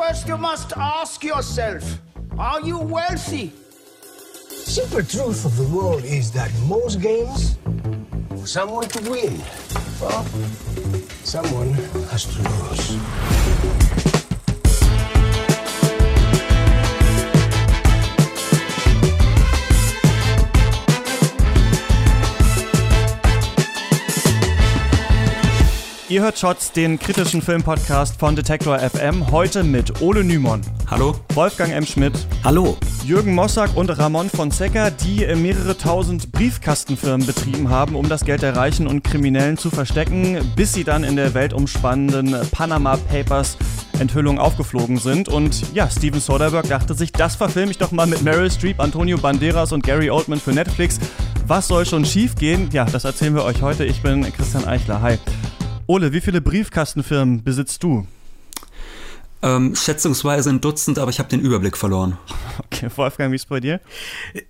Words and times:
First, 0.00 0.28
you 0.28 0.38
must 0.38 0.72
ask 0.78 1.22
yourself 1.22 1.84
Are 2.38 2.62
you 2.62 2.78
wealthy? 2.78 3.52
Simple 4.48 5.02
truth 5.02 5.44
of 5.44 5.54
the 5.58 5.64
world 5.64 6.04
is 6.04 6.32
that 6.32 6.50
most 6.66 7.02
games, 7.02 7.58
for 8.30 8.46
someone 8.46 8.88
to 8.88 9.10
win, 9.10 9.38
well, 10.00 10.24
someone 11.22 11.74
has 12.08 12.24
to 12.34 12.42
lose. 12.48 14.09
Ihr 26.10 26.22
hört 26.22 26.40
Shots, 26.40 26.72
den 26.72 26.98
kritischen 26.98 27.40
Filmpodcast 27.40 28.18
von 28.18 28.34
Detektor 28.34 28.80
FM, 28.80 29.30
heute 29.30 29.62
mit 29.62 30.02
Ole 30.02 30.24
Nymon. 30.24 30.60
Hallo. 30.90 31.14
Wolfgang 31.34 31.72
M. 31.72 31.86
Schmidt. 31.86 32.14
Hallo. 32.42 32.76
Jürgen 33.04 33.32
Mossack 33.32 33.76
und 33.76 33.96
Ramon 33.96 34.28
Fonseca, 34.28 34.90
die 34.90 35.24
mehrere 35.36 35.78
tausend 35.78 36.32
Briefkastenfirmen 36.32 37.24
betrieben 37.24 37.68
haben, 37.68 37.94
um 37.94 38.08
das 38.08 38.24
Geld 38.24 38.42
der 38.42 38.56
Reichen 38.56 38.88
und 38.88 39.04
Kriminellen 39.04 39.56
zu 39.56 39.70
verstecken, 39.70 40.40
bis 40.56 40.72
sie 40.72 40.82
dann 40.82 41.04
in 41.04 41.14
der 41.14 41.32
weltumspannenden 41.32 42.34
Panama 42.50 42.96
Papers 42.96 43.56
Enthüllung 44.00 44.40
aufgeflogen 44.40 44.96
sind. 44.96 45.28
Und 45.28 45.72
ja, 45.74 45.88
Steven 45.88 46.18
Soderbergh 46.18 46.68
dachte 46.68 46.94
sich, 46.94 47.12
das 47.12 47.36
verfilme 47.36 47.70
ich 47.70 47.78
doch 47.78 47.92
mal 47.92 48.08
mit 48.08 48.22
Meryl 48.22 48.50
Streep, 48.50 48.80
Antonio 48.80 49.16
Banderas 49.16 49.70
und 49.70 49.84
Gary 49.84 50.10
Oldman 50.10 50.40
für 50.40 50.52
Netflix. 50.52 50.98
Was 51.46 51.68
soll 51.68 51.86
schon 51.86 52.04
schief 52.04 52.34
gehen? 52.34 52.68
Ja, 52.72 52.84
das 52.84 53.04
erzählen 53.04 53.36
wir 53.36 53.44
euch 53.44 53.62
heute. 53.62 53.84
Ich 53.84 54.02
bin 54.02 54.24
Christian 54.32 54.66
Eichler. 54.66 55.02
Hi. 55.02 55.16
Ole, 55.90 56.12
wie 56.12 56.20
viele 56.20 56.40
Briefkastenfirmen 56.40 57.42
besitzt 57.42 57.82
du? 57.82 58.06
Ähm, 59.42 59.74
schätzungsweise 59.74 60.50
ein 60.50 60.60
Dutzend, 60.60 60.98
aber 60.98 61.10
ich 61.10 61.18
habe 61.18 61.30
den 61.30 61.40
Überblick 61.40 61.76
verloren. 61.76 62.18
Okay, 62.72 62.88
Wolfgang, 62.96 63.32
wie 63.32 63.36
ist 63.36 63.48
bei 63.48 63.58
dir? 63.58 63.80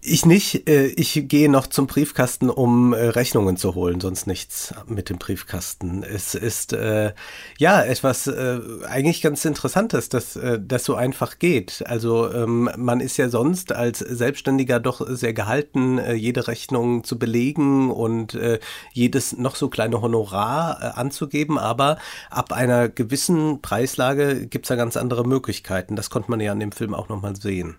Ich 0.03 0.27
nicht. 0.27 0.69
Äh, 0.69 0.89
ich 0.89 1.29
gehe 1.29 1.49
noch 1.49 1.67
zum 1.67 1.87
Briefkasten, 1.87 2.51
um 2.51 2.93
äh, 2.93 3.07
Rechnungen 3.07 3.57
zu 3.57 3.75
holen, 3.75 4.01
sonst 4.01 4.27
nichts 4.27 4.75
mit 4.87 5.09
dem 5.09 5.19
Briefkasten. 5.19 6.03
Es 6.03 6.35
ist 6.35 6.73
äh, 6.73 7.13
ja 7.59 7.83
etwas 7.83 8.27
äh, 8.27 8.59
eigentlich 8.87 9.23
ganz 9.23 9.45
Interessantes, 9.45 10.11
dass 10.11 10.37
äh, 10.37 10.61
das 10.61 10.85
so 10.85 10.97
einfach 10.97 11.39
geht. 11.39 11.83
Also 11.87 12.33
ähm, 12.33 12.71
man 12.77 13.01
ist 13.01 13.17
ja 13.17 13.29
sonst 13.31 13.73
als 13.73 14.01
Selbstständiger 14.01 14.81
doch 14.81 15.01
sehr 15.09 15.33
gehalten, 15.33 15.99
äh, 15.99 16.15
jede 16.15 16.47
Rechnung 16.47 17.05
zu 17.05 17.19
belegen 17.19 17.91
und 17.91 18.35
äh, 18.35 18.59
jedes 18.93 19.37
noch 19.37 19.57
so 19.57 19.69
kleine 19.69 20.03
Honorar 20.03 20.79
äh, 20.81 21.01
anzugeben. 21.01 21.59
Aber 21.59 21.99
ab 22.29 22.53
einer 22.53 22.89
gewissen 22.89 23.63
Preislage 23.63 24.47
gibt 24.47 24.67
es 24.67 24.69
da 24.69 24.80
ganz 24.81 24.97
andere 24.97 25.27
Möglichkeiten. 25.27 25.95
Das 25.95 26.09
konnte 26.09 26.31
man 26.31 26.41
ja 26.41 26.53
an 26.53 26.59
dem 26.59 26.73
Film 26.73 26.95
auch 26.95 27.11
nochmal 27.11 27.37
sehen. 27.37 27.77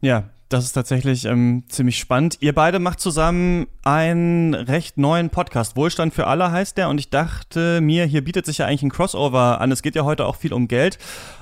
Ja, 0.00 0.30
das 0.48 0.64
ist 0.64 0.74
tatsächlich 0.74 1.24
ähm, 1.24 1.64
ziemlich 1.68 1.98
spannend. 1.98 2.36
Ihr 2.38 2.54
beide 2.54 2.78
macht 2.78 3.00
zusammen 3.00 3.66
einen 3.82 4.54
recht 4.54 4.96
neuen 4.96 5.30
Podcast. 5.30 5.74
Wohlstand 5.76 6.14
für 6.14 6.28
alle 6.28 6.52
heißt 6.52 6.76
der. 6.76 6.88
Und 6.88 6.98
ich 6.98 7.10
dachte 7.10 7.80
mir, 7.80 8.04
hier 8.04 8.22
bietet 8.22 8.46
sich 8.46 8.58
ja 8.58 8.66
eigentlich 8.66 8.84
ein 8.84 8.90
Crossover 8.90 9.60
an. 9.60 9.72
Es 9.72 9.82
geht 9.82 9.96
ja 9.96 10.04
heute 10.04 10.26
auch 10.26 10.36
viel 10.36 10.52
um 10.52 10.68
Geld. 10.68 10.98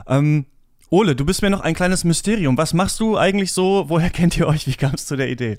Ähm, 0.07 0.47
Ole, 0.89 1.15
du 1.15 1.27
bist 1.27 1.43
mir 1.43 1.51
noch 1.51 1.61
ein 1.61 1.75
kleines 1.75 2.05
Mysterium. 2.05 2.57
Was 2.57 2.73
machst 2.73 3.01
du 3.01 3.19
eigentlich 3.19 3.53
so? 3.53 3.85
Woher 3.89 4.11
kennt 4.11 4.39
ihr 4.39 4.47
euch? 4.49 4.67
Wie 4.67 4.75
kam 4.75 4.95
es 4.95 5.05
zu 5.05 5.17
der 5.17 5.29
Idee? 5.29 5.59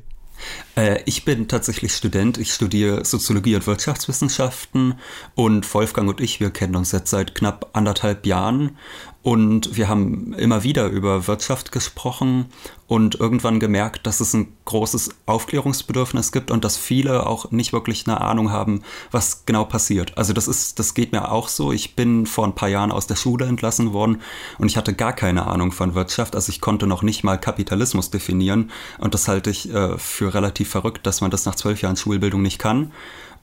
Äh, 0.75 1.01
ich 1.05 1.25
bin 1.25 1.47
tatsächlich 1.47 1.93
Student. 1.93 2.37
Ich 2.37 2.53
studiere 2.53 3.05
Soziologie 3.05 3.55
und 3.55 3.67
Wirtschaftswissenschaften 3.67 4.99
und 5.35 5.71
Wolfgang 5.73 6.09
und 6.09 6.21
ich, 6.21 6.39
wir 6.39 6.51
kennen 6.51 6.75
uns 6.75 6.91
jetzt 6.91 7.09
seit 7.09 7.35
knapp 7.35 7.69
anderthalb 7.73 8.25
Jahren 8.25 8.77
und 9.23 9.77
wir 9.77 9.87
haben 9.87 10.33
immer 10.33 10.63
wieder 10.63 10.87
über 10.87 11.27
Wirtschaft 11.27 11.71
gesprochen 11.71 12.47
und 12.87 13.15
irgendwann 13.15 13.61
gemerkt, 13.61 14.05
dass 14.05 14.19
es 14.19 14.33
ein 14.33 14.49
großes 14.65 15.11
Aufklärungsbedürfnis 15.25 16.33
gibt 16.33 16.51
und 16.51 16.65
dass 16.65 16.75
viele 16.75 17.25
auch 17.25 17.49
nicht 17.49 17.71
wirklich 17.71 18.05
eine 18.05 18.19
Ahnung 18.19 18.51
haben, 18.51 18.83
was 19.11 19.45
genau 19.45 19.63
passiert. 19.63 20.17
Also 20.17 20.33
das 20.33 20.49
ist, 20.49 20.77
das 20.77 20.93
geht 20.93 21.13
mir 21.13 21.31
auch 21.31 21.47
so. 21.47 21.71
Ich 21.71 21.95
bin 21.95 22.25
vor 22.25 22.45
ein 22.45 22.53
paar 22.53 22.67
Jahren 22.67 22.91
aus 22.91 23.07
der 23.07 23.15
Schule 23.15 23.45
entlassen 23.45 23.93
worden 23.93 24.21
und 24.57 24.67
ich 24.67 24.75
hatte 24.75 24.93
gar 24.93 25.13
keine 25.13 25.47
Ahnung 25.47 25.71
von 25.71 25.95
Wirtschaft. 25.95 26.35
Also 26.35 26.49
ich 26.49 26.59
konnte 26.59 26.85
noch 26.85 27.01
nicht 27.01 27.23
mal 27.23 27.39
Kapitalismus 27.39 28.11
definieren 28.11 28.71
und 28.99 29.13
das 29.13 29.29
halte 29.29 29.49
ich 29.49 29.73
äh, 29.73 29.97
für 29.97 30.33
relativ 30.33 30.69
verrückt, 30.69 31.07
dass 31.07 31.21
man 31.21 31.31
das 31.31 31.45
nach 31.45 31.55
zwölf 31.55 31.81
Jahren 31.81 31.95
Schulbildung 31.95 32.41
nicht 32.41 32.59
kann. 32.59 32.91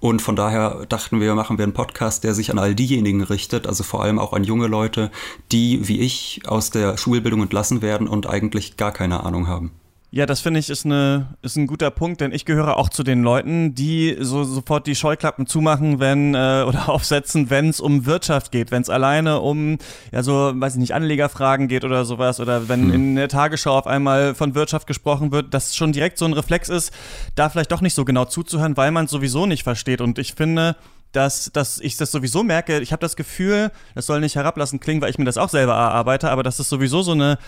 Und 0.00 0.22
von 0.22 0.34
daher 0.34 0.86
dachten 0.88 1.20
wir, 1.20 1.34
machen 1.34 1.58
wir 1.58 1.62
einen 1.64 1.74
Podcast, 1.74 2.24
der 2.24 2.34
sich 2.34 2.50
an 2.50 2.58
all 2.58 2.74
diejenigen 2.74 3.22
richtet, 3.22 3.66
also 3.66 3.84
vor 3.84 4.02
allem 4.02 4.18
auch 4.18 4.32
an 4.32 4.44
junge 4.44 4.66
Leute, 4.66 5.10
die 5.52 5.86
wie 5.88 6.00
ich 6.00 6.42
aus 6.46 6.70
der 6.70 6.96
Schulbildung 6.96 7.42
entlassen 7.42 7.82
werden 7.82 8.08
und 8.08 8.26
eigentlich 8.26 8.78
gar 8.78 8.92
keine 8.92 9.24
Ahnung 9.24 9.46
haben. 9.46 9.72
Ja, 10.12 10.26
das 10.26 10.40
finde 10.40 10.58
ich 10.58 10.68
ist, 10.70 10.84
eine, 10.84 11.36
ist 11.40 11.54
ein 11.56 11.68
guter 11.68 11.92
Punkt, 11.92 12.20
denn 12.20 12.32
ich 12.32 12.44
gehöre 12.44 12.76
auch 12.76 12.88
zu 12.88 13.04
den 13.04 13.22
Leuten, 13.22 13.76
die 13.76 14.16
so 14.18 14.42
sofort 14.42 14.88
die 14.88 14.96
Scheuklappen 14.96 15.46
zumachen, 15.46 16.00
wenn 16.00 16.34
äh, 16.34 16.64
oder 16.66 16.88
aufsetzen, 16.88 17.48
wenn 17.48 17.68
es 17.68 17.78
um 17.78 18.06
Wirtschaft 18.06 18.50
geht, 18.50 18.72
wenn 18.72 18.82
es 18.82 18.90
alleine 18.90 19.40
um 19.40 19.78
ja 20.10 20.24
so, 20.24 20.52
weiß 20.52 20.74
ich 20.74 20.80
nicht, 20.80 20.94
Anlegerfragen 20.94 21.68
geht 21.68 21.84
oder 21.84 22.04
sowas 22.04 22.40
oder 22.40 22.68
wenn 22.68 22.86
hm. 22.86 22.92
in 22.92 23.16
der 23.16 23.28
Tagesschau 23.28 23.78
auf 23.78 23.86
einmal 23.86 24.34
von 24.34 24.56
Wirtschaft 24.56 24.88
gesprochen 24.88 25.30
wird, 25.30 25.54
dass 25.54 25.76
schon 25.76 25.92
direkt 25.92 26.18
so 26.18 26.24
ein 26.24 26.32
Reflex 26.32 26.68
ist, 26.68 26.92
da 27.36 27.48
vielleicht 27.48 27.70
doch 27.70 27.80
nicht 27.80 27.94
so 27.94 28.04
genau 28.04 28.24
zuzuhören, 28.24 28.76
weil 28.76 28.90
man 28.90 29.04
es 29.04 29.12
sowieso 29.12 29.46
nicht 29.46 29.62
versteht. 29.62 30.00
Und 30.00 30.18
ich 30.18 30.34
finde, 30.34 30.74
dass, 31.12 31.52
dass 31.52 31.78
ich 31.78 31.96
das 31.96 32.10
sowieso 32.10 32.42
merke, 32.42 32.80
ich 32.80 32.90
habe 32.90 33.00
das 33.00 33.14
Gefühl, 33.14 33.70
das 33.94 34.06
soll 34.06 34.18
nicht 34.18 34.34
herablassend 34.34 34.82
klingen, 34.82 35.02
weil 35.02 35.10
ich 35.10 35.18
mir 35.18 35.24
das 35.24 35.38
auch 35.38 35.50
selber 35.50 35.74
erarbeite, 35.74 36.30
aber 36.30 36.42
das 36.42 36.58
ist 36.58 36.68
sowieso 36.68 37.02
so 37.02 37.12
eine, 37.12 37.38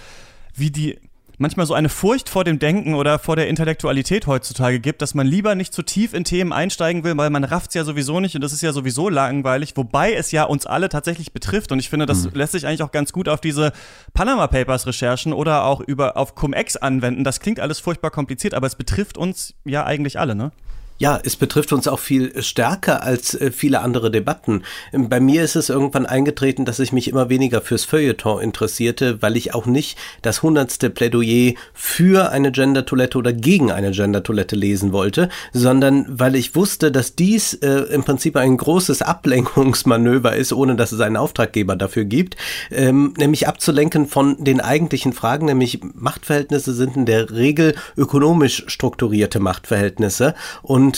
wie 0.54 0.70
die 0.70 1.00
manchmal 1.38 1.66
so 1.66 1.74
eine 1.74 1.88
Furcht 1.88 2.28
vor 2.28 2.44
dem 2.44 2.58
Denken 2.58 2.94
oder 2.94 3.18
vor 3.18 3.36
der 3.36 3.48
Intellektualität 3.48 4.26
heutzutage 4.26 4.80
gibt, 4.80 5.02
dass 5.02 5.14
man 5.14 5.26
lieber 5.26 5.54
nicht 5.54 5.72
zu 5.72 5.82
tief 5.82 6.14
in 6.14 6.24
Themen 6.24 6.52
einsteigen 6.52 7.04
will, 7.04 7.16
weil 7.16 7.30
man 7.30 7.44
rafft's 7.44 7.74
ja 7.74 7.84
sowieso 7.84 8.20
nicht 8.20 8.34
und 8.34 8.42
das 8.42 8.52
ist 8.52 8.62
ja 8.62 8.72
sowieso 8.72 9.08
langweilig, 9.08 9.76
wobei 9.76 10.12
es 10.12 10.32
ja 10.32 10.44
uns 10.44 10.66
alle 10.66 10.88
tatsächlich 10.88 11.32
betrifft 11.32 11.72
und 11.72 11.78
ich 11.78 11.90
finde, 11.90 12.06
das 12.06 12.24
mhm. 12.24 12.30
lässt 12.34 12.52
sich 12.52 12.66
eigentlich 12.66 12.82
auch 12.82 12.92
ganz 12.92 13.12
gut 13.12 13.28
auf 13.28 13.40
diese 13.40 13.72
Panama 14.14 14.46
Papers 14.46 14.86
Recherchen 14.86 15.32
oder 15.32 15.64
auch 15.64 15.80
über 15.80 16.16
auf 16.16 16.34
Cum-Ex 16.34 16.76
anwenden. 16.76 17.24
Das 17.24 17.40
klingt 17.40 17.60
alles 17.60 17.80
furchtbar 17.80 18.10
kompliziert, 18.10 18.54
aber 18.54 18.66
es 18.66 18.76
betrifft 18.76 19.18
uns 19.18 19.54
ja 19.64 19.84
eigentlich 19.84 20.18
alle, 20.18 20.34
ne? 20.34 20.52
Ja, 21.02 21.18
es 21.20 21.34
betrifft 21.34 21.72
uns 21.72 21.88
auch 21.88 21.98
viel 21.98 22.40
stärker 22.44 23.02
als 23.02 23.34
äh, 23.34 23.50
viele 23.50 23.80
andere 23.80 24.12
Debatten. 24.12 24.62
Bei 24.92 25.18
mir 25.18 25.42
ist 25.42 25.56
es 25.56 25.68
irgendwann 25.68 26.06
eingetreten, 26.06 26.64
dass 26.64 26.78
ich 26.78 26.92
mich 26.92 27.08
immer 27.08 27.28
weniger 27.28 27.60
fürs 27.60 27.84
Feuilleton 27.84 28.40
interessierte, 28.40 29.20
weil 29.20 29.36
ich 29.36 29.52
auch 29.52 29.66
nicht 29.66 29.98
das 30.22 30.44
hundertste 30.44 30.90
Plädoyer 30.90 31.54
für 31.74 32.30
eine 32.30 32.52
Gender-Toilette 32.52 33.18
oder 33.18 33.32
gegen 33.32 33.72
eine 33.72 33.90
Gender-Toilette 33.90 34.54
lesen 34.54 34.92
wollte, 34.92 35.28
sondern 35.52 36.06
weil 36.08 36.36
ich 36.36 36.54
wusste, 36.54 36.92
dass 36.92 37.16
dies 37.16 37.54
äh, 37.54 37.80
im 37.92 38.04
Prinzip 38.04 38.36
ein 38.36 38.56
großes 38.56 39.02
Ablenkungsmanöver 39.02 40.36
ist, 40.36 40.52
ohne 40.52 40.76
dass 40.76 40.92
es 40.92 41.00
einen 41.00 41.16
Auftraggeber 41.16 41.74
dafür 41.74 42.04
gibt, 42.04 42.36
ähm, 42.70 43.12
nämlich 43.18 43.48
abzulenken 43.48 44.06
von 44.06 44.44
den 44.44 44.60
eigentlichen 44.60 45.12
Fragen, 45.14 45.46
nämlich 45.46 45.80
Machtverhältnisse 45.82 46.72
sind 46.72 46.96
in 46.96 47.06
der 47.06 47.32
Regel 47.32 47.74
ökonomisch 47.96 48.62
strukturierte 48.68 49.40
Machtverhältnisse 49.40 50.36
und 50.62 50.91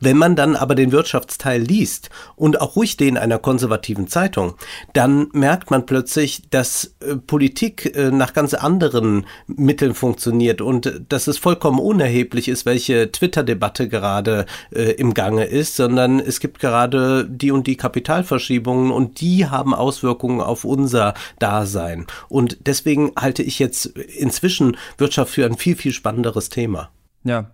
wenn 0.00 0.16
man 0.16 0.36
dann 0.36 0.56
aber 0.56 0.74
den 0.74 0.92
Wirtschaftsteil 0.92 1.60
liest 1.60 2.10
und 2.36 2.60
auch 2.60 2.76
ruhig 2.76 2.96
den 2.96 3.16
einer 3.16 3.38
konservativen 3.38 4.06
Zeitung, 4.06 4.54
dann 4.92 5.28
merkt 5.32 5.70
man 5.70 5.86
plötzlich, 5.86 6.42
dass 6.50 6.94
äh, 7.00 7.16
Politik 7.16 7.96
äh, 7.96 8.10
nach 8.10 8.32
ganz 8.32 8.54
anderen 8.54 9.26
Mitteln 9.46 9.94
funktioniert 9.94 10.60
und 10.60 11.02
dass 11.08 11.26
es 11.26 11.38
vollkommen 11.38 11.80
unerheblich 11.80 12.48
ist, 12.48 12.66
welche 12.66 13.10
Twitter-Debatte 13.10 13.88
gerade 13.88 14.46
äh, 14.70 14.92
im 14.92 15.14
Gange 15.14 15.44
ist, 15.44 15.76
sondern 15.76 16.20
es 16.20 16.40
gibt 16.40 16.60
gerade 16.60 17.26
die 17.28 17.50
und 17.50 17.66
die 17.66 17.76
Kapitalverschiebungen 17.76 18.92
und 18.92 19.20
die 19.20 19.46
haben 19.46 19.74
Auswirkungen 19.74 20.40
auf 20.40 20.64
unser 20.64 21.14
Dasein. 21.38 22.06
Und 22.28 22.58
deswegen 22.66 23.12
halte 23.18 23.42
ich 23.42 23.58
jetzt 23.58 23.86
inzwischen 23.86 24.76
Wirtschaft 24.96 25.32
für 25.32 25.46
ein 25.46 25.56
viel, 25.56 25.76
viel 25.76 25.92
spannenderes 25.92 26.48
Thema. 26.48 26.90
Ja, 27.24 27.50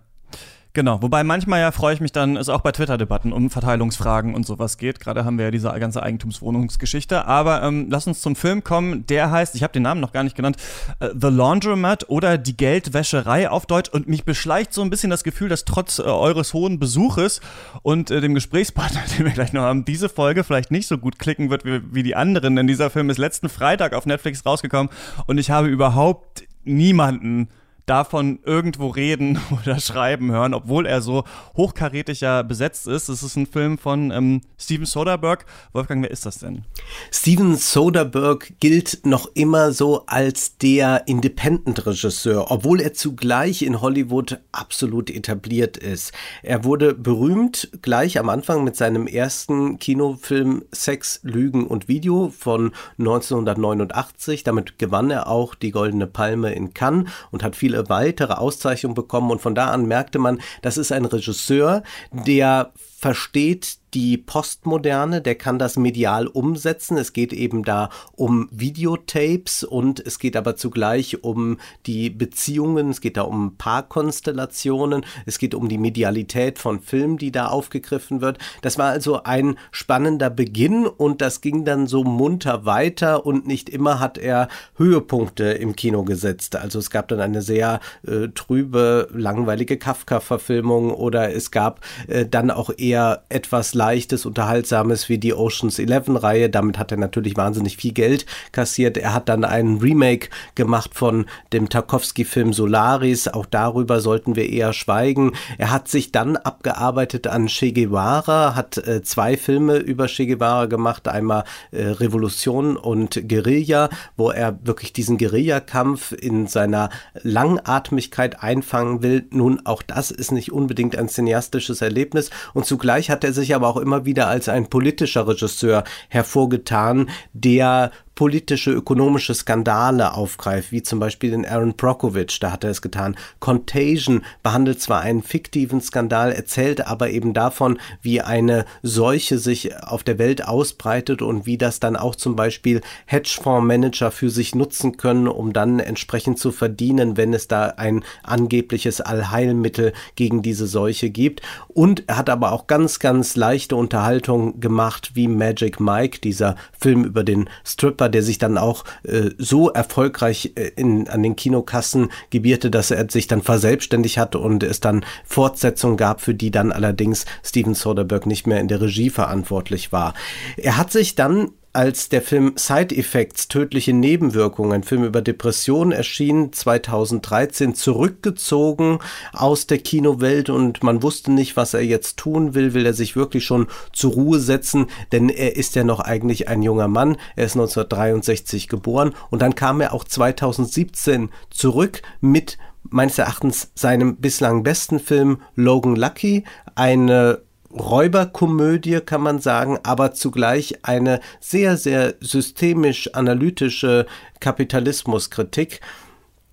Genau, 0.75 1.01
wobei 1.01 1.23
manchmal 1.23 1.61
ja 1.61 1.71
freue 1.71 1.93
ich 1.93 2.01
mich 2.01 2.11
dann, 2.11 2.35
es 2.35 2.49
auch 2.49 2.59
bei 2.59 2.73
Twitter-Debatten 2.73 3.31
um 3.31 3.49
Verteilungsfragen 3.49 4.35
und 4.35 4.45
sowas 4.45 4.77
geht. 4.77 4.99
Gerade 4.99 5.23
haben 5.23 5.37
wir 5.37 5.45
ja 5.45 5.51
diese 5.51 5.69
ganze 5.79 6.03
Eigentumswohnungsgeschichte. 6.03 7.25
Aber 7.25 7.63
ähm, 7.63 7.87
lass 7.89 8.07
uns 8.07 8.19
zum 8.19 8.35
Film 8.35 8.61
kommen. 8.61 9.07
Der 9.07 9.31
heißt, 9.31 9.55
ich 9.55 9.63
habe 9.63 9.71
den 9.71 9.83
Namen 9.83 10.01
noch 10.01 10.11
gar 10.11 10.25
nicht 10.25 10.35
genannt, 10.35 10.57
äh, 10.99 11.11
The 11.17 11.29
Laundromat 11.29 12.09
oder 12.09 12.37
Die 12.37 12.57
Geldwäscherei 12.57 13.49
auf 13.49 13.67
Deutsch. 13.67 13.89
Und 13.89 14.09
mich 14.09 14.25
beschleicht 14.25 14.73
so 14.73 14.81
ein 14.81 14.89
bisschen 14.89 15.09
das 15.09 15.23
Gefühl, 15.23 15.47
dass 15.47 15.63
trotz 15.63 15.99
äh, 15.99 16.01
eures 16.01 16.53
hohen 16.53 16.77
Besuches 16.77 17.39
und 17.81 18.11
äh, 18.11 18.19
dem 18.19 18.33
Gesprächspartner, 18.33 18.99
den 19.17 19.23
wir 19.23 19.31
gleich 19.31 19.53
noch 19.53 19.61
haben, 19.61 19.85
diese 19.85 20.09
Folge 20.09 20.43
vielleicht 20.43 20.71
nicht 20.71 20.89
so 20.89 20.97
gut 20.97 21.19
klicken 21.19 21.49
wird 21.49 21.63
wie, 21.63 21.83
wie 21.93 22.03
die 22.03 22.17
anderen. 22.17 22.57
Denn 22.57 22.67
dieser 22.67 22.89
Film 22.89 23.09
ist 23.09 23.17
letzten 23.17 23.47
Freitag 23.47 23.93
auf 23.93 24.05
Netflix 24.05 24.45
rausgekommen 24.45 24.91
und 25.25 25.37
ich 25.37 25.51
habe 25.51 25.69
überhaupt 25.69 26.43
niemanden 26.65 27.47
davon 27.85 28.39
irgendwo 28.43 28.87
reden 28.87 29.39
oder 29.61 29.79
schreiben 29.79 30.31
hören, 30.31 30.53
obwohl 30.53 30.85
er 30.85 31.01
so 31.01 31.23
hochkarätig 31.55 32.21
ja 32.21 32.41
besetzt 32.41 32.87
ist. 32.87 33.09
Es 33.09 33.23
ist 33.23 33.35
ein 33.35 33.45
Film 33.45 33.77
von 33.77 34.11
ähm, 34.11 34.41
Steven 34.57 34.85
Soderbergh. 34.85 35.45
Wolfgang, 35.73 36.03
wer 36.03 36.11
ist 36.11 36.25
das 36.25 36.39
denn? 36.39 36.63
Steven 37.11 37.55
Soderbergh 37.55 38.53
gilt 38.59 39.05
noch 39.05 39.29
immer 39.33 39.71
so 39.71 40.05
als 40.07 40.57
der 40.57 41.07
Independent-Regisseur, 41.07 42.49
obwohl 42.49 42.81
er 42.81 42.93
zugleich 42.93 43.61
in 43.61 43.81
Hollywood 43.81 44.39
absolut 44.51 45.09
etabliert 45.09 45.77
ist. 45.77 46.11
Er 46.41 46.63
wurde 46.63 46.93
berühmt 46.93 47.69
gleich 47.81 48.17
am 48.17 48.29
Anfang 48.29 48.63
mit 48.63 48.75
seinem 48.75 49.07
ersten 49.07 49.77
Kinofilm 49.79 50.63
Sex, 50.71 51.19
Lügen 51.23 51.67
und 51.67 51.87
Video 51.87 52.31
von 52.35 52.71
1989. 52.97 54.43
Damit 54.43 54.79
gewann 54.79 55.11
er 55.11 55.27
auch 55.27 55.55
die 55.55 55.71
Goldene 55.71 56.07
Palme 56.07 56.53
in 56.53 56.73
Cannes 56.73 57.09
und 57.31 57.43
hat 57.43 57.55
viele 57.55 57.74
viele 57.75 57.89
weitere 57.89 58.33
Auszeichnungen 58.33 58.95
bekommen. 58.95 59.31
Und 59.31 59.41
von 59.41 59.55
da 59.55 59.67
an 59.67 59.85
merkte 59.85 60.19
man, 60.19 60.41
das 60.61 60.77
ist 60.77 60.91
ein 60.91 61.05
Regisseur, 61.05 61.83
der 62.11 62.71
versteht 62.97 63.77
die 63.95 64.17
Postmoderne, 64.17 65.21
der 65.21 65.35
kann 65.35 65.57
das 65.57 65.77
medial 65.77 66.27
umsetzen. 66.27 66.97
Es 66.97 67.13
geht 67.13 67.31
eben 67.31 67.63
da 67.63 67.89
um 68.11 68.49
Videotapes 68.51 69.63
und 69.63 70.05
es 70.05 70.19
geht 70.19 70.35
aber 70.35 70.57
zugleich 70.57 71.23
um 71.23 71.57
die 71.85 72.09
Beziehungen, 72.09 72.89
es 72.89 72.99
geht 72.99 73.15
da 73.15 73.21
um 73.21 73.55
Paarkonstellationen, 73.57 75.05
es 75.25 75.39
geht 75.39 75.55
um 75.55 75.69
die 75.69 75.77
Medialität 75.77 76.59
von 76.59 76.81
Filmen, 76.81 77.17
die 77.17 77.31
da 77.31 77.47
aufgegriffen 77.47 78.19
wird. 78.19 78.37
Das 78.61 78.77
war 78.77 78.89
also 78.89 79.23
ein 79.23 79.57
spannender 79.71 80.29
Beginn 80.29 80.85
und 80.85 81.21
das 81.21 81.39
ging 81.39 81.63
dann 81.63 81.87
so 81.87 82.03
munter 82.03 82.65
weiter 82.65 83.25
und 83.25 83.47
nicht 83.47 83.69
immer 83.69 84.01
hat 84.01 84.17
er 84.17 84.49
Höhepunkte 84.75 85.45
im 85.45 85.75
Kino 85.75 86.03
gesetzt. 86.03 86.57
Also 86.57 86.79
es 86.79 86.89
gab 86.89 87.07
dann 87.07 87.21
eine 87.21 87.41
sehr 87.41 87.79
äh, 88.05 88.27
trübe, 88.35 89.07
langweilige 89.13 89.77
Kafka-Verfilmung 89.77 90.91
oder 90.91 91.33
es 91.33 91.49
gab 91.51 91.79
äh, 92.07 92.25
dann 92.25 92.51
auch 92.51 92.71
eher 92.77 93.23
etwas 93.29 93.73
leichtes, 93.85 94.25
unterhaltsames 94.25 95.09
wie 95.09 95.19
die 95.19 95.35
Oceans 95.35 95.77
11 95.77 96.23
Reihe. 96.23 96.49
Damit 96.49 96.79
hat 96.79 96.91
er 96.91 96.97
natürlich 96.97 97.37
wahnsinnig 97.37 97.77
viel 97.77 97.93
Geld 97.93 98.25
kassiert. 98.51 98.97
Er 98.97 99.13
hat 99.13 99.29
dann 99.29 99.43
einen 99.43 99.77
Remake 99.77 100.29
gemacht 100.55 100.91
von 100.95 101.27
dem 101.53 101.69
Tarkovsky-Film 101.69 102.51
Solaris. 102.51 103.27
Auch 103.27 103.45
darüber 103.45 103.99
sollten 103.99 104.35
wir 104.35 104.49
eher 104.49 104.73
schweigen. 104.73 105.33
Er 105.59 105.71
hat 105.71 105.87
sich 105.87 106.11
dann 106.11 106.35
abgearbeitet 106.35 107.27
an 107.27 107.45
Che 107.45 107.73
Guevara, 107.73 108.55
hat 108.55 108.79
äh, 108.79 109.03
zwei 109.03 109.37
Filme 109.37 109.77
über 109.77 110.07
Che 110.07 110.25
Guevara 110.25 110.65
gemacht. 110.65 111.07
Einmal 111.07 111.43
äh, 111.71 111.83
Revolution 111.83 112.77
und 112.77 113.29
Guerilla, 113.29 113.89
wo 114.17 114.31
er 114.31 114.57
wirklich 114.63 114.93
diesen 114.93 115.19
Guerillakampf 115.19 116.11
in 116.11 116.47
seiner 116.47 116.89
Langatmigkeit 117.21 118.41
einfangen 118.41 119.03
will. 119.03 119.27
Nun, 119.29 119.61
auch 119.65 119.83
das 119.83 120.09
ist 120.09 120.31
nicht 120.31 120.51
unbedingt 120.51 120.97
ein 120.97 121.07
cineastisches 121.07 121.81
Erlebnis. 121.81 122.31
Und 122.55 122.65
zugleich 122.65 123.11
hat 123.11 123.23
er 123.23 123.33
sich 123.33 123.53
aber 123.53 123.67
auch 123.67 123.74
immer 123.77 124.05
wieder 124.05 124.27
als 124.27 124.49
ein 124.49 124.67
politischer 124.67 125.27
Regisseur 125.27 125.83
hervorgetan, 126.09 127.09
der 127.33 127.91
politische, 128.15 128.71
ökonomische 128.71 129.35
Skandale 129.35 130.13
aufgreift, 130.13 130.71
wie 130.71 130.81
zum 130.81 130.99
Beispiel 130.99 131.31
den 131.31 131.45
Aaron 131.45 131.75
Brockovich, 131.75 132.39
da 132.39 132.51
hat 132.51 132.63
er 132.63 132.69
es 132.69 132.81
getan. 132.81 133.17
Contagion 133.39 134.23
behandelt 134.41 134.81
zwar 134.81 135.01
einen 135.01 135.21
fiktiven 135.21 135.81
Skandal, 135.81 136.31
erzählt 136.31 136.87
aber 136.87 137.09
eben 137.09 137.33
davon, 137.33 137.77
wie 138.01 138.21
eine 138.21 138.65
Seuche 138.81 139.37
sich 139.37 139.75
auf 139.83 140.03
der 140.03 140.17
Welt 140.17 140.47
ausbreitet 140.47 141.21
und 141.21 141.45
wie 141.45 141.57
das 141.57 141.81
dann 141.81 141.97
auch 141.97 142.15
zum 142.15 142.37
Beispiel 142.37 142.81
Hedgefondsmanager 143.05 144.11
für 144.11 144.29
sich 144.29 144.55
nutzen 144.55 144.95
können, 144.95 145.27
um 145.27 145.51
dann 145.51 145.79
entsprechend 145.79 146.39
zu 146.39 146.51
verdienen, 146.51 147.17
wenn 147.17 147.33
es 147.33 147.49
da 147.49 147.65
ein 147.65 148.03
angebliches 148.23 149.01
Allheilmittel 149.01 149.91
gegen 150.15 150.41
diese 150.41 150.67
Seuche 150.67 151.09
gibt. 151.09 151.41
Und 151.67 152.05
er 152.07 152.17
hat 152.17 152.29
aber 152.29 152.53
auch 152.53 152.67
ganz, 152.67 152.99
ganz 152.99 153.35
leichte 153.35 153.75
Unterhaltung 153.75 154.61
gemacht, 154.61 155.11
wie 155.15 155.27
Magic 155.27 155.81
Mike, 155.81 156.19
dieser 156.21 156.55
Film 156.79 157.03
über 157.03 157.25
den 157.25 157.49
Stripper 157.65 158.04
Rapper, 158.05 158.09
der 158.09 158.23
sich 158.23 158.37
dann 158.37 158.57
auch 158.57 158.83
äh, 159.03 159.31
so 159.37 159.69
erfolgreich 159.69 160.53
äh, 160.55 160.71
in, 160.75 161.07
an 161.09 161.23
den 161.23 161.35
Kinokassen 161.35 162.11
gebierte, 162.29 162.69
dass 162.71 162.91
er 162.91 163.09
sich 163.09 163.27
dann 163.27 163.41
verselbstständigt 163.41 164.17
hat 164.17 164.35
und 164.35 164.63
es 164.63 164.79
dann 164.79 165.05
Fortsetzungen 165.25 165.97
gab, 165.97 166.21
für 166.21 166.33
die 166.33 166.51
dann 166.51 166.71
allerdings 166.71 167.25
Steven 167.43 167.73
Soderbergh 167.73 168.27
nicht 168.27 168.47
mehr 168.47 168.59
in 168.59 168.67
der 168.67 168.81
Regie 168.81 169.09
verantwortlich 169.09 169.91
war. 169.91 170.13
Er 170.57 170.77
hat 170.77 170.91
sich 170.91 171.15
dann 171.15 171.51
als 171.75 172.09
der 172.09 172.21
Film 172.21 172.53
Side 172.55 172.95
Effects, 172.95 173.47
tödliche 173.47 173.93
Nebenwirkungen, 173.93 174.71
ein 174.71 174.83
Film 174.83 175.03
über 175.03 175.21
Depressionen 175.21 175.91
erschien, 175.91 176.53
2013 176.53 177.75
zurückgezogen 177.75 178.99
aus 179.33 179.67
der 179.67 179.79
Kinowelt 179.79 180.49
und 180.49 180.83
man 180.83 181.03
wusste 181.03 181.31
nicht, 181.31 181.57
was 181.57 181.73
er 181.73 181.81
jetzt 181.81 182.17
tun 182.17 182.55
will. 182.55 182.73
Will 182.73 182.85
er 182.85 182.93
sich 182.93 183.15
wirklich 183.15 183.45
schon 183.45 183.67
zur 183.91 184.13
Ruhe 184.13 184.39
setzen? 184.39 184.87
Denn 185.11 185.29
er 185.29 185.57
ist 185.57 185.75
ja 185.75 185.83
noch 185.83 185.99
eigentlich 185.99 186.47
ein 186.47 186.63
junger 186.63 186.87
Mann. 186.87 187.17
Er 187.35 187.45
ist 187.45 187.55
1963 187.55 188.69
geboren 188.69 189.13
und 189.29 189.41
dann 189.41 189.55
kam 189.55 189.81
er 189.81 189.93
auch 189.93 190.05
2017 190.05 191.29
zurück 191.49 192.01
mit 192.21 192.57
meines 192.89 193.17
Erachtens 193.17 193.71
seinem 193.75 194.17
bislang 194.17 194.63
besten 194.63 194.99
Film 194.99 195.41
Logan 195.55 195.95
Lucky, 195.95 196.43
eine 196.75 197.41
Räuberkomödie, 197.75 199.01
kann 199.01 199.21
man 199.21 199.39
sagen, 199.39 199.77
aber 199.83 200.13
zugleich 200.13 200.79
eine 200.83 201.19
sehr, 201.39 201.77
sehr 201.77 202.15
systemisch-analytische 202.21 204.05
Kapitalismuskritik. 204.39 205.81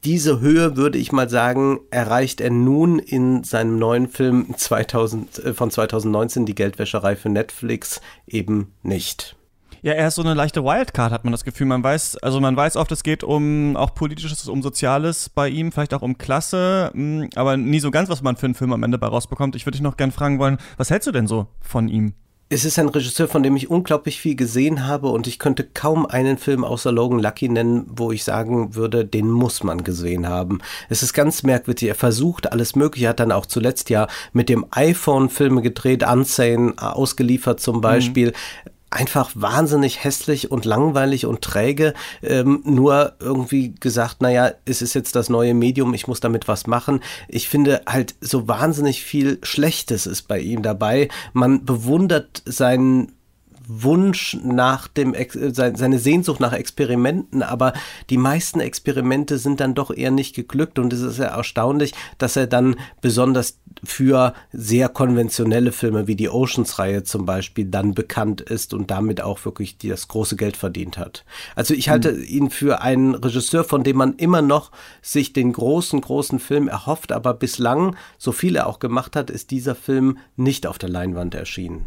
Diese 0.04 0.40
Höhe, 0.40 0.76
würde 0.76 0.98
ich 0.98 1.12
mal 1.12 1.28
sagen, 1.28 1.78
erreicht 1.90 2.40
er 2.40 2.50
nun 2.50 2.98
in 2.98 3.44
seinem 3.44 3.78
neuen 3.78 4.08
Film 4.08 4.52
2000, 4.56 5.38
äh, 5.38 5.54
von 5.54 5.70
2019, 5.70 6.44
Die 6.44 6.56
Geldwäscherei 6.56 7.14
für 7.14 7.28
Netflix, 7.28 8.00
eben 8.26 8.72
nicht. 8.82 9.36
Ja, 9.84 9.94
er 9.94 10.06
ist 10.06 10.14
so 10.14 10.22
eine 10.22 10.34
leichte 10.34 10.62
Wildcard, 10.62 11.10
hat 11.12 11.24
man 11.24 11.32
das 11.32 11.42
Gefühl. 11.42 11.66
Man 11.66 11.82
weiß, 11.82 12.18
also 12.18 12.40
man 12.40 12.56
weiß 12.56 12.76
oft, 12.76 12.92
es 12.92 13.02
geht 13.02 13.24
um 13.24 13.76
auch 13.76 13.94
politisches, 13.94 14.48
um 14.48 14.62
Soziales 14.62 15.28
bei 15.28 15.48
ihm, 15.48 15.72
vielleicht 15.72 15.92
auch 15.92 16.02
um 16.02 16.18
Klasse, 16.18 16.92
mm, 16.94 17.24
aber 17.34 17.56
nie 17.56 17.80
so 17.80 17.90
ganz, 17.90 18.08
was 18.08 18.22
man 18.22 18.36
für 18.36 18.46
einen 18.46 18.54
Film 18.54 18.72
am 18.72 18.84
Ende 18.84 18.96
bei 18.98 19.08
rausbekommt. 19.08 19.56
Ich 19.56 19.66
würde 19.66 19.78
dich 19.78 19.82
noch 19.82 19.96
gern 19.96 20.12
fragen 20.12 20.38
wollen, 20.38 20.58
was 20.76 20.90
hältst 20.90 21.08
du 21.08 21.12
denn 21.12 21.26
so 21.26 21.48
von 21.60 21.88
ihm? 21.88 22.14
Es 22.48 22.64
ist 22.64 22.78
ein 22.78 22.90
Regisseur, 22.90 23.28
von 23.28 23.42
dem 23.42 23.56
ich 23.56 23.70
unglaublich 23.70 24.20
viel 24.20 24.36
gesehen 24.36 24.86
habe 24.86 25.08
und 25.08 25.26
ich 25.26 25.38
könnte 25.38 25.64
kaum 25.64 26.04
einen 26.06 26.36
Film 26.36 26.64
außer 26.64 26.92
Logan 26.92 27.18
Lucky 27.18 27.48
nennen, 27.48 27.86
wo 27.88 28.12
ich 28.12 28.24
sagen 28.24 28.74
würde, 28.76 29.06
den 29.06 29.30
muss 29.30 29.64
man 29.64 29.82
gesehen 29.82 30.28
haben. 30.28 30.60
Es 30.90 31.02
ist 31.02 31.14
ganz 31.14 31.42
merkwürdig. 31.44 31.88
Er 31.88 31.94
versucht 31.94 32.52
alles 32.52 32.76
Mögliche, 32.76 33.08
hat 33.08 33.20
dann 33.20 33.32
auch 33.32 33.46
zuletzt 33.46 33.88
ja 33.88 34.06
mit 34.34 34.50
dem 34.50 34.66
iPhone 34.70 35.30
Filme 35.30 35.62
gedreht, 35.62 36.06
Unsane 36.06 36.74
ausgeliefert 36.76 37.58
zum 37.58 37.76
mhm. 37.76 37.80
Beispiel. 37.80 38.28
Mhm 38.28 38.71
einfach 38.92 39.32
wahnsinnig 39.34 40.04
hässlich 40.04 40.50
und 40.50 40.64
langweilig 40.64 41.26
und 41.26 41.42
träge. 41.42 41.94
Ähm, 42.22 42.62
nur 42.64 43.14
irgendwie 43.20 43.74
gesagt, 43.74 44.22
naja, 44.22 44.52
es 44.64 44.82
ist 44.82 44.94
jetzt 44.94 45.16
das 45.16 45.28
neue 45.28 45.54
Medium, 45.54 45.94
ich 45.94 46.06
muss 46.06 46.20
damit 46.20 46.48
was 46.48 46.66
machen. 46.66 47.00
Ich 47.28 47.48
finde 47.48 47.82
halt 47.86 48.14
so 48.20 48.48
wahnsinnig 48.48 49.02
viel 49.02 49.38
Schlechtes 49.42 50.06
ist 50.06 50.28
bei 50.28 50.38
ihm 50.38 50.62
dabei. 50.62 51.08
Man 51.32 51.64
bewundert 51.64 52.42
seinen 52.44 53.12
Wunsch 53.80 54.36
nach 54.42 54.88
dem, 54.88 55.14
seine 55.52 55.98
Sehnsucht 55.98 56.40
nach 56.40 56.52
Experimenten, 56.52 57.42
aber 57.42 57.72
die 58.10 58.16
meisten 58.16 58.60
Experimente 58.60 59.38
sind 59.38 59.60
dann 59.60 59.74
doch 59.74 59.90
eher 59.90 60.10
nicht 60.10 60.34
geglückt 60.34 60.78
und 60.78 60.92
es 60.92 61.00
ist 61.00 61.18
ja 61.18 61.26
erstaunlich, 61.36 61.94
dass 62.18 62.36
er 62.36 62.46
dann 62.46 62.76
besonders 63.00 63.58
für 63.84 64.34
sehr 64.52 64.88
konventionelle 64.88 65.72
Filme 65.72 66.06
wie 66.06 66.16
die 66.16 66.28
Oceans-Reihe 66.28 67.04
zum 67.04 67.26
Beispiel 67.26 67.64
dann 67.64 67.94
bekannt 67.94 68.40
ist 68.40 68.74
und 68.74 68.90
damit 68.90 69.20
auch 69.20 69.44
wirklich 69.44 69.78
das 69.78 70.08
große 70.08 70.36
Geld 70.36 70.56
verdient 70.56 70.98
hat. 70.98 71.24
Also 71.56 71.74
ich 71.74 71.88
halte 71.88 72.12
mhm. 72.12 72.24
ihn 72.24 72.50
für 72.50 72.82
einen 72.82 73.14
Regisseur, 73.14 73.64
von 73.64 73.82
dem 73.82 73.96
man 73.96 74.14
immer 74.14 74.42
noch 74.42 74.70
sich 75.00 75.32
den 75.32 75.52
großen, 75.52 76.00
großen 76.00 76.38
Film 76.38 76.68
erhofft, 76.68 77.12
aber 77.12 77.34
bislang, 77.34 77.96
so 78.18 78.32
viel 78.32 78.56
er 78.56 78.66
auch 78.66 78.78
gemacht 78.78 79.16
hat, 79.16 79.30
ist 79.30 79.50
dieser 79.50 79.74
Film 79.74 80.18
nicht 80.36 80.66
auf 80.66 80.78
der 80.78 80.88
Leinwand 80.88 81.34
erschienen. 81.34 81.86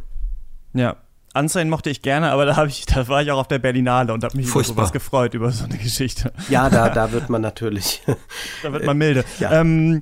Ja, 0.74 0.98
Anzeigen 1.36 1.70
mochte 1.70 1.90
ich 1.90 2.02
gerne, 2.02 2.32
aber 2.32 2.46
da, 2.46 2.66
ich, 2.66 2.86
da 2.86 3.08
war 3.08 3.22
ich 3.22 3.32
auch 3.32 3.40
auf 3.40 3.48
der 3.48 3.60
Berlinale 3.60 4.14
und 4.14 4.24
habe 4.24 4.38
mich 4.38 4.48
über 4.48 4.64
sowas 4.64 4.92
gefreut, 4.92 5.34
über 5.34 5.52
so 5.52 5.66
eine 5.66 5.78
Geschichte. 5.78 6.32
Ja, 6.50 6.70
da, 6.70 6.90
da 6.94 7.12
wird 7.12 7.30
man 7.30 7.42
natürlich. 7.42 8.02
da 8.64 8.72
wird 8.72 8.86
man 8.86 8.98
milde. 8.98 9.26
Ja. 9.40 9.60
Ähm, 9.60 10.02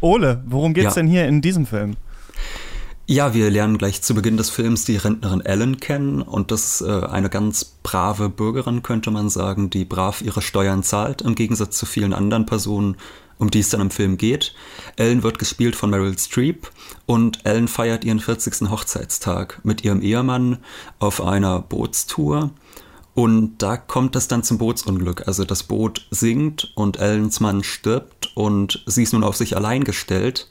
Ole, 0.00 0.42
worum 0.46 0.74
geht's 0.74 0.96
ja. 0.96 1.02
denn 1.02 1.08
hier 1.08 1.26
in 1.26 1.40
diesem 1.40 1.66
Film? 1.66 1.96
Ja, 3.08 3.34
wir 3.34 3.50
lernen 3.50 3.78
gleich 3.78 4.02
zu 4.02 4.14
Beginn 4.14 4.36
des 4.36 4.50
Films 4.50 4.84
die 4.84 4.96
Rentnerin 4.96 5.40
Ellen 5.40 5.78
kennen 5.78 6.20
und 6.22 6.50
das 6.50 6.80
ist 6.80 6.88
äh, 6.88 7.06
eine 7.06 7.30
ganz 7.30 7.64
brave 7.64 8.28
Bürgerin, 8.28 8.82
könnte 8.82 9.12
man 9.12 9.30
sagen, 9.30 9.70
die 9.70 9.84
brav 9.84 10.22
ihre 10.22 10.42
Steuern 10.42 10.82
zahlt, 10.82 11.22
im 11.22 11.36
Gegensatz 11.36 11.78
zu 11.78 11.86
vielen 11.86 12.12
anderen 12.12 12.46
Personen, 12.46 12.96
um 13.38 13.50
die 13.50 13.60
es 13.60 13.70
dann 13.70 13.80
im 13.80 13.90
Film 13.90 14.16
geht. 14.16 14.54
Ellen 14.96 15.22
wird 15.22 15.38
gespielt 15.38 15.76
von 15.76 15.90
Meryl 15.90 16.18
Streep 16.18 16.70
und 17.06 17.44
Ellen 17.44 17.68
feiert 17.68 18.04
ihren 18.04 18.20
40. 18.20 18.70
Hochzeitstag 18.70 19.60
mit 19.64 19.84
ihrem 19.84 20.00
Ehemann 20.02 20.58
auf 20.98 21.22
einer 21.22 21.60
Bootstour 21.60 22.50
Und 23.14 23.62
da 23.62 23.76
kommt 23.76 24.14
es 24.16 24.28
dann 24.28 24.42
zum 24.42 24.58
Bootsunglück. 24.58 25.26
Also 25.26 25.44
das 25.44 25.62
Boot 25.62 26.06
sinkt 26.10 26.72
und 26.74 26.98
Ellens 26.98 27.40
Mann 27.40 27.64
stirbt 27.64 28.32
und 28.34 28.82
sie 28.86 29.02
ist 29.02 29.12
nun 29.12 29.24
auf 29.24 29.36
sich 29.36 29.56
allein 29.56 29.84
gestellt 29.84 30.48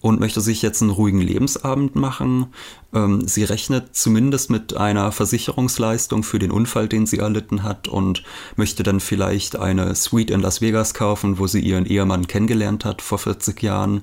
und 0.00 0.20
möchte 0.20 0.40
sich 0.40 0.62
jetzt 0.62 0.82
einen 0.82 0.90
ruhigen 0.90 1.20
Lebensabend 1.20 1.96
machen. 1.96 2.46
Ähm, 2.94 3.26
sie 3.26 3.44
rechnet 3.44 3.96
zumindest 3.96 4.50
mit 4.50 4.76
einer 4.76 5.10
Versicherungsleistung 5.12 6.22
für 6.22 6.38
den 6.38 6.50
Unfall, 6.50 6.88
den 6.88 7.06
sie 7.06 7.18
erlitten 7.18 7.62
hat 7.62 7.88
und 7.88 8.22
möchte 8.56 8.82
dann 8.82 9.00
vielleicht 9.00 9.56
eine 9.56 9.94
Suite 9.94 10.30
in 10.30 10.40
Las 10.40 10.60
Vegas 10.60 10.94
kaufen, 10.94 11.38
wo 11.38 11.46
sie 11.46 11.60
ihren 11.60 11.86
Ehemann 11.86 12.26
kennengelernt 12.26 12.84
hat 12.84 13.02
vor 13.02 13.18
40 13.18 13.62
Jahren. 13.62 14.02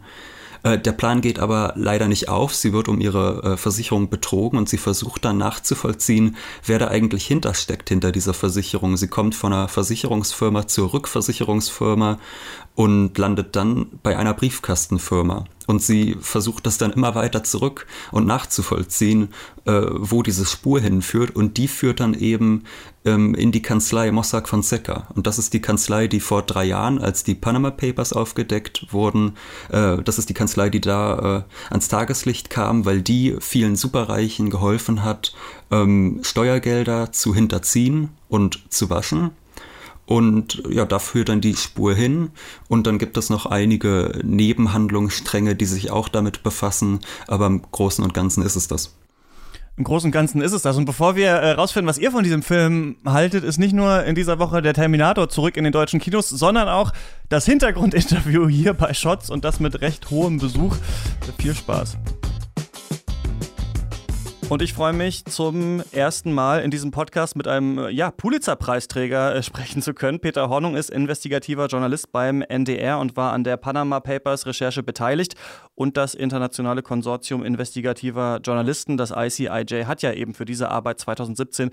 Äh, 0.66 0.80
der 0.80 0.94
Plan 0.94 1.22
geht 1.22 1.38
aber 1.40 1.74
leider 1.76 2.08
nicht 2.08 2.28
auf. 2.28 2.56
Sie 2.56 2.74
wird 2.74 2.88
um 2.88 3.00
ihre 3.00 3.44
äh, 3.44 3.58
Versicherung 3.58 4.10
betrogen 4.10 4.58
und 4.58 4.68
sie 4.68 4.80
versucht 4.80 5.24
dann 5.24 5.38
nachzuvollziehen, 5.38 6.38
wer 6.66 6.80
da 6.80 6.88
eigentlich 6.88 7.26
hintersteckt 7.28 7.90
hinter 7.90 8.12
dieser 8.12 8.34
Versicherung. 8.34 8.98
Sie 8.98 9.08
kommt 9.08 9.36
von 9.36 9.54
einer 9.54 9.68
Versicherungsfirma 9.68 10.68
zur 10.68 10.92
Rückversicherungsfirma 10.92 12.18
und 12.76 13.18
landet 13.18 13.56
dann 13.56 13.88
bei 14.04 14.18
einer 14.18 14.34
Briefkastenfirma. 14.34 15.46
Und 15.68 15.82
sie 15.82 16.16
versucht 16.20 16.68
das 16.68 16.78
dann 16.78 16.92
immer 16.92 17.16
weiter 17.16 17.44
zurück 17.44 17.88
und 18.12 18.28
nachzuvollziehen, 18.28 19.30
äh, 19.66 19.82
wo 19.92 20.22
diese 20.22 20.46
Spur 20.46 20.80
hinführt. 20.80 21.36
Und 21.36 21.58
die 21.58 21.68
führt 21.68 22.02
dann 22.02 22.14
eben 22.14 22.66
ähm, 23.04 23.34
in 23.34 23.52
die 23.52 23.64
Kanzlei 23.64 24.12
Mossack 24.12 24.48
Fonseca. 24.48 25.08
Und 25.16 25.26
das 25.26 25.40
ist 25.40 25.54
die 25.54 25.62
Kanzlei, 25.62 26.08
die 26.08 26.20
vor 26.20 26.44
drei 26.44 26.66
Jahren, 26.66 27.00
als 27.00 27.24
die 27.24 27.34
Panama 27.34 27.72
Papers 27.72 28.14
aufgedeckt 28.14 28.94
wurden, 28.94 29.38
äh, 29.70 29.98
das 30.04 30.20
ist 30.20 30.30
die 30.30 30.36
Kanzlei, 30.36 30.70
die 30.70 30.82
da 30.82 31.38
äh, 31.40 31.72
ans 31.72 31.88
Tageslicht 31.88 32.52
kam, 32.52 32.86
weil 32.86 33.02
die 33.02 33.36
vielen 33.40 33.76
Superreichen 33.76 34.52
geholfen 34.52 35.04
hat, 35.04 35.34
ähm, 35.72 36.20
Steuergelder 36.22 37.12
zu 37.12 37.34
hinterziehen 37.34 38.10
und 38.30 38.72
zu 38.72 38.92
waschen. 38.92 39.32
Und 40.06 40.62
ja, 40.70 40.86
da 40.86 41.00
führt 41.00 41.30
dann 41.30 41.42
die 41.42 41.56
Spur 41.56 41.96
hin. 41.96 42.30
Und 42.68 42.88
dann 42.88 42.98
gibt 43.00 43.18
es 43.18 43.30
noch 43.30 43.46
einige 43.46 44.20
Nebenhandlungsstränge, 44.24 45.56
die 45.56 45.66
sich 45.66 45.92
auch 45.92 46.10
damit 46.10 46.44
befassen. 46.44 47.00
Aber 47.28 47.48
im 47.48 47.64
Großen 47.72 48.04
und 48.04 48.14
Ganzen 48.14 48.44
ist 48.44 48.56
es 48.56 48.68
das. 48.68 48.96
Im 49.78 49.84
Großen 49.84 50.08
und 50.08 50.12
Ganzen 50.14 50.42
ist 50.42 50.54
es 50.54 50.62
das. 50.62 50.78
Und 50.78 50.86
bevor 50.86 51.18
wir 51.18 51.28
äh, 51.32 51.52
rausfinden, 51.52 51.90
was 51.90 51.98
ihr 51.98 52.12
von 52.12 52.24
diesem 52.24 52.44
Film 52.44 52.96
haltet, 53.06 53.44
ist 53.44 53.58
nicht 53.58 53.74
nur 53.74 54.06
in 54.06 54.16
dieser 54.16 54.40
Woche 54.40 54.62
der 54.62 54.74
Terminator 54.74 55.28
zurück 55.28 55.58
in 55.58 55.66
den 55.66 55.74
deutschen 55.74 56.00
Kinos, 56.00 56.30
sondern 56.30 56.70
auch 56.70 56.94
das 57.28 57.46
Hintergrundinterview 57.46 58.48
hier 58.50 58.74
bei 58.74 58.94
Shots 58.94 59.30
und 59.30 59.44
das 59.44 59.60
mit 59.60 59.82
recht 59.82 60.10
hohem 60.12 60.38
Besuch. 60.38 60.78
Viel 61.40 61.56
Spaß. 61.56 61.98
Und 64.48 64.62
ich 64.62 64.74
freue 64.74 64.94
mich 64.94 65.26
zum 65.26 65.82
ersten 65.92 66.32
Mal 66.32 66.62
in 66.62 66.70
diesem 66.70 66.92
Podcast 66.92 67.36
mit 67.36 67.48
einem 67.48 67.90
ja, 67.90 68.12
Pulitzer-Preisträger 68.12 69.36
äh, 69.36 69.44
sprechen 69.44 69.82
zu 69.82 69.96
können. 69.96 70.20
Peter 70.20 70.50
Hornung 70.50 70.76
ist 70.76 70.92
investigativer 70.92 71.66
Journalist 71.66 72.12
beim 72.12 72.44
NDR 72.44 73.00
und 73.00 73.18
war 73.18 73.34
an 73.34 73.44
der 73.44 73.58
Panama 73.58 74.00
Papers 74.00 74.46
Recherche 74.46 74.84
beteiligt. 74.84 75.34
Und 75.76 75.98
das 75.98 76.16
internationale 76.16 76.82
Konsortium 76.82 77.44
investigativer 77.44 78.40
Journalisten, 78.44 78.96
das 78.96 79.12
ICIJ, 79.12 79.86
hat 79.86 80.02
ja 80.02 80.14
eben 80.14 80.34
für 80.34 80.46
diese 80.46 80.70
Arbeit 80.70 81.00
2017 81.00 81.72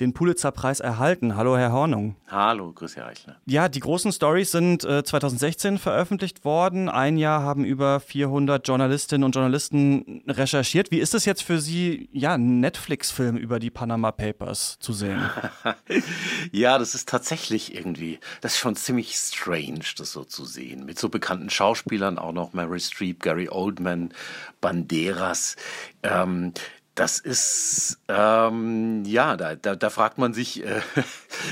den 0.00 0.12
Pulitzer-Preis 0.12 0.80
erhalten. 0.80 1.36
Hallo, 1.36 1.56
Herr 1.56 1.72
Hornung. 1.72 2.16
Hallo, 2.26 2.72
grüß 2.72 2.96
Herr 2.96 3.06
Eichler. 3.06 3.36
Ja, 3.46 3.68
die 3.68 3.80
großen 3.80 4.10
Stories 4.10 4.50
sind 4.50 4.84
äh, 4.84 5.04
2016 5.04 5.78
veröffentlicht 5.78 6.44
worden. 6.44 6.88
Ein 6.88 7.16
Jahr 7.16 7.42
haben 7.42 7.64
über 7.64 8.00
400 8.00 8.66
Journalistinnen 8.66 9.24
und 9.24 9.34
Journalisten 9.34 10.22
recherchiert. 10.26 10.90
Wie 10.90 10.98
ist 10.98 11.14
es 11.14 11.24
jetzt 11.24 11.42
für 11.42 11.60
Sie, 11.60 12.08
ja, 12.12 12.34
einen 12.34 12.60
Netflix-Film 12.60 13.36
über 13.36 13.60
die 13.60 13.70
Panama 13.70 14.10
Papers 14.12 14.78
zu 14.80 14.92
sehen. 14.92 15.22
ja, 16.52 16.78
das 16.78 16.94
ist 16.94 17.08
tatsächlich 17.08 17.74
irgendwie, 17.74 18.18
das 18.40 18.54
ist 18.54 18.58
schon 18.58 18.76
ziemlich 18.76 19.14
strange, 19.14 19.84
das 19.96 20.12
so 20.12 20.24
zu 20.24 20.44
sehen. 20.44 20.84
Mit 20.84 20.98
so 20.98 21.08
bekannten 21.08 21.50
Schauspielern 21.50 22.18
auch 22.18 22.32
noch 22.32 22.52
Mary 22.52 22.80
Streep, 22.80 23.22
Gary 23.22 23.43
Oldman, 23.50 24.12
Banderas. 24.60 25.56
Ähm, 26.02 26.52
das 26.94 27.18
ist, 27.18 27.98
ähm, 28.06 29.04
ja, 29.04 29.36
da, 29.36 29.56
da, 29.56 29.74
da 29.74 29.90
fragt 29.90 30.18
man 30.18 30.32
sich, 30.32 30.64
äh, 30.64 30.80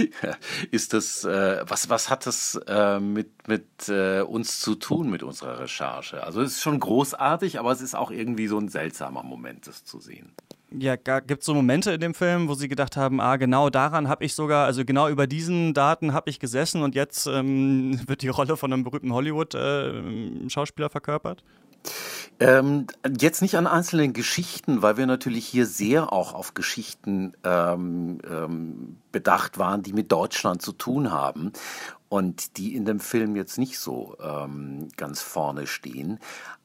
ist 0.70 0.92
das, 0.92 1.24
äh, 1.24 1.64
was, 1.66 1.88
was 1.88 2.10
hat 2.10 2.26
das 2.26 2.60
äh, 2.68 3.00
mit, 3.00 3.48
mit 3.48 3.88
äh, 3.88 4.20
uns 4.20 4.60
zu 4.60 4.76
tun, 4.76 5.10
mit 5.10 5.24
unserer 5.24 5.58
Recherche? 5.58 6.22
Also 6.22 6.42
es 6.42 6.52
ist 6.52 6.62
schon 6.62 6.78
großartig, 6.78 7.58
aber 7.58 7.72
es 7.72 7.80
ist 7.80 7.96
auch 7.96 8.12
irgendwie 8.12 8.46
so 8.46 8.58
ein 8.58 8.68
seltsamer 8.68 9.24
Moment, 9.24 9.66
das 9.66 9.84
zu 9.84 9.98
sehen 9.98 10.32
ja, 10.78 10.96
gibt 10.96 11.40
es 11.40 11.46
so 11.46 11.54
Momente 11.54 11.92
in 11.92 12.00
dem 12.00 12.14
Film, 12.14 12.48
wo 12.48 12.54
Sie 12.54 12.68
gedacht 12.68 12.96
haben, 12.96 13.20
ah, 13.20 13.36
genau 13.36 13.70
daran 13.70 14.08
habe 14.08 14.24
ich 14.24 14.34
sogar, 14.34 14.66
also 14.66 14.84
genau 14.84 15.08
über 15.08 15.26
diesen 15.26 15.74
Daten 15.74 16.12
habe 16.12 16.30
ich 16.30 16.40
gesessen 16.40 16.82
und 16.82 16.94
jetzt 16.94 17.26
ähm, 17.26 18.00
wird 18.06 18.22
die 18.22 18.28
Rolle 18.28 18.56
von 18.56 18.72
einem 18.72 18.84
berühmten 18.84 19.12
Hollywood-Schauspieler 19.12 20.86
äh, 20.86 20.90
verkörpert? 20.90 21.44
Ähm, 22.40 22.86
jetzt 23.20 23.40
nicht 23.42 23.56
an 23.56 23.66
einzelnen 23.66 24.12
Geschichten, 24.12 24.82
weil 24.82 24.96
wir 24.96 25.06
natürlich 25.06 25.46
hier 25.46 25.66
sehr 25.66 26.12
auch 26.12 26.34
auf 26.34 26.54
Geschichten 26.54 27.34
ähm, 27.44 28.18
ähm, 28.28 28.96
bedacht 29.12 29.58
waren, 29.58 29.82
die 29.82 29.92
mit 29.92 30.10
Deutschland 30.10 30.60
zu 30.60 30.72
tun 30.72 31.12
haben 31.12 31.52
und 32.08 32.56
die 32.56 32.74
in 32.74 32.84
dem 32.84 33.00
Film 33.00 33.36
jetzt 33.36 33.58
nicht 33.58 33.78
so 33.78 34.16
ähm, 34.20 34.88
ganz 34.96 35.22
vorne 35.22 35.66
stehen. 35.66 36.18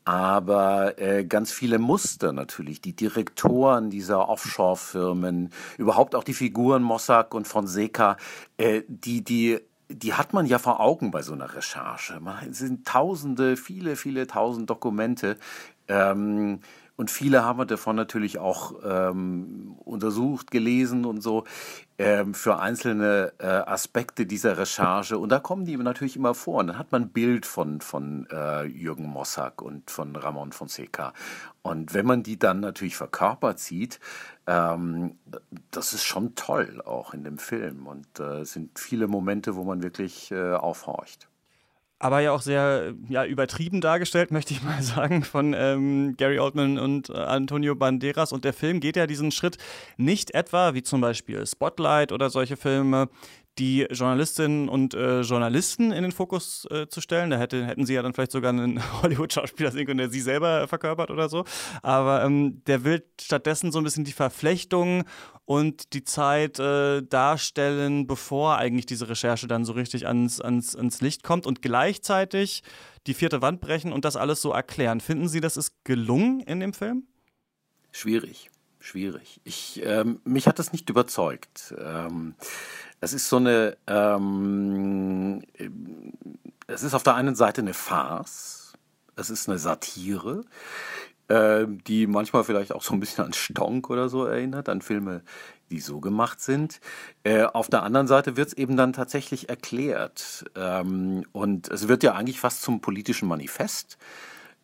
Aber 0.03 0.99
äh, 0.99 1.25
ganz 1.25 1.51
viele 1.51 1.79
Muster 1.79 2.31
natürlich, 2.31 2.81
die 2.81 2.95
Direktoren 2.95 3.89
dieser 3.89 4.29
Offshore-Firmen, 4.29 5.51
überhaupt 5.77 6.15
auch 6.15 6.23
die 6.23 6.33
Figuren 6.33 6.81
Mossack 6.81 7.33
und 7.33 7.47
Fonseca, 7.47 8.17
äh, 8.57 8.83
die, 8.87 9.23
die 9.23 9.59
die 9.89 10.13
hat 10.13 10.33
man 10.33 10.45
ja 10.45 10.59
vor 10.59 10.79
Augen 10.79 11.11
bei 11.11 11.21
so 11.21 11.33
einer 11.33 11.53
Recherche. 11.53 12.19
Es 12.49 12.59
sind 12.59 12.87
tausende, 12.87 13.57
viele, 13.57 13.95
viele 13.95 14.27
tausend 14.27 14.69
Dokumente. 14.69 15.37
Ähm, 15.87 16.59
und 16.97 17.11
viele 17.11 17.45
haben 17.45 17.59
wir 17.59 17.65
davon 17.65 17.95
natürlich 17.95 18.39
auch 18.39 18.73
ähm, 18.83 19.75
untersucht, 19.85 20.49
gelesen 20.49 21.05
und 21.05 21.21
so 21.21 21.43
ähm, 21.99 22.33
für 22.33 22.59
einzelne 22.59 23.33
äh, 23.37 23.45
Aspekte 23.45 24.25
dieser 24.25 24.57
Recherche. 24.57 25.19
Und 25.19 25.29
da 25.29 25.39
kommen 25.39 25.65
die 25.65 25.77
natürlich 25.77 26.15
immer 26.15 26.33
vor. 26.33 26.55
Und 26.55 26.67
dann 26.67 26.79
hat 26.79 26.91
man 26.91 27.03
ein 27.03 27.09
Bild 27.09 27.45
von, 27.45 27.81
von 27.81 28.27
äh, 28.31 28.63
Jürgen 28.63 29.05
Mossack 29.05 29.61
und 29.61 29.91
von 29.91 30.15
Ramon 30.15 30.51
Fonseca. 30.53 31.13
Und 31.61 31.93
wenn 31.93 32.07
man 32.07 32.23
die 32.23 32.39
dann 32.39 32.61
natürlich 32.61 32.97
verkörpert 32.97 33.59
sieht, 33.59 33.99
ähm, 34.47 35.17
das 35.71 35.93
ist 35.93 36.03
schon 36.03 36.35
toll 36.35 36.81
auch 36.85 37.13
in 37.13 37.23
dem 37.23 37.37
Film. 37.37 37.87
Und 37.87 38.19
äh, 38.19 38.41
es 38.41 38.53
sind 38.53 38.79
viele 38.79 39.07
Momente, 39.07 39.55
wo 39.55 39.63
man 39.63 39.83
wirklich 39.83 40.31
äh, 40.31 40.53
aufhorcht 40.53 41.27
aber 41.99 42.19
ja 42.19 42.31
auch 42.31 42.41
sehr 42.41 42.93
ja, 43.09 43.25
übertrieben 43.25 43.81
dargestellt, 43.81 44.31
möchte 44.31 44.53
ich 44.53 44.63
mal 44.63 44.81
sagen, 44.81 45.23
von 45.23 45.53
ähm, 45.57 46.15
Gary 46.17 46.39
Oldman 46.39 46.77
und 46.77 47.09
äh, 47.09 47.13
Antonio 47.13 47.75
Banderas. 47.75 48.31
Und 48.31 48.45
der 48.45 48.53
Film 48.53 48.79
geht 48.79 48.95
ja 48.95 49.07
diesen 49.07 49.31
Schritt 49.31 49.57
nicht 49.97 50.33
etwa, 50.33 50.73
wie 50.73 50.83
zum 50.83 51.01
Beispiel 51.01 51.45
Spotlight 51.45 52.11
oder 52.11 52.29
solche 52.29 52.57
Filme, 52.57 53.09
die 53.59 53.87
Journalistinnen 53.89 54.69
und 54.69 54.93
äh, 54.93 55.21
Journalisten 55.21 55.91
in 55.91 56.03
den 56.03 56.11
Fokus 56.11 56.67
äh, 56.69 56.87
zu 56.87 57.01
stellen. 57.01 57.29
Da 57.29 57.37
hätte, 57.37 57.65
hätten 57.65 57.85
sie 57.85 57.93
ja 57.93 58.01
dann 58.01 58.13
vielleicht 58.13 58.31
sogar 58.31 58.49
einen 58.49 58.81
Hollywood-Schauspieler 59.01 59.71
sehen 59.71 59.85
können, 59.85 59.97
der 59.97 60.09
sie 60.09 60.21
selber 60.21 60.67
verkörpert 60.67 61.11
oder 61.11 61.29
so. 61.29 61.45
Aber 61.81 62.23
ähm, 62.23 62.63
der 62.65 62.83
will 62.83 63.03
stattdessen 63.19 63.71
so 63.71 63.79
ein 63.79 63.83
bisschen 63.83 64.03
die 64.03 64.11
Verflechtung 64.11 65.03
und 65.45 65.93
die 65.93 66.03
Zeit 66.03 66.59
äh, 66.59 67.01
darstellen, 67.01 68.05
bevor 68.05 68.57
eigentlich 68.57 68.85
diese 68.85 69.09
Recherche 69.09 69.47
dann 69.47 69.65
so 69.65 69.73
richtig 69.73 70.05
ans, 70.05 70.41
ans, 70.41 70.75
ans 70.75 71.01
Licht 71.01 71.23
kommt 71.23 71.45
und 71.45 71.61
gleichzeitig 71.61 72.63
die 73.07 73.13
vierte 73.13 73.41
Wand 73.41 73.61
brechen 73.61 73.93
und 73.93 74.05
das 74.05 74.17
alles 74.17 74.41
so 74.41 74.51
erklären. 74.51 74.99
Finden 74.99 75.29
Sie, 75.29 75.39
das 75.39 75.57
ist 75.57 75.73
gelungen 75.83 76.41
in 76.41 76.59
dem 76.59 76.73
Film? 76.73 77.07
Schwierig, 77.91 78.51
schwierig. 78.79 79.39
Ich, 79.45 79.81
ähm, 79.83 80.19
mich 80.25 80.47
hat 80.47 80.59
das 80.59 80.73
nicht 80.73 80.89
überzeugt. 80.89 81.73
Ähm, 81.79 82.35
es 82.99 83.13
ist 83.13 83.29
so 83.29 83.37
eine, 83.37 83.77
ähm, 83.87 85.43
es 86.67 86.83
ist 86.83 86.93
auf 86.93 87.03
der 87.03 87.15
einen 87.15 87.35
Seite 87.35 87.61
eine 87.61 87.73
Farce, 87.73 88.73
es 89.15 89.29
ist 89.29 89.47
eine 89.47 89.59
Satire, 89.59 90.43
äh, 91.27 91.65
die 91.67 92.07
manchmal 92.07 92.43
vielleicht 92.43 92.73
auch 92.73 92.83
so 92.83 92.93
ein 92.93 92.99
bisschen 92.99 93.25
an 93.25 93.33
Stonk 93.33 93.89
oder 93.89 94.09
so 94.09 94.25
erinnert, 94.25 94.69
an 94.69 94.81
Filme, 94.81 95.21
die 95.69 95.79
so 95.79 95.99
gemacht 95.99 96.41
sind. 96.41 96.79
Äh, 97.23 97.43
auf 97.43 97.69
der 97.69 97.83
anderen 97.83 98.07
Seite 98.07 98.37
wird 98.37 98.49
es 98.49 98.53
eben 98.53 98.77
dann 98.77 98.93
tatsächlich 98.93 99.49
erklärt. 99.49 100.45
Ähm, 100.55 101.25
und 101.33 101.69
es 101.69 101.87
wird 101.87 102.03
ja 102.03 102.13
eigentlich 102.13 102.39
fast 102.39 102.61
zum 102.61 102.81
politischen 102.81 103.27
Manifest 103.27 103.97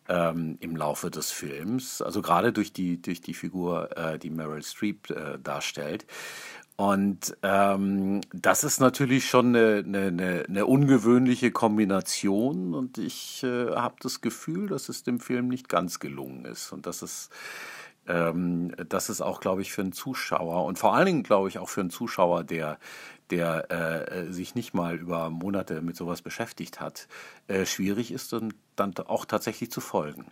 ähm, 0.08 0.56
im 0.60 0.76
Laufe 0.76 1.10
des 1.10 1.30
Films, 1.30 2.02
also 2.02 2.22
gerade 2.22 2.52
durch 2.52 2.72
die, 2.72 3.00
durch 3.00 3.20
die 3.20 3.34
Figur, 3.34 3.96
äh, 3.96 4.18
die 4.18 4.30
Meryl 4.30 4.62
Streep 4.62 5.10
äh, 5.10 5.38
darstellt. 5.42 6.06
Und 6.76 7.36
ähm, 7.42 8.20
das 8.32 8.64
ist 8.64 8.80
natürlich 8.80 9.28
schon 9.28 9.54
eine, 9.54 9.84
eine, 9.86 10.44
eine 10.48 10.66
ungewöhnliche 10.66 11.52
Kombination 11.52 12.74
und 12.74 12.98
ich 12.98 13.44
äh, 13.44 13.70
habe 13.76 13.94
das 14.00 14.20
Gefühl, 14.20 14.66
dass 14.66 14.88
es 14.88 15.04
dem 15.04 15.20
Film 15.20 15.46
nicht 15.46 15.68
ganz 15.68 16.00
gelungen 16.00 16.44
ist 16.44 16.72
und 16.72 16.86
dass 16.86 17.02
es 17.02 17.30
ähm, 18.08 18.72
das 18.88 19.08
ist 19.08 19.20
auch, 19.20 19.40
glaube 19.40 19.62
ich, 19.62 19.72
für 19.72 19.82
einen 19.82 19.92
Zuschauer 19.92 20.64
und 20.64 20.78
vor 20.78 20.94
allen 20.94 21.06
Dingen, 21.06 21.22
glaube 21.22 21.48
ich, 21.48 21.58
auch 21.58 21.68
für 21.68 21.80
einen 21.80 21.90
Zuschauer, 21.90 22.42
der 22.44 22.78
der 23.30 23.70
äh, 23.70 24.32
sich 24.32 24.54
nicht 24.54 24.74
mal 24.74 24.96
über 24.96 25.30
Monate 25.30 25.80
mit 25.80 25.96
sowas 25.96 26.22
beschäftigt 26.22 26.80
hat, 26.80 27.08
äh, 27.48 27.64
schwierig 27.66 28.12
ist 28.12 28.34
und 28.34 28.54
dann 28.76 28.94
auch 29.06 29.24
tatsächlich 29.24 29.70
zu 29.70 29.80
folgen. 29.80 30.26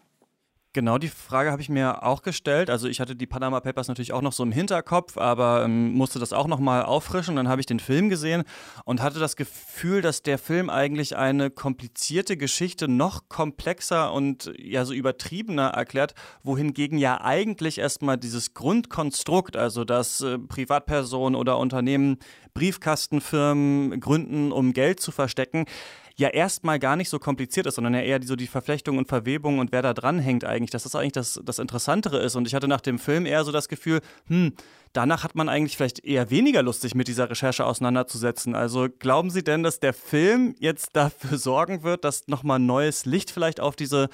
Genau 0.74 0.96
die 0.96 1.08
Frage 1.08 1.50
habe 1.50 1.60
ich 1.60 1.68
mir 1.68 2.02
auch 2.02 2.22
gestellt. 2.22 2.70
Also 2.70 2.88
ich 2.88 2.98
hatte 2.98 3.14
die 3.14 3.26
Panama 3.26 3.60
Papers 3.60 3.88
natürlich 3.88 4.14
auch 4.14 4.22
noch 4.22 4.32
so 4.32 4.42
im 4.42 4.52
Hinterkopf, 4.52 5.18
aber 5.18 5.64
ähm, 5.64 5.92
musste 5.92 6.18
das 6.18 6.32
auch 6.32 6.46
noch 6.46 6.60
mal 6.60 6.82
auffrischen. 6.82 7.36
Dann 7.36 7.46
habe 7.46 7.60
ich 7.60 7.66
den 7.66 7.78
Film 7.78 8.08
gesehen 8.08 8.44
und 8.86 9.02
hatte 9.02 9.18
das 9.18 9.36
Gefühl, 9.36 10.00
dass 10.00 10.22
der 10.22 10.38
Film 10.38 10.70
eigentlich 10.70 11.14
eine 11.14 11.50
komplizierte 11.50 12.38
Geschichte 12.38 12.88
noch 12.88 13.28
komplexer 13.28 14.14
und 14.14 14.50
ja 14.56 14.86
so 14.86 14.94
übertriebener 14.94 15.68
erklärt, 15.68 16.14
wohingegen 16.42 16.96
ja 16.96 17.20
eigentlich 17.20 17.76
erstmal 17.76 18.16
dieses 18.16 18.54
Grundkonstrukt, 18.54 19.58
also 19.58 19.84
dass 19.84 20.22
äh, 20.22 20.38
Privatpersonen 20.38 21.38
oder 21.38 21.58
Unternehmen 21.58 22.16
Briefkastenfirmen 22.54 24.00
gründen, 24.00 24.52
um 24.52 24.72
Geld 24.72 25.00
zu 25.00 25.10
verstecken, 25.10 25.66
ja 26.22 26.28
erstmal 26.28 26.78
gar 26.78 26.96
nicht 26.96 27.08
so 27.08 27.18
kompliziert 27.18 27.66
ist, 27.66 27.74
sondern 27.74 27.94
ja 27.94 28.00
eher 28.00 28.22
so 28.22 28.36
die 28.36 28.46
Verflechtung 28.46 28.96
und 28.96 29.08
Verwebung 29.08 29.58
und 29.58 29.72
wer 29.72 29.82
da 29.82 29.92
dran 29.92 30.18
hängt 30.18 30.44
eigentlich, 30.44 30.70
dass 30.70 30.84
das 30.84 30.94
eigentlich 30.94 31.12
das, 31.12 31.40
das 31.44 31.58
Interessantere 31.58 32.18
ist. 32.18 32.36
Und 32.36 32.46
ich 32.46 32.54
hatte 32.54 32.68
nach 32.68 32.80
dem 32.80 32.98
Film 32.98 33.26
eher 33.26 33.44
so 33.44 33.52
das 33.52 33.68
Gefühl, 33.68 34.00
hm, 34.28 34.52
danach 34.92 35.24
hat 35.24 35.34
man 35.34 35.48
eigentlich 35.48 35.76
vielleicht 35.76 36.04
eher 36.04 36.30
weniger 36.30 36.62
Lust, 36.62 36.82
sich 36.82 36.94
mit 36.94 37.08
dieser 37.08 37.28
Recherche 37.28 37.66
auseinanderzusetzen. 37.66 38.54
Also 38.54 38.88
glauben 38.98 39.30
Sie 39.30 39.42
denn, 39.42 39.62
dass 39.62 39.80
der 39.80 39.92
Film 39.92 40.54
jetzt 40.60 40.90
dafür 40.94 41.36
sorgen 41.36 41.82
wird, 41.82 42.04
dass 42.04 42.28
nochmal 42.28 42.60
neues 42.60 43.04
Licht 43.04 43.30
vielleicht 43.30 43.60
auf 43.60 43.74
diese 43.74 44.08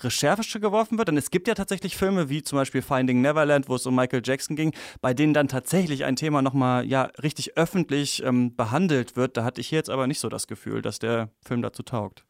Recherche 0.00 0.60
geworfen 0.60 0.98
wird. 0.98 1.08
Denn 1.08 1.16
es 1.16 1.30
gibt 1.30 1.48
ja 1.48 1.54
tatsächlich 1.54 1.96
Filme 1.96 2.28
wie 2.28 2.42
zum 2.42 2.56
Beispiel 2.56 2.82
Finding 2.82 3.20
Neverland, 3.20 3.68
wo 3.68 3.76
es 3.76 3.86
um 3.86 3.94
Michael 3.94 4.22
Jackson 4.24 4.56
ging, 4.56 4.74
bei 5.00 5.14
denen 5.14 5.34
dann 5.34 5.48
tatsächlich 5.48 6.04
ein 6.04 6.16
Thema 6.16 6.42
nochmal 6.42 6.84
ja 6.86 7.10
richtig 7.22 7.56
öffentlich 7.56 8.22
ähm, 8.22 8.54
behandelt 8.54 9.16
wird. 9.16 9.36
Da 9.36 9.44
hatte 9.44 9.60
ich 9.60 9.70
jetzt 9.70 9.90
aber 9.90 10.06
nicht 10.06 10.20
so 10.20 10.28
das 10.28 10.46
Gefühl, 10.46 10.82
dass 10.82 10.98
der 10.98 11.30
Film 11.44 11.62
dazu 11.62 11.82
taugt. 11.82 12.24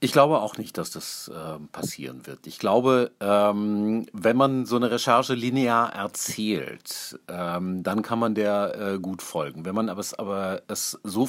Ich 0.00 0.12
glaube 0.12 0.40
auch 0.40 0.56
nicht, 0.58 0.78
dass 0.78 0.90
das 0.90 1.28
äh, 1.28 1.58
passieren 1.72 2.26
wird. 2.26 2.46
Ich 2.46 2.58
glaube, 2.58 3.10
ähm, 3.20 4.06
wenn 4.12 4.36
man 4.36 4.66
so 4.66 4.76
eine 4.76 4.90
Recherche 4.90 5.34
linear 5.34 5.92
erzählt, 5.92 7.18
ähm, 7.28 7.82
dann 7.82 8.02
kann 8.02 8.18
man 8.18 8.34
der 8.34 8.74
äh, 8.78 8.98
gut 9.00 9.22
folgen. 9.22 9.64
Wenn 9.64 9.74
man 9.74 9.88
aber 9.88 10.00
es, 10.00 10.14
aber 10.14 10.62
es 10.68 10.98
so 11.02 11.28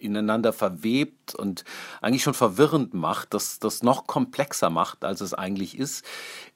ineinander 0.00 0.52
verwebt 0.52 1.34
und 1.34 1.64
eigentlich 2.00 2.22
schon 2.22 2.34
verwirrend 2.34 2.94
macht, 2.94 3.34
dass 3.34 3.58
das 3.58 3.82
noch 3.82 4.06
komplexer 4.06 4.70
macht, 4.70 5.04
als 5.04 5.20
es 5.20 5.34
eigentlich 5.34 5.78
ist, 5.78 6.04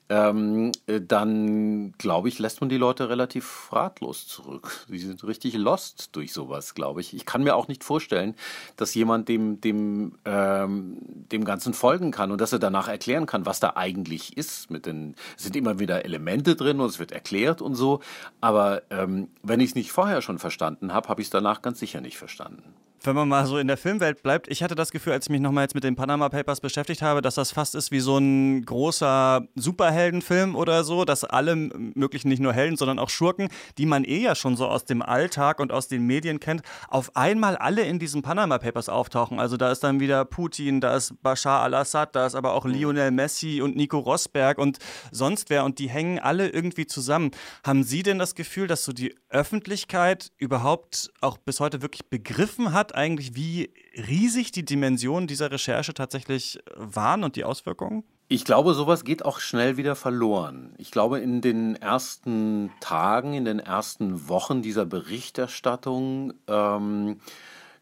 ähm, 0.07 0.71
äh, 0.85 1.01
dann 1.01 1.93
glaube 1.93 2.27
ich, 2.27 2.37
lässt 2.37 2.61
man 2.61 2.69
die 2.69 2.77
Leute 2.77 3.09
relativ 3.09 3.69
ratlos 3.71 4.27
zurück. 4.27 4.85
Sie 4.87 4.99
sind 4.99 5.23
richtig 5.23 5.55
lost 5.55 6.15
durch 6.15 6.31
sowas, 6.31 6.75
glaube 6.75 7.01
ich. 7.01 7.15
Ich 7.15 7.25
kann 7.25 7.43
mir 7.43 7.55
auch 7.55 7.67
nicht 7.67 7.83
vorstellen, 7.83 8.35
dass 8.77 8.93
jemand 8.93 9.29
dem, 9.29 9.61
dem, 9.61 10.17
ähm, 10.25 10.97
dem 11.01 11.43
Ganzen 11.43 11.73
folgen 11.73 12.11
kann 12.11 12.31
und 12.31 12.39
dass 12.39 12.53
er 12.53 12.59
danach 12.59 12.87
erklären 12.87 13.25
kann, 13.25 13.47
was 13.47 13.59
da 13.59 13.73
eigentlich 13.75 14.37
ist. 14.37 14.69
Mit 14.69 14.85
den, 14.85 15.15
es 15.37 15.43
sind 15.43 15.55
immer 15.55 15.79
wieder 15.79 16.05
Elemente 16.05 16.55
drin 16.55 16.79
und 16.79 16.87
es 16.87 16.99
wird 16.99 17.11
erklärt 17.11 17.61
und 17.61 17.73
so. 17.73 18.01
Aber 18.41 18.83
ähm, 18.91 19.29
wenn 19.41 19.59
ich 19.59 19.69
es 19.69 19.75
nicht 19.75 19.91
vorher 19.91 20.21
schon 20.21 20.37
verstanden 20.37 20.93
habe, 20.93 21.09
habe 21.09 21.21
ich 21.21 21.27
es 21.27 21.31
danach 21.31 21.63
ganz 21.63 21.79
sicher 21.79 22.01
nicht 22.01 22.17
verstanden 22.17 22.75
wenn 23.05 23.15
man 23.15 23.27
mal 23.27 23.45
so 23.45 23.57
in 23.57 23.67
der 23.67 23.77
Filmwelt 23.77 24.23
bleibt, 24.23 24.47
ich 24.47 24.63
hatte 24.63 24.75
das 24.75 24.91
Gefühl, 24.91 25.13
als 25.13 25.25
ich 25.25 25.29
mich 25.29 25.41
nochmal 25.41 25.63
jetzt 25.63 25.75
mit 25.75 25.83
den 25.83 25.95
Panama 25.95 26.29
Papers 26.29 26.61
beschäftigt 26.61 27.01
habe, 27.01 27.21
dass 27.21 27.35
das 27.35 27.51
fast 27.51 27.75
ist 27.75 27.91
wie 27.91 27.99
so 27.99 28.17
ein 28.17 28.65
großer 28.65 29.45
Superheldenfilm 29.55 30.55
oder 30.55 30.83
so, 30.83 31.05
dass 31.05 31.23
alle 31.23 31.55
möglichen 31.55 32.29
nicht 32.29 32.39
nur 32.39 32.53
Helden, 32.53 32.77
sondern 32.77 32.99
auch 32.99 33.09
Schurken, 33.09 33.49
die 33.77 33.85
man 33.85 34.03
eh 34.03 34.19
ja 34.19 34.35
schon 34.35 34.55
so 34.55 34.67
aus 34.67 34.85
dem 34.85 35.01
Alltag 35.01 35.59
und 35.59 35.71
aus 35.71 35.87
den 35.87 36.05
Medien 36.05 36.39
kennt, 36.39 36.61
auf 36.87 37.15
einmal 37.15 37.55
alle 37.55 37.83
in 37.83 37.99
diesen 37.99 38.21
Panama 38.21 38.57
Papers 38.57 38.89
auftauchen. 38.89 39.39
Also 39.39 39.57
da 39.57 39.71
ist 39.71 39.83
dann 39.83 39.99
wieder 39.99 40.25
Putin, 40.25 40.81
da 40.81 40.95
ist 40.95 41.21
Bashar 41.21 41.61
al-Assad, 41.61 42.15
da 42.15 42.25
ist 42.25 42.35
aber 42.35 42.53
auch 42.53 42.65
Lionel 42.65 43.11
Messi 43.11 43.61
und 43.61 43.75
Nico 43.75 43.99
Rosberg 43.99 44.57
und 44.57 44.79
sonst 45.11 45.49
wer 45.49 45.65
und 45.65 45.79
die 45.79 45.89
hängen 45.89 46.19
alle 46.19 46.49
irgendwie 46.49 46.87
zusammen. 46.87 47.31
Haben 47.65 47.83
Sie 47.83 48.03
denn 48.03 48.19
das 48.19 48.35
Gefühl, 48.35 48.67
dass 48.67 48.83
so 48.85 48.93
die 48.93 49.15
Öffentlichkeit 49.29 50.31
überhaupt 50.37 51.11
auch 51.21 51.37
bis 51.37 51.59
heute 51.59 51.81
wirklich 51.81 52.09
begriffen 52.09 52.73
hat, 52.73 52.94
eigentlich, 52.95 53.35
wie 53.35 53.69
riesig 53.95 54.51
die 54.51 54.65
Dimensionen 54.65 55.27
dieser 55.27 55.51
Recherche 55.51 55.93
tatsächlich 55.93 56.59
waren 56.75 57.23
und 57.23 57.35
die 57.35 57.43
Auswirkungen? 57.43 58.03
Ich 58.27 58.43
glaube, 58.43 58.73
sowas 58.73 59.03
geht 59.03 59.23
auch 59.23 59.39
schnell 59.39 59.77
wieder 59.77 59.95
verloren. 59.95 60.73
Ich 60.79 60.89
glaube, 60.89 61.19
in 61.19 61.41
den 61.41 61.75
ersten 61.75 62.71
Tagen, 62.79 63.33
in 63.33 63.45
den 63.45 63.59
ersten 63.59 64.27
Wochen 64.27 64.63
dieser 64.63 64.85
Berichterstattung, 64.85 66.33
ähm, 66.47 67.19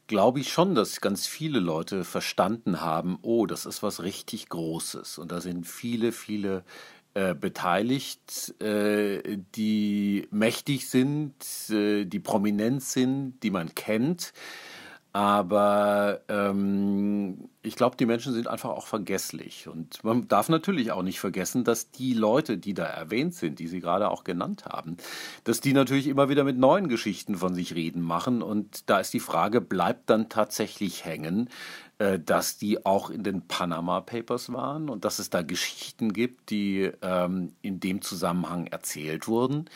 glaube 0.07 0.41
ich 0.41 0.51
schon, 0.51 0.75
dass 0.75 0.99
ganz 0.99 1.27
viele 1.27 1.59
Leute 1.59 2.03
verstanden 2.03 2.81
haben, 2.81 3.17
oh, 3.21 3.45
das 3.45 3.65
ist 3.65 3.83
was 3.83 4.03
richtig 4.03 4.49
Großes. 4.49 5.17
Und 5.17 5.31
da 5.31 5.39
sind 5.39 5.65
viele, 5.65 6.11
viele 6.11 6.65
äh, 7.13 7.35
beteiligt, 7.35 8.59
äh, 8.61 9.37
die 9.55 10.27
mächtig 10.31 10.89
sind, 10.89 11.35
äh, 11.69 12.05
die 12.05 12.19
prominent 12.19 12.83
sind, 12.83 13.39
die 13.43 13.51
man 13.51 13.75
kennt. 13.75 14.33
Aber 15.15 16.21
ähm, 16.27 17.47
ich 17.61 17.75
glaube, 17.75 17.95
die 17.97 18.07
Menschen 18.07 18.33
sind 18.33 18.47
einfach 18.47 18.71
auch 18.71 18.87
vergesslich. 18.87 19.67
Und 19.67 20.03
man 20.03 20.27
darf 20.27 20.49
natürlich 20.49 20.91
auch 20.91 21.03
nicht 21.03 21.19
vergessen, 21.19 21.63
dass 21.63 21.91
die 21.91 22.15
Leute, 22.15 22.57
die 22.57 22.73
da 22.73 22.85
erwähnt 22.85 23.35
sind, 23.35 23.59
die 23.59 23.67
Sie 23.67 23.79
gerade 23.79 24.09
auch 24.09 24.23
genannt 24.23 24.65
haben, 24.65 24.97
dass 25.43 25.61
die 25.61 25.73
natürlich 25.73 26.07
immer 26.07 26.29
wieder 26.29 26.43
mit 26.43 26.57
neuen 26.57 26.87
Geschichten 26.87 27.35
von 27.35 27.53
sich 27.53 27.75
reden 27.75 28.01
machen. 28.01 28.41
Und 28.41 28.89
da 28.89 28.99
ist 28.99 29.13
die 29.13 29.19
Frage, 29.19 29.61
bleibt 29.61 30.09
dann 30.09 30.29
tatsächlich 30.29 31.05
hängen, 31.05 31.47
äh, 31.99 32.19
dass 32.19 32.57
die 32.57 32.83
auch 32.83 33.11
in 33.11 33.23
den 33.23 33.47
Panama 33.47 34.01
Papers 34.01 34.51
waren 34.51 34.89
und 34.89 35.05
dass 35.05 35.19
es 35.19 35.29
da 35.29 35.43
Geschichten 35.43 36.11
gibt, 36.11 36.49
die 36.49 36.91
ähm, 37.03 37.53
in 37.61 37.79
dem 37.79 38.01
Zusammenhang 38.01 38.65
erzählt 38.65 39.27
wurden. 39.27 39.69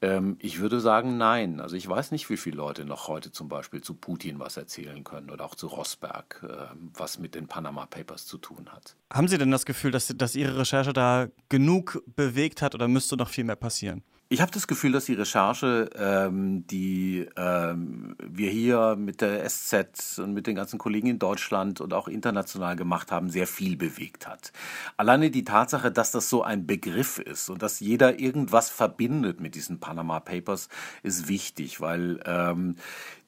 Ähm, 0.00 0.36
ich 0.40 0.60
würde 0.60 0.80
sagen, 0.80 1.16
nein. 1.16 1.60
Also 1.60 1.76
ich 1.76 1.88
weiß 1.88 2.10
nicht, 2.12 2.28
wie 2.30 2.36
viele 2.36 2.56
Leute 2.56 2.84
noch 2.84 3.08
heute 3.08 3.32
zum 3.32 3.48
Beispiel 3.48 3.80
zu 3.82 3.94
Putin 3.94 4.38
was 4.38 4.56
erzählen 4.56 5.02
können 5.04 5.30
oder 5.30 5.44
auch 5.44 5.54
zu 5.54 5.66
Rosberg, 5.66 6.44
äh, 6.48 6.74
was 6.94 7.18
mit 7.18 7.34
den 7.34 7.46
Panama 7.46 7.86
Papers 7.86 8.26
zu 8.26 8.38
tun 8.38 8.68
hat. 8.70 8.96
Haben 9.12 9.28
Sie 9.28 9.38
denn 9.38 9.50
das 9.50 9.66
Gefühl, 9.66 9.90
dass, 9.90 10.08
dass 10.08 10.36
Ihre 10.36 10.58
Recherche 10.58 10.92
da 10.92 11.28
genug 11.48 12.02
bewegt 12.14 12.62
hat 12.62 12.74
oder 12.74 12.88
müsste 12.88 13.16
noch 13.16 13.28
viel 13.28 13.44
mehr 13.44 13.56
passieren? 13.56 14.02
Ich 14.30 14.42
habe 14.42 14.52
das 14.52 14.66
Gefühl, 14.66 14.92
dass 14.92 15.06
die 15.06 15.14
Recherche, 15.14 15.88
ähm, 15.96 16.66
die 16.66 17.26
ähm, 17.34 18.14
wir 18.22 18.50
hier 18.50 18.94
mit 18.94 19.22
der 19.22 19.48
SZ 19.48 20.18
und 20.18 20.34
mit 20.34 20.46
den 20.46 20.54
ganzen 20.54 20.78
Kollegen 20.78 21.08
in 21.08 21.18
Deutschland 21.18 21.80
und 21.80 21.94
auch 21.94 22.08
international 22.08 22.76
gemacht 22.76 23.10
haben, 23.10 23.30
sehr 23.30 23.46
viel 23.46 23.78
bewegt 23.78 24.26
hat. 24.26 24.52
Alleine 24.98 25.30
die 25.30 25.44
Tatsache, 25.44 25.90
dass 25.90 26.10
das 26.10 26.28
so 26.28 26.42
ein 26.42 26.66
Begriff 26.66 27.18
ist 27.18 27.48
und 27.48 27.62
dass 27.62 27.80
jeder 27.80 28.20
irgendwas 28.20 28.68
verbindet 28.68 29.40
mit 29.40 29.54
diesen 29.54 29.80
Panama 29.80 30.20
Papers, 30.20 30.68
ist 31.02 31.28
wichtig, 31.28 31.80
weil 31.80 32.20
ähm, 32.26 32.76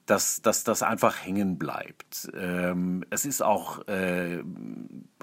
dass, 0.04 0.42
dass 0.42 0.64
das 0.64 0.82
einfach 0.82 1.24
hängen 1.24 1.56
bleibt. 1.56 2.30
Ähm, 2.34 3.04
es 3.08 3.24
ist 3.24 3.42
auch 3.42 3.86
äh, 3.88 4.42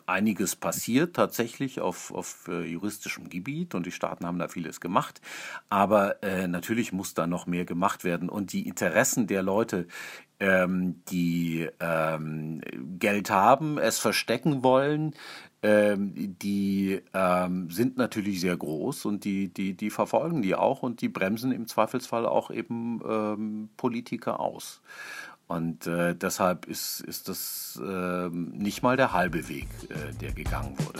einiges 0.07 0.55
passiert 0.55 1.15
tatsächlich 1.15 1.79
auf, 1.79 2.13
auf 2.13 2.47
äh, 2.47 2.65
juristischem 2.65 3.29
Gebiet 3.29 3.75
und 3.75 3.85
die 3.85 3.91
Staaten 3.91 4.25
haben 4.25 4.39
da 4.39 4.47
vieles 4.47 4.81
gemacht. 4.81 5.21
Aber 5.69 6.23
äh, 6.23 6.47
natürlich 6.47 6.93
muss 6.93 7.13
da 7.13 7.27
noch 7.27 7.45
mehr 7.45 7.65
gemacht 7.65 8.03
werden 8.03 8.29
und 8.29 8.53
die 8.53 8.67
Interessen 8.67 9.27
der 9.27 9.43
Leute, 9.43 9.87
ähm, 10.39 11.03
die 11.09 11.67
ähm, 11.79 12.61
Geld 12.99 13.29
haben, 13.29 13.77
es 13.77 13.99
verstecken 13.99 14.63
wollen, 14.63 15.15
ähm, 15.63 16.13
die 16.15 17.01
ähm, 17.13 17.71
sind 17.71 17.97
natürlich 17.97 18.39
sehr 18.41 18.55
groß 18.55 19.05
und 19.05 19.25
die, 19.25 19.51
die, 19.51 19.73
die 19.73 19.89
verfolgen 19.89 20.43
die 20.43 20.53
auch 20.53 20.83
und 20.83 21.01
die 21.01 21.09
bremsen 21.09 21.51
im 21.51 21.65
Zweifelsfall 21.65 22.27
auch 22.27 22.51
eben 22.51 23.01
ähm, 23.07 23.69
Politiker 23.75 24.39
aus. 24.39 24.81
Und 25.47 25.88
äh, 25.88 26.13
deshalb 26.13 26.65
ist, 26.65 26.99
ist 26.99 27.29
das 27.29 27.79
äh, 27.81 28.29
nicht 28.29 28.83
mal 28.83 28.97
der 28.97 29.13
halbe 29.13 29.47
Weg, 29.47 29.67
äh, 29.89 30.13
der 30.19 30.33
gegangen 30.33 30.75
wurde. 30.79 30.99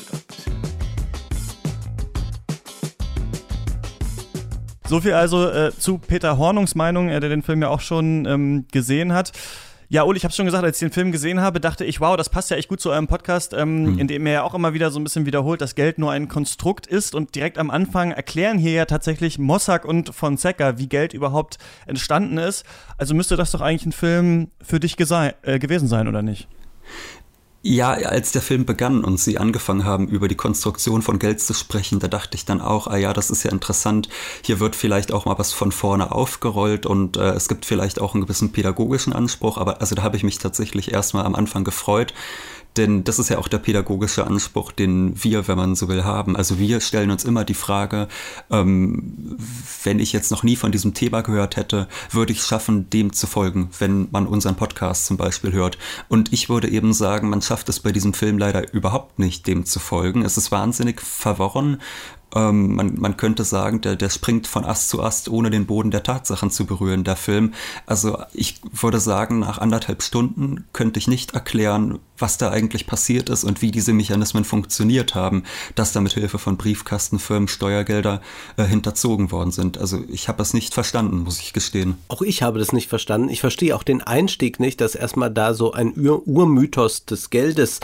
So 4.88 5.01
viel 5.01 5.13
also 5.13 5.49
äh, 5.49 5.71
zu 5.77 5.97
Peter 5.97 6.38
Hornungs 6.38 6.75
Meinung, 6.75 7.10
äh, 7.10 7.19
der 7.19 7.29
den 7.29 7.43
Film 7.43 7.62
ja 7.62 7.67
auch 7.67 7.81
schon 7.81 8.25
ähm, 8.25 8.65
gesehen 8.71 9.12
hat. 9.12 9.33
Ja, 9.89 10.04
Uli, 10.04 10.17
ich 10.17 10.26
habe 10.26 10.34
schon 10.34 10.45
gesagt, 10.45 10.65
als 10.65 10.82
ich 10.82 10.86
den 10.86 10.91
Film 10.91 11.13
gesehen 11.13 11.39
habe, 11.39 11.62
dachte 11.62 11.86
ich, 11.86 12.02
wow, 12.02 12.17
das 12.17 12.30
passt 12.30 12.50
ja 12.50 12.58
echt 12.58 12.67
gut 12.67 12.82
zu 12.82 12.91
eurem 12.91 13.08
Podcast, 13.08 13.54
ähm, 13.54 13.93
mhm. 13.93 14.00
in 14.00 14.08
dem 14.10 14.26
er 14.26 14.34
ja 14.34 14.43
auch 14.43 14.54
immer 14.54 14.73
wieder 14.73 14.91
so 14.91 15.00
ein 15.00 15.04
bisschen 15.06 15.26
wiederholt, 15.26 15.62
dass 15.62 15.76
Geld 15.76 15.97
nur 15.97 16.12
ein 16.12 16.28
Konstrukt 16.28 16.88
ist. 16.88 17.15
Und 17.15 17.36
direkt 17.36 17.58
am 17.58 17.69
Anfang 17.69 18.12
erklären 18.12 18.58
hier 18.58 18.73
ja 18.73 18.86
tatsächlich 18.86 19.39
Mossack 19.39 19.86
und 19.86 20.13
Fonseca, 20.13 20.78
wie 20.78 20.88
Geld 20.88 21.13
überhaupt 21.13 21.58
entstanden 21.86 22.38
ist. 22.38 22.65
Also 22.97 23.15
müsste 23.15 23.38
das 23.38 23.52
doch 23.52 23.62
eigentlich 23.62 23.86
ein 23.86 23.93
Film 23.93 24.52
für 24.62 24.82
dich 24.82 24.97
äh, 25.00 25.60
gewesen 25.60 25.88
sein, 25.88 26.10
oder 26.10 26.21
nicht? 26.21 26.50
Ja, 27.69 27.91
als 27.91 28.32
der 28.32 28.41
Film 28.41 28.65
begann 28.65 29.03
und 29.03 29.19
sie 29.19 29.38
angefangen 29.38 29.84
haben, 29.84 30.08
über 30.08 30.30
die 30.30 30.36
Konstruktion 30.36 31.01
von 31.01 31.19
Geld 31.19 31.41
zu 31.41 31.53
sprechen, 31.53 31.99
da 31.99 32.08
dachte 32.08 32.36
ich 32.36 32.45
dann 32.45 32.62
auch, 32.62 32.88
ah 32.88 32.95
ja, 32.95 33.12
das 33.12 33.30
ist 33.30 33.43
ja 33.43 33.51
interessant. 33.51 34.08
Hier 34.41 34.62
wird 34.62 34.73
vielleicht 34.73 35.12
auch 35.12 35.25
mal 35.25 35.38
was 35.38 35.51
von 35.51 35.73
vorne 35.73 36.13
aufgerollt 36.13 36.86
und 36.86 37.17
äh, 37.17 37.32
es 37.32 37.49
gibt 37.49 37.65
vielleicht 37.65 37.99
auch 37.99 38.13
einen 38.13 38.23
gewissen 38.23 38.53
pädagogischen 38.53 39.12
Anspruch, 39.12 39.58
aber 39.58 39.82
also 39.82 39.95
da 39.95 40.03
habe 40.03 40.15
ich 40.15 40.23
mich 40.23 40.38
tatsächlich 40.38 40.93
erstmal 40.93 41.25
am 41.25 41.36
Anfang 41.36 41.65
gefreut, 41.65 42.13
denn 42.77 43.03
das 43.03 43.19
ist 43.19 43.29
ja 43.29 43.37
auch 43.37 43.47
der 43.47 43.57
pädagogische 43.57 44.25
Anspruch, 44.27 44.71
den 44.71 45.23
wir, 45.23 45.47
wenn 45.47 45.57
man 45.57 45.75
so 45.75 45.87
will, 45.87 46.03
haben. 46.03 46.35
Also 46.35 46.59
wir 46.59 46.79
stellen 46.79 47.11
uns 47.11 47.23
immer 47.23 47.43
die 47.43 47.53
Frage, 47.53 48.07
ähm, 48.51 49.37
wenn 49.83 49.99
ich 49.99 50.13
jetzt 50.13 50.31
noch 50.31 50.43
nie 50.43 50.55
von 50.55 50.71
diesem 50.71 50.93
Thema 50.93 51.21
gehört 51.21 51.55
hätte, 51.57 51.87
würde 52.11 52.33
ich 52.33 52.41
schaffen, 52.41 52.89
dem 52.89 53.13
zu 53.13 53.27
folgen, 53.27 53.69
wenn 53.79 54.07
man 54.11 54.27
unseren 54.27 54.55
Podcast 54.55 55.05
zum 55.05 55.17
Beispiel 55.17 55.51
hört. 55.51 55.77
Und 56.07 56.33
ich 56.33 56.49
würde 56.49 56.69
eben 56.69 56.93
sagen, 56.93 57.29
man 57.29 57.41
schafft 57.41 57.69
es 57.69 57.79
bei 57.79 57.91
diesem 57.91 58.13
Film 58.13 58.37
leider 58.37 58.73
überhaupt 58.73 59.19
nicht, 59.19 59.47
dem 59.47 59.65
zu 59.65 59.79
folgen. 59.79 60.23
Es 60.23 60.37
ist 60.37 60.51
wahnsinnig 60.51 61.01
verworren 61.01 61.79
ähm, 62.35 62.75
man, 62.75 62.99
man 62.99 63.17
könnte 63.17 63.43
sagen, 63.43 63.81
der, 63.81 63.95
der 63.95 64.09
springt 64.09 64.47
von 64.47 64.65
Ast 64.65 64.89
zu 64.89 65.01
Ast, 65.01 65.29
ohne 65.29 65.49
den 65.49 65.65
Boden 65.65 65.91
der 65.91 66.03
Tatsachen 66.03 66.51
zu 66.51 66.65
berühren, 66.65 67.03
der 67.03 67.15
Film. 67.15 67.53
Also 67.85 68.17
ich 68.33 68.61
würde 68.71 68.99
sagen, 68.99 69.39
nach 69.39 69.57
anderthalb 69.57 70.03
Stunden 70.03 70.65
könnte 70.73 70.99
ich 70.99 71.07
nicht 71.07 71.33
erklären, 71.33 71.99
was 72.17 72.37
da 72.37 72.49
eigentlich 72.49 72.87
passiert 72.87 73.29
ist 73.29 73.43
und 73.43 73.61
wie 73.61 73.71
diese 73.71 73.93
Mechanismen 73.93 74.43
funktioniert 74.43 75.15
haben, 75.15 75.43
dass 75.75 75.91
da 75.91 76.01
mit 76.01 76.13
Hilfe 76.13 76.39
von 76.39 76.57
Briefkastenfirmen 76.57 77.47
Steuergelder 77.47 78.21
äh, 78.57 78.63
hinterzogen 78.63 79.31
worden 79.31 79.51
sind. 79.51 79.77
Also 79.77 80.03
ich 80.09 80.27
habe 80.27 80.39
das 80.39 80.53
nicht 80.53 80.73
verstanden, 80.73 81.19
muss 81.19 81.39
ich 81.39 81.53
gestehen. 81.53 81.97
Auch 82.07 82.21
ich 82.21 82.41
habe 82.41 82.59
das 82.59 82.73
nicht 82.73 82.89
verstanden. 82.89 83.29
Ich 83.29 83.41
verstehe 83.41 83.75
auch 83.75 83.83
den 83.83 84.01
Einstieg 84.01 84.59
nicht, 84.59 84.81
dass 84.81 84.95
erstmal 84.95 85.31
da 85.31 85.53
so 85.53 85.71
ein 85.73 85.93
Ur 85.97 86.27
Urmythos 86.27 87.05
des 87.05 87.29
Geldes 87.29 87.79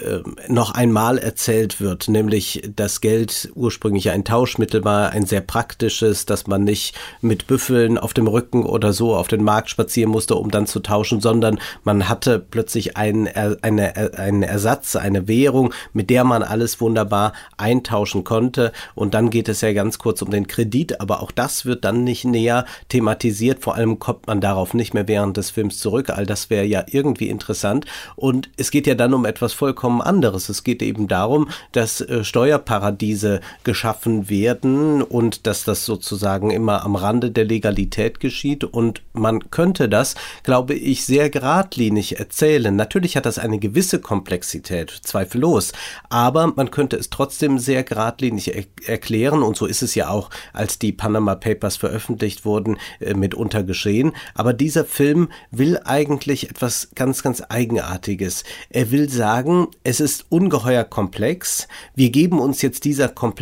äh, 0.00 0.20
noch 0.48 0.72
einmal 0.72 1.18
erzählt 1.18 1.80
wird, 1.80 2.08
nämlich 2.08 2.62
das 2.76 3.00
Geld 3.00 3.50
ursprünglich 3.62 4.10
ein 4.10 4.24
Tauschmittel 4.24 4.84
war, 4.84 5.10
ein 5.10 5.24
sehr 5.24 5.40
praktisches, 5.40 6.26
dass 6.26 6.46
man 6.46 6.64
nicht 6.64 6.94
mit 7.20 7.46
Büffeln 7.46 7.96
auf 7.96 8.12
dem 8.12 8.26
Rücken 8.26 8.66
oder 8.66 8.92
so 8.92 9.14
auf 9.14 9.28
den 9.28 9.44
Markt 9.44 9.70
spazieren 9.70 10.10
musste, 10.10 10.34
um 10.34 10.50
dann 10.50 10.66
zu 10.66 10.80
tauschen, 10.80 11.20
sondern 11.20 11.58
man 11.84 12.08
hatte 12.08 12.38
plötzlich 12.38 12.96
einen, 12.96 13.28
eine, 13.28 14.18
einen 14.18 14.42
Ersatz, 14.42 14.96
eine 14.96 15.28
Währung, 15.28 15.72
mit 15.92 16.10
der 16.10 16.24
man 16.24 16.42
alles 16.42 16.80
wunderbar 16.80 17.32
eintauschen 17.56 18.24
konnte. 18.24 18.72
Und 18.94 19.14
dann 19.14 19.30
geht 19.30 19.48
es 19.48 19.60
ja 19.60 19.72
ganz 19.72 19.98
kurz 19.98 20.20
um 20.22 20.30
den 20.30 20.48
Kredit, 20.48 21.00
aber 21.00 21.22
auch 21.22 21.30
das 21.30 21.64
wird 21.64 21.84
dann 21.84 22.04
nicht 22.04 22.24
näher 22.24 22.66
thematisiert. 22.88 23.62
Vor 23.62 23.76
allem 23.76 23.98
kommt 23.98 24.26
man 24.26 24.40
darauf 24.40 24.74
nicht 24.74 24.92
mehr 24.92 25.06
während 25.06 25.36
des 25.36 25.50
Films 25.50 25.78
zurück. 25.78 26.10
All 26.10 26.26
das 26.26 26.50
wäre 26.50 26.64
ja 26.64 26.84
irgendwie 26.88 27.28
interessant. 27.28 27.86
Und 28.16 28.50
es 28.56 28.70
geht 28.70 28.86
ja 28.86 28.94
dann 28.94 29.14
um 29.14 29.24
etwas 29.24 29.52
vollkommen 29.52 30.02
anderes. 30.02 30.48
Es 30.48 30.64
geht 30.64 30.82
eben 30.82 31.06
darum, 31.06 31.48
dass 31.70 32.00
äh, 32.00 32.24
Steuerparadiese 32.24 33.40
geschaffen 33.64 34.28
werden 34.28 35.02
und 35.02 35.46
dass 35.46 35.64
das 35.64 35.84
sozusagen 35.84 36.50
immer 36.50 36.84
am 36.84 36.96
Rande 36.96 37.30
der 37.30 37.44
Legalität 37.44 38.20
geschieht. 38.20 38.64
Und 38.64 39.02
man 39.12 39.50
könnte 39.50 39.88
das, 39.88 40.14
glaube 40.42 40.74
ich, 40.74 41.04
sehr 41.04 41.30
geradlinig 41.30 42.18
erzählen. 42.18 42.74
Natürlich 42.74 43.16
hat 43.16 43.26
das 43.26 43.38
eine 43.38 43.58
gewisse 43.58 44.00
Komplexität, 44.00 44.90
zweifellos, 44.90 45.72
aber 46.08 46.52
man 46.56 46.70
könnte 46.70 46.96
es 46.96 47.10
trotzdem 47.10 47.58
sehr 47.58 47.82
geradlinig 47.82 48.54
er 48.54 48.64
erklären. 48.86 49.42
Und 49.42 49.56
so 49.56 49.66
ist 49.66 49.82
es 49.82 49.94
ja 49.94 50.08
auch, 50.08 50.30
als 50.52 50.78
die 50.78 50.92
Panama 50.92 51.34
Papers 51.34 51.76
veröffentlicht 51.76 52.44
wurden, 52.44 52.78
äh, 53.00 53.14
mitunter 53.14 53.62
geschehen. 53.62 54.12
Aber 54.34 54.52
dieser 54.52 54.84
Film 54.84 55.28
will 55.50 55.78
eigentlich 55.84 56.50
etwas 56.50 56.88
ganz, 56.94 57.22
ganz 57.22 57.42
Eigenartiges. 57.48 58.44
Er 58.70 58.90
will 58.90 59.08
sagen, 59.08 59.68
es 59.84 60.00
ist 60.00 60.26
ungeheuer 60.28 60.84
komplex. 60.84 61.68
Wir 61.94 62.10
geben 62.10 62.38
uns 62.38 62.62
jetzt 62.62 62.84
dieser 62.84 63.08
Komplexität 63.08 63.41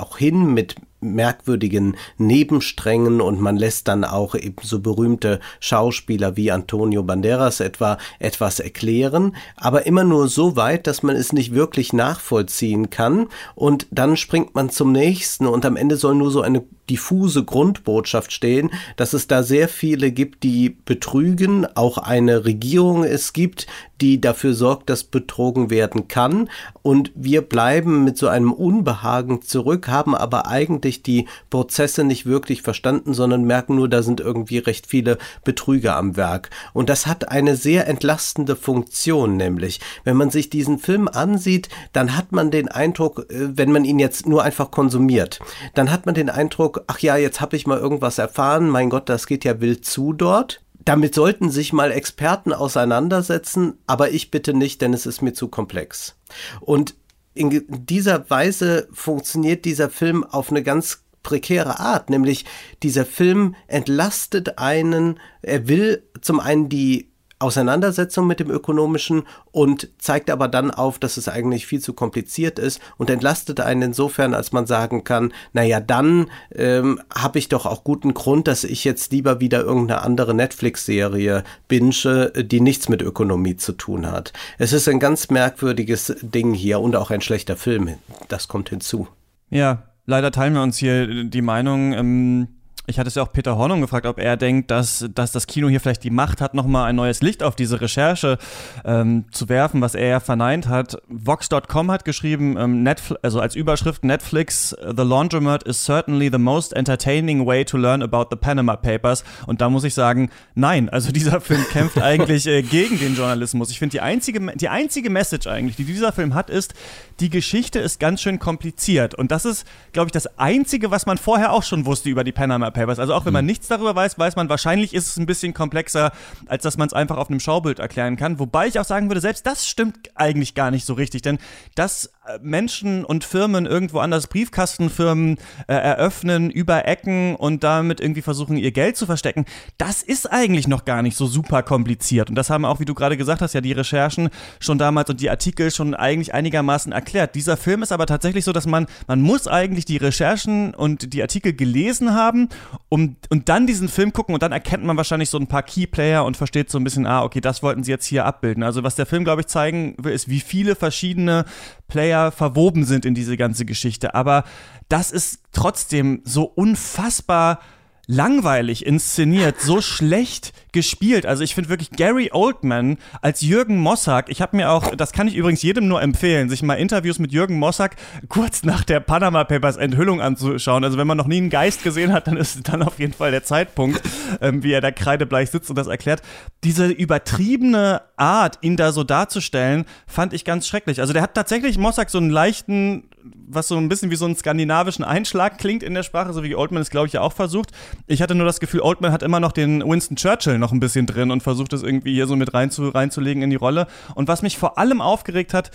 auch 0.00 0.18
hin 0.18 0.54
mit 0.54 0.76
merkwürdigen 1.04 1.96
Nebensträngen 2.18 3.20
und 3.20 3.40
man 3.40 3.56
lässt 3.56 3.88
dann 3.88 4.04
auch 4.04 4.34
eben 4.34 4.56
so 4.62 4.80
berühmte 4.80 5.40
Schauspieler 5.60 6.36
wie 6.36 6.50
Antonio 6.50 7.02
Banderas 7.02 7.60
etwa 7.60 7.98
etwas 8.18 8.58
erklären, 8.58 9.36
aber 9.56 9.86
immer 9.86 10.04
nur 10.04 10.28
so 10.28 10.56
weit, 10.56 10.86
dass 10.86 11.02
man 11.02 11.14
es 11.16 11.32
nicht 11.32 11.54
wirklich 11.54 11.92
nachvollziehen 11.92 12.90
kann 12.90 13.28
und 13.54 13.86
dann 13.90 14.16
springt 14.16 14.54
man 14.54 14.70
zum 14.70 14.92
nächsten 14.92 15.46
und 15.46 15.64
am 15.66 15.76
Ende 15.76 15.96
soll 15.96 16.14
nur 16.14 16.30
so 16.30 16.40
eine 16.40 16.64
diffuse 16.90 17.44
Grundbotschaft 17.44 18.32
stehen, 18.32 18.70
dass 18.96 19.12
es 19.12 19.26
da 19.26 19.42
sehr 19.42 19.68
viele 19.68 20.12
gibt, 20.12 20.42
die 20.42 20.70
betrügen, 20.70 21.66
auch 21.74 21.98
eine 21.98 22.44
Regierung 22.44 23.04
es 23.04 23.32
gibt, 23.32 23.66
die 24.00 24.20
dafür 24.20 24.54
sorgt, 24.54 24.90
dass 24.90 25.04
betrogen 25.04 25.70
werden 25.70 26.08
kann 26.08 26.48
und 26.82 27.12
wir 27.14 27.42
bleiben 27.42 28.04
mit 28.04 28.18
so 28.18 28.28
einem 28.28 28.52
Unbehagen 28.52 29.40
zurück, 29.40 29.88
haben 29.88 30.14
aber 30.14 30.46
eigentlich 30.46 31.02
die 31.02 31.26
Prozesse 31.48 32.04
nicht 32.04 32.26
wirklich 32.26 32.60
verstanden, 32.60 33.14
sondern 33.14 33.44
merken 33.44 33.76
nur, 33.76 33.88
da 33.88 34.02
sind 34.02 34.20
irgendwie 34.20 34.58
recht 34.58 34.86
viele 34.86 35.16
Betrüger 35.44 35.96
am 35.96 36.16
Werk. 36.16 36.50
Und 36.72 36.90
das 36.90 37.06
hat 37.06 37.30
eine 37.30 37.56
sehr 37.56 37.86
entlastende 37.86 38.56
Funktion, 38.56 39.36
nämlich, 39.36 39.80
wenn 40.04 40.16
man 40.16 40.30
sich 40.30 40.50
diesen 40.50 40.78
Film 40.78 41.08
ansieht, 41.08 41.68
dann 41.92 42.16
hat 42.16 42.32
man 42.32 42.50
den 42.50 42.68
Eindruck, 42.68 43.26
äh, 43.30 43.56
wenn 43.56 43.72
man 43.72 43.84
ihn 43.84 43.98
jetzt 43.98 44.26
nur 44.26 44.42
einfach 44.42 44.70
konsumiert, 44.70 45.40
dann 45.74 45.90
hat 45.90 46.04
man 46.04 46.14
den 46.14 46.28
Eindruck, 46.28 46.73
ach 46.86 46.98
ja, 47.00 47.16
jetzt 47.16 47.40
habe 47.40 47.56
ich 47.56 47.66
mal 47.66 47.78
irgendwas 47.78 48.18
erfahren, 48.18 48.68
mein 48.68 48.90
Gott, 48.90 49.08
das 49.08 49.26
geht 49.26 49.44
ja 49.44 49.60
wild 49.60 49.84
zu 49.84 50.12
dort. 50.12 50.62
Damit 50.84 51.14
sollten 51.14 51.50
sich 51.50 51.72
mal 51.72 51.90
Experten 51.90 52.52
auseinandersetzen, 52.52 53.78
aber 53.86 54.10
ich 54.10 54.30
bitte 54.30 54.52
nicht, 54.52 54.82
denn 54.82 54.92
es 54.92 55.06
ist 55.06 55.22
mir 55.22 55.32
zu 55.32 55.48
komplex. 55.48 56.16
Und 56.60 56.94
in 57.32 57.64
dieser 57.68 58.28
Weise 58.30 58.88
funktioniert 58.92 59.64
dieser 59.64 59.90
Film 59.90 60.24
auf 60.24 60.50
eine 60.50 60.62
ganz 60.62 61.04
prekäre 61.22 61.80
Art, 61.80 62.10
nämlich 62.10 62.44
dieser 62.82 63.06
Film 63.06 63.56
entlastet 63.66 64.58
einen, 64.58 65.18
er 65.42 65.66
will 65.66 66.04
zum 66.20 66.38
einen 66.38 66.68
die 66.68 67.10
Auseinandersetzung 67.44 68.26
mit 68.26 68.40
dem 68.40 68.50
Ökonomischen 68.50 69.24
und 69.52 69.90
zeigt 69.98 70.30
aber 70.30 70.48
dann 70.48 70.70
auf, 70.70 70.98
dass 70.98 71.16
es 71.16 71.28
eigentlich 71.28 71.66
viel 71.66 71.80
zu 71.80 71.92
kompliziert 71.92 72.58
ist 72.58 72.80
und 72.96 73.10
entlastet 73.10 73.60
einen 73.60 73.82
insofern, 73.82 74.34
als 74.34 74.52
man 74.52 74.66
sagen 74.66 75.04
kann, 75.04 75.32
naja, 75.52 75.80
dann 75.80 76.30
ähm, 76.54 77.00
habe 77.14 77.38
ich 77.38 77.48
doch 77.48 77.66
auch 77.66 77.84
guten 77.84 78.14
Grund, 78.14 78.48
dass 78.48 78.64
ich 78.64 78.84
jetzt 78.84 79.12
lieber 79.12 79.40
wieder 79.40 79.60
irgendeine 79.60 80.02
andere 80.02 80.34
Netflix-Serie 80.34 81.44
binge, 81.68 82.32
die 82.34 82.60
nichts 82.60 82.88
mit 82.88 83.02
Ökonomie 83.02 83.56
zu 83.56 83.72
tun 83.72 84.10
hat. 84.10 84.32
Es 84.58 84.72
ist 84.72 84.88
ein 84.88 84.98
ganz 84.98 85.28
merkwürdiges 85.28 86.16
Ding 86.22 86.54
hier 86.54 86.80
und 86.80 86.96
auch 86.96 87.10
ein 87.10 87.20
schlechter 87.20 87.56
Film. 87.56 87.90
Das 88.28 88.48
kommt 88.48 88.70
hinzu. 88.70 89.06
Ja, 89.50 89.82
leider 90.06 90.32
teilen 90.32 90.54
wir 90.54 90.62
uns 90.62 90.78
hier 90.78 91.24
die 91.24 91.42
Meinung. 91.42 91.92
Ähm 91.92 92.48
ich 92.86 92.98
hatte 92.98 93.08
es 93.08 93.14
ja 93.14 93.22
auch 93.22 93.32
Peter 93.32 93.56
Hornung 93.56 93.80
gefragt, 93.80 94.06
ob 94.06 94.18
er 94.18 94.36
denkt, 94.36 94.70
dass, 94.70 95.06
dass 95.14 95.32
das 95.32 95.46
Kino 95.46 95.68
hier 95.68 95.80
vielleicht 95.80 96.04
die 96.04 96.10
Macht 96.10 96.40
hat, 96.42 96.54
nochmal 96.54 96.84
ein 96.84 96.96
neues 96.96 97.22
Licht 97.22 97.42
auf 97.42 97.56
diese 97.56 97.80
Recherche 97.80 98.36
ähm, 98.84 99.24
zu 99.30 99.48
werfen, 99.48 99.80
was 99.80 99.94
er 99.94 100.08
ja 100.08 100.20
verneint 100.20 100.68
hat. 100.68 100.98
Vox.com 101.08 101.90
hat 101.90 102.04
geschrieben, 102.04 102.56
ähm, 102.58 102.86
also 103.22 103.40
als 103.40 103.54
Überschrift 103.54 104.04
Netflix, 104.04 104.76
The 104.80 105.02
Laundromat 105.02 105.62
is 105.62 105.82
certainly 105.82 106.28
the 106.30 106.38
most 106.38 106.74
entertaining 106.74 107.46
way 107.46 107.64
to 107.64 107.78
learn 107.78 108.02
about 108.02 108.26
the 108.30 108.36
Panama 108.36 108.76
Papers. 108.76 109.24
Und 109.46 109.62
da 109.62 109.70
muss 109.70 109.84
ich 109.84 109.94
sagen, 109.94 110.30
nein, 110.54 110.90
also 110.90 111.10
dieser 111.12 111.40
Film 111.40 111.64
kämpft 111.70 112.02
eigentlich 112.02 112.46
äh, 112.46 112.60
gegen 112.62 112.98
den 112.98 113.16
Journalismus. 113.16 113.70
Ich 113.70 113.78
finde, 113.78 113.92
die 113.92 114.00
einzige, 114.02 114.40
die 114.56 114.68
einzige 114.68 115.08
Message 115.08 115.46
eigentlich, 115.46 115.76
die 115.76 115.84
dieser 115.84 116.12
Film 116.12 116.34
hat, 116.34 116.50
ist, 116.50 116.74
die 117.20 117.30
Geschichte 117.30 117.78
ist 117.78 117.98
ganz 117.98 118.20
schön 118.20 118.38
kompliziert. 118.38 119.14
Und 119.14 119.30
das 119.30 119.46
ist, 119.46 119.66
glaube 119.92 120.08
ich, 120.08 120.12
das 120.12 120.38
Einzige, 120.38 120.90
was 120.90 121.06
man 121.06 121.16
vorher 121.16 121.52
auch 121.52 121.62
schon 121.62 121.86
wusste 121.86 122.10
über 122.10 122.24
die 122.24 122.32
Panama 122.32 122.73
Papers. 122.74 122.98
Also 122.98 123.14
auch 123.14 123.24
wenn 123.24 123.32
man 123.32 123.46
nichts 123.46 123.68
darüber 123.68 123.94
weiß, 123.96 124.18
weiß 124.18 124.36
man, 124.36 124.50
wahrscheinlich 124.50 124.92
ist 124.92 125.08
es 125.08 125.16
ein 125.16 125.26
bisschen 125.26 125.54
komplexer, 125.54 126.12
als 126.46 126.62
dass 126.62 126.76
man 126.76 126.88
es 126.88 126.92
einfach 126.92 127.16
auf 127.16 127.30
einem 127.30 127.40
Schaubild 127.40 127.78
erklären 127.78 128.16
kann. 128.16 128.38
Wobei 128.38 128.66
ich 128.66 128.78
auch 128.78 128.84
sagen 128.84 129.08
würde, 129.08 129.22
selbst 129.22 129.46
das 129.46 129.66
stimmt 129.66 130.10
eigentlich 130.14 130.54
gar 130.54 130.70
nicht 130.70 130.84
so 130.84 130.92
richtig, 130.92 131.22
denn 131.22 131.38
dass 131.74 132.10
Menschen 132.40 133.04
und 133.04 133.24
Firmen 133.24 133.66
irgendwo 133.66 133.98
anders 133.98 134.28
Briefkastenfirmen 134.28 135.36
äh, 135.66 135.74
eröffnen 135.74 136.50
über 136.50 136.86
Ecken 136.86 137.36
und 137.36 137.62
damit 137.62 138.00
irgendwie 138.00 138.22
versuchen, 138.22 138.56
ihr 138.56 138.72
Geld 138.72 138.96
zu 138.96 139.04
verstecken, 139.04 139.44
das 139.76 140.02
ist 140.02 140.30
eigentlich 140.32 140.66
noch 140.66 140.86
gar 140.86 141.02
nicht 141.02 141.16
so 141.16 141.26
super 141.26 141.62
kompliziert. 141.62 142.30
Und 142.30 142.36
das 142.36 142.48
haben 142.48 142.64
auch, 142.64 142.80
wie 142.80 142.86
du 142.86 142.94
gerade 142.94 143.16
gesagt 143.16 143.42
hast, 143.42 143.52
ja 143.52 143.60
die 143.60 143.72
Recherchen 143.72 144.30
schon 144.58 144.78
damals 144.78 145.10
und 145.10 145.20
die 145.20 145.28
Artikel 145.28 145.70
schon 145.70 145.94
eigentlich 145.94 146.32
einigermaßen 146.32 146.92
erklärt. 146.92 147.34
Dieser 147.34 147.56
Film 147.56 147.82
ist 147.82 147.92
aber 147.92 148.06
tatsächlich 148.06 148.44
so, 148.44 148.52
dass 148.52 148.66
man, 148.66 148.86
man 149.06 149.20
muss 149.20 149.46
eigentlich 149.46 149.84
die 149.84 149.98
Recherchen 149.98 150.74
und 150.74 151.12
die 151.12 151.20
Artikel 151.20 151.52
gelesen 151.52 152.14
haben 152.14 152.48
um, 152.88 153.16
und 153.28 153.48
dann 153.48 153.66
diesen 153.66 153.88
Film 153.88 154.12
gucken 154.12 154.34
und 154.34 154.42
dann 154.42 154.52
erkennt 154.52 154.84
man 154.84 154.96
wahrscheinlich 154.96 155.30
so 155.30 155.38
ein 155.38 155.46
paar 155.46 155.62
Keyplayer 155.62 156.24
und 156.24 156.36
versteht 156.36 156.70
so 156.70 156.78
ein 156.78 156.84
bisschen, 156.84 157.06
ah, 157.06 157.22
okay, 157.22 157.40
das 157.40 157.62
wollten 157.62 157.84
sie 157.84 157.90
jetzt 157.90 158.06
hier 158.06 158.24
abbilden. 158.24 158.62
Also 158.62 158.82
was 158.82 158.94
der 158.94 159.06
Film, 159.06 159.24
glaube 159.24 159.42
ich, 159.42 159.46
zeigen 159.46 159.94
will, 159.98 160.12
ist, 160.12 160.28
wie 160.28 160.40
viele 160.40 160.76
verschiedene 160.76 161.44
Player 161.88 162.30
verwoben 162.32 162.84
sind 162.84 163.04
in 163.04 163.14
diese 163.14 163.36
ganze 163.36 163.64
Geschichte. 163.64 164.14
Aber 164.14 164.44
das 164.88 165.10
ist 165.10 165.40
trotzdem 165.52 166.20
so 166.24 166.44
unfassbar 166.44 167.60
langweilig 168.06 168.84
inszeniert, 168.86 169.60
so 169.60 169.80
schlecht 169.80 170.52
gespielt. 170.72 171.26
Also 171.26 171.42
ich 171.44 171.54
finde 171.54 171.70
wirklich 171.70 171.90
Gary 171.90 172.30
Oldman 172.32 172.98
als 173.22 173.40
Jürgen 173.40 173.78
Mossack, 173.78 174.28
ich 174.28 174.42
habe 174.42 174.56
mir 174.56 174.70
auch, 174.70 174.94
das 174.96 175.12
kann 175.12 175.28
ich 175.28 175.36
übrigens 175.36 175.62
jedem 175.62 175.88
nur 175.88 176.02
empfehlen, 176.02 176.48
sich 176.48 176.62
mal 176.62 176.74
Interviews 176.74 177.18
mit 177.18 177.32
Jürgen 177.32 177.58
Mossack 177.58 177.96
kurz 178.28 178.64
nach 178.64 178.84
der 178.84 179.00
Panama 179.00 179.44
Papers 179.44 179.76
Enthüllung 179.76 180.20
anzuschauen. 180.20 180.84
Also 180.84 180.98
wenn 180.98 181.06
man 181.06 181.16
noch 181.16 181.26
nie 181.26 181.38
einen 181.38 181.50
Geist 181.50 181.82
gesehen 181.82 182.12
hat, 182.12 182.26
dann 182.26 182.36
ist 182.36 182.68
dann 182.68 182.82
auf 182.82 182.98
jeden 182.98 183.12
Fall 183.12 183.30
der 183.30 183.44
Zeitpunkt, 183.44 184.02
ähm, 184.40 184.62
wie 184.62 184.72
er 184.72 184.80
da 184.80 184.90
kreidebleich 184.90 185.50
sitzt 185.50 185.70
und 185.70 185.76
das 185.76 185.86
erklärt. 185.86 186.22
Diese 186.64 186.88
übertriebene 186.88 188.02
Art, 188.16 188.58
ihn 188.62 188.76
da 188.76 188.92
so 188.92 189.04
darzustellen, 189.04 189.84
fand 190.06 190.32
ich 190.32 190.44
ganz 190.44 190.66
schrecklich. 190.66 191.00
Also 191.00 191.12
der 191.12 191.22
hat 191.22 191.34
tatsächlich 191.34 191.78
Mossack 191.78 192.10
so 192.10 192.18
einen 192.18 192.30
leichten 192.30 193.08
was 193.24 193.68
so 193.68 193.76
ein 193.76 193.88
bisschen 193.88 194.10
wie 194.10 194.16
so 194.16 194.26
einen 194.26 194.36
skandinavischen 194.36 195.04
Einschlag 195.04 195.58
klingt 195.58 195.82
in 195.82 195.94
der 195.94 196.02
Sprache, 196.02 196.32
so 196.32 196.42
wie 196.42 196.54
Oldman 196.54 196.82
es, 196.82 196.90
glaube 196.90 197.06
ich, 197.06 197.14
ja 197.14 197.22
auch 197.22 197.32
versucht. 197.32 197.70
Ich 198.06 198.20
hatte 198.20 198.34
nur 198.34 198.46
das 198.46 198.60
Gefühl, 198.60 198.80
Oldman 198.80 199.12
hat 199.12 199.22
immer 199.22 199.40
noch 199.40 199.52
den 199.52 199.82
Winston 199.82 200.16
Churchill 200.16 200.58
noch 200.58 200.72
ein 200.72 200.80
bisschen 200.80 201.06
drin 201.06 201.30
und 201.30 201.42
versucht 201.42 201.72
es 201.72 201.82
irgendwie 201.82 202.14
hier 202.14 202.26
so 202.26 202.36
mit 202.36 202.52
rein 202.52 202.70
zu, 202.70 202.88
reinzulegen 202.88 203.42
in 203.42 203.50
die 203.50 203.56
Rolle. 203.56 203.86
Und 204.14 204.28
was 204.28 204.42
mich 204.42 204.58
vor 204.58 204.78
allem 204.78 205.00
aufgeregt 205.00 205.54
hat, 205.54 205.70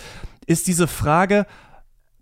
ist 0.45 0.67
diese 0.67 0.87
Frage, 0.87 1.45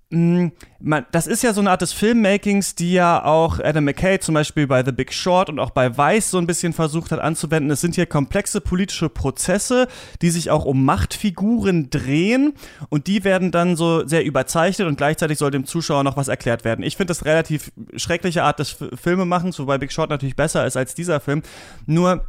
das 0.09 1.27
ist 1.27 1.43
ja 1.43 1.51
so 1.51 1.59
eine 1.59 1.69
Art 1.69 1.81
des 1.81 1.91
Filmmakings, 1.91 2.75
die 2.75 2.93
ja 2.93 3.25
auch 3.25 3.59
Adam 3.59 3.83
McKay 3.83 4.19
zum 4.19 4.35
Beispiel 4.35 4.65
bei 4.65 4.83
The 4.85 4.93
Big 4.93 5.11
Short 5.11 5.49
und 5.49 5.59
auch 5.59 5.71
bei 5.71 5.97
Vice 5.97 6.31
so 6.31 6.37
ein 6.37 6.47
bisschen 6.47 6.71
versucht 6.71 7.11
hat 7.11 7.19
anzuwenden. 7.19 7.69
Es 7.71 7.81
sind 7.81 7.95
hier 7.95 8.05
komplexe 8.05 8.61
politische 8.61 9.09
Prozesse, 9.09 9.89
die 10.21 10.29
sich 10.29 10.49
auch 10.49 10.63
um 10.63 10.85
Machtfiguren 10.85 11.89
drehen 11.89 12.53
und 12.87 13.07
die 13.07 13.25
werden 13.25 13.51
dann 13.51 13.75
so 13.75 14.07
sehr 14.07 14.23
überzeichnet 14.23 14.87
und 14.87 14.95
gleichzeitig 14.95 15.37
soll 15.39 15.51
dem 15.51 15.65
Zuschauer 15.65 16.05
noch 16.05 16.15
was 16.15 16.29
erklärt 16.29 16.63
werden. 16.63 16.83
Ich 16.83 16.95
finde 16.95 17.11
das 17.11 17.25
relativ 17.25 17.73
schreckliche 17.97 18.43
Art 18.43 18.59
des 18.59 18.77
Filmemachens, 18.95 19.59
wobei 19.59 19.77
Big 19.77 19.91
Short 19.91 20.09
natürlich 20.09 20.37
besser 20.37 20.65
ist 20.65 20.77
als 20.77 20.95
dieser 20.95 21.19
Film. 21.19 21.41
Nur 21.85 22.25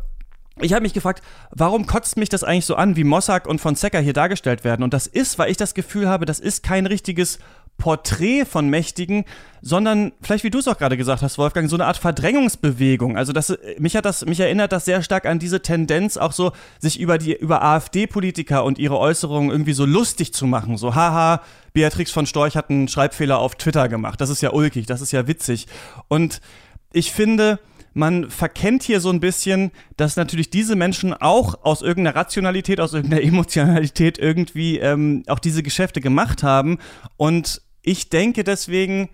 ich 0.60 0.72
habe 0.72 0.82
mich 0.82 0.92
gefragt, 0.92 1.22
warum 1.50 1.86
kotzt 1.86 2.16
mich 2.16 2.28
das 2.28 2.42
eigentlich 2.42 2.66
so 2.66 2.74
an, 2.74 2.96
wie 2.96 3.04
Mossack 3.04 3.46
und 3.46 3.60
Fonseca 3.60 3.98
hier 3.98 4.12
dargestellt 4.12 4.64
werden? 4.64 4.82
Und 4.82 4.92
das 4.92 5.06
ist, 5.06 5.38
weil 5.38 5.50
ich 5.50 5.56
das 5.56 5.74
Gefühl 5.74 6.08
habe, 6.08 6.26
das 6.26 6.40
ist 6.40 6.62
kein 6.62 6.86
richtiges 6.86 7.38
Porträt 7.78 8.44
von 8.44 8.68
Mächtigen, 8.68 9.24
sondern 9.62 10.12
vielleicht 10.20 10.44
wie 10.44 10.50
du 10.50 10.58
es 10.58 10.68
auch 10.68 10.78
gerade 10.78 10.96
gesagt 10.96 11.22
hast, 11.22 11.38
Wolfgang, 11.38 11.70
so 11.70 11.76
eine 11.76 11.86
Art 11.86 11.96
Verdrängungsbewegung. 11.96 13.16
Also 13.16 13.32
das, 13.32 13.56
mich 13.78 13.96
hat 13.96 14.04
das, 14.04 14.26
mich 14.26 14.40
erinnert 14.40 14.72
das 14.72 14.84
sehr 14.84 15.02
stark 15.02 15.26
an 15.26 15.38
diese 15.38 15.62
Tendenz, 15.62 16.16
auch 16.16 16.32
so 16.32 16.52
sich 16.80 17.00
über 17.00 17.18
die 17.18 17.34
über 17.34 17.62
AfD-Politiker 17.62 18.64
und 18.64 18.78
ihre 18.78 18.98
Äußerungen 18.98 19.50
irgendwie 19.50 19.72
so 19.72 19.86
lustig 19.86 20.34
zu 20.34 20.46
machen. 20.46 20.76
So, 20.76 20.94
haha, 20.94 21.40
Beatrix 21.72 22.10
von 22.10 22.26
Storch 22.26 22.56
hat 22.56 22.68
einen 22.68 22.88
Schreibfehler 22.88 23.38
auf 23.38 23.54
Twitter 23.54 23.88
gemacht. 23.88 24.20
Das 24.20 24.28
ist 24.28 24.42
ja 24.42 24.52
ulkig, 24.52 24.86
das 24.86 25.00
ist 25.00 25.12
ja 25.12 25.28
witzig. 25.28 25.66
Und 26.08 26.40
ich 26.92 27.12
finde, 27.12 27.60
man 27.94 28.30
verkennt 28.30 28.82
hier 28.82 29.00
so 29.00 29.10
ein 29.10 29.20
bisschen, 29.20 29.70
dass 29.96 30.16
natürlich 30.16 30.50
diese 30.50 30.76
Menschen 30.76 31.14
auch 31.14 31.64
aus 31.64 31.82
irgendeiner 31.82 32.16
Rationalität, 32.16 32.80
aus 32.80 32.94
irgendeiner 32.94 33.22
Emotionalität 33.24 34.18
irgendwie 34.18 34.78
ähm, 34.78 35.22
auch 35.26 35.38
diese 35.38 35.62
Geschäfte 35.62 36.00
gemacht 36.00 36.42
haben. 36.42 36.78
Und 37.16 37.62
ich 37.88 38.10
denke 38.10 38.44
deswegen, 38.44 39.08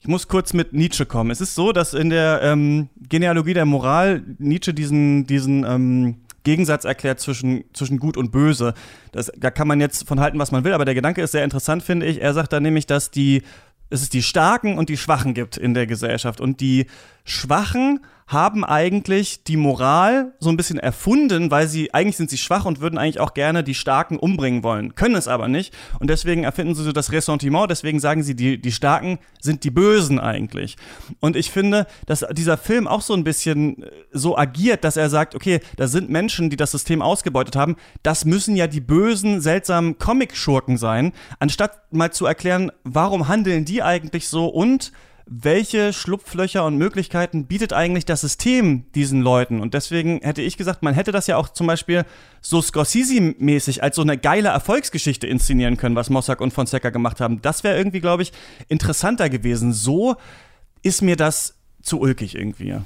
ich 0.00 0.06
muss 0.06 0.28
kurz 0.28 0.52
mit 0.52 0.72
Nietzsche 0.72 1.06
kommen. 1.06 1.30
Es 1.30 1.40
ist 1.40 1.56
so, 1.56 1.72
dass 1.72 1.92
in 1.92 2.10
der 2.10 2.40
ähm, 2.42 2.88
Genealogie 3.08 3.54
der 3.54 3.64
Moral 3.64 4.22
Nietzsche 4.38 4.72
diesen, 4.72 5.26
diesen 5.26 5.64
ähm, 5.64 6.16
Gegensatz 6.44 6.84
erklärt 6.84 7.18
zwischen, 7.18 7.64
zwischen 7.72 7.98
Gut 7.98 8.16
und 8.16 8.30
Böse. 8.30 8.74
Das, 9.10 9.32
da 9.36 9.50
kann 9.50 9.66
man 9.66 9.80
jetzt 9.80 10.06
von 10.06 10.20
halten, 10.20 10.38
was 10.38 10.52
man 10.52 10.62
will, 10.62 10.72
aber 10.72 10.84
der 10.84 10.94
Gedanke 10.94 11.20
ist 11.20 11.32
sehr 11.32 11.42
interessant, 11.42 11.82
finde 11.82 12.06
ich. 12.06 12.22
Er 12.22 12.32
sagt 12.32 12.52
da 12.52 12.60
nämlich, 12.60 12.86
dass 12.86 13.10
die 13.10 13.42
es 13.88 14.02
ist 14.02 14.14
die 14.14 14.22
Starken 14.22 14.78
und 14.78 14.88
die 14.88 14.96
Schwachen 14.96 15.32
gibt 15.32 15.56
in 15.56 15.74
der 15.74 15.86
Gesellschaft. 15.86 16.40
Und 16.40 16.60
die 16.60 16.86
Schwachen 17.26 18.00
haben 18.28 18.64
eigentlich 18.64 19.44
die 19.44 19.56
Moral 19.56 20.32
so 20.40 20.50
ein 20.50 20.56
bisschen 20.56 20.80
erfunden, 20.80 21.52
weil 21.52 21.68
sie 21.68 21.94
eigentlich 21.94 22.16
sind 22.16 22.28
sie 22.28 22.38
schwach 22.38 22.64
und 22.64 22.80
würden 22.80 22.98
eigentlich 22.98 23.20
auch 23.20 23.34
gerne 23.34 23.62
die 23.62 23.74
Starken 23.74 24.18
umbringen 24.18 24.64
wollen, 24.64 24.96
können 24.96 25.14
es 25.14 25.28
aber 25.28 25.46
nicht 25.46 25.72
und 26.00 26.10
deswegen 26.10 26.42
erfinden 26.42 26.74
sie 26.74 26.82
so 26.82 26.90
das 26.90 27.12
Ressentiment, 27.12 27.70
deswegen 27.70 28.00
sagen 28.00 28.24
sie, 28.24 28.34
die, 28.34 28.60
die 28.60 28.72
Starken 28.72 29.20
sind 29.40 29.62
die 29.62 29.70
Bösen 29.70 30.18
eigentlich. 30.18 30.76
Und 31.20 31.36
ich 31.36 31.52
finde, 31.52 31.86
dass 32.06 32.24
dieser 32.32 32.56
Film 32.56 32.88
auch 32.88 33.00
so 33.00 33.14
ein 33.14 33.22
bisschen 33.22 33.84
äh, 33.84 33.90
so 34.12 34.36
agiert, 34.36 34.82
dass 34.82 34.96
er 34.96 35.08
sagt, 35.08 35.36
okay, 35.36 35.60
da 35.76 35.86
sind 35.86 36.10
Menschen, 36.10 36.50
die 36.50 36.56
das 36.56 36.72
System 36.72 37.02
ausgebeutet 37.02 37.54
haben, 37.54 37.76
das 38.02 38.24
müssen 38.24 38.56
ja 38.56 38.66
die 38.66 38.80
bösen, 38.80 39.40
seltsamen 39.40 39.98
Comic-Schurken 39.98 40.78
sein, 40.78 41.12
anstatt 41.38 41.92
mal 41.92 42.12
zu 42.12 42.26
erklären, 42.26 42.72
warum 42.82 43.28
handeln 43.28 43.64
die 43.64 43.84
eigentlich 43.84 44.28
so 44.28 44.46
und 44.46 44.90
welche 45.28 45.92
Schlupflöcher 45.92 46.64
und 46.64 46.78
Möglichkeiten 46.78 47.46
bietet 47.46 47.72
eigentlich 47.72 48.04
das 48.04 48.20
System 48.20 48.84
diesen 48.94 49.22
Leuten? 49.22 49.60
Und 49.60 49.74
deswegen 49.74 50.20
hätte 50.22 50.40
ich 50.40 50.56
gesagt, 50.56 50.84
man 50.84 50.94
hätte 50.94 51.10
das 51.10 51.26
ja 51.26 51.36
auch 51.36 51.48
zum 51.48 51.66
Beispiel 51.66 52.04
so 52.40 52.60
Scorsese-mäßig 52.60 53.82
als 53.82 53.96
so 53.96 54.02
eine 54.02 54.16
geile 54.16 54.50
Erfolgsgeschichte 54.50 55.26
inszenieren 55.26 55.76
können, 55.76 55.96
was 55.96 56.10
Mossack 56.10 56.40
und 56.40 56.52
Fonseca 56.52 56.90
gemacht 56.90 57.20
haben. 57.20 57.42
Das 57.42 57.64
wäre 57.64 57.76
irgendwie, 57.76 58.00
glaube 58.00 58.22
ich, 58.22 58.32
interessanter 58.68 59.28
gewesen. 59.28 59.72
So 59.72 60.14
ist 60.82 61.02
mir 61.02 61.16
das 61.16 61.56
zu 61.82 62.00
ulkig 62.00 62.36
irgendwie. 62.36 62.76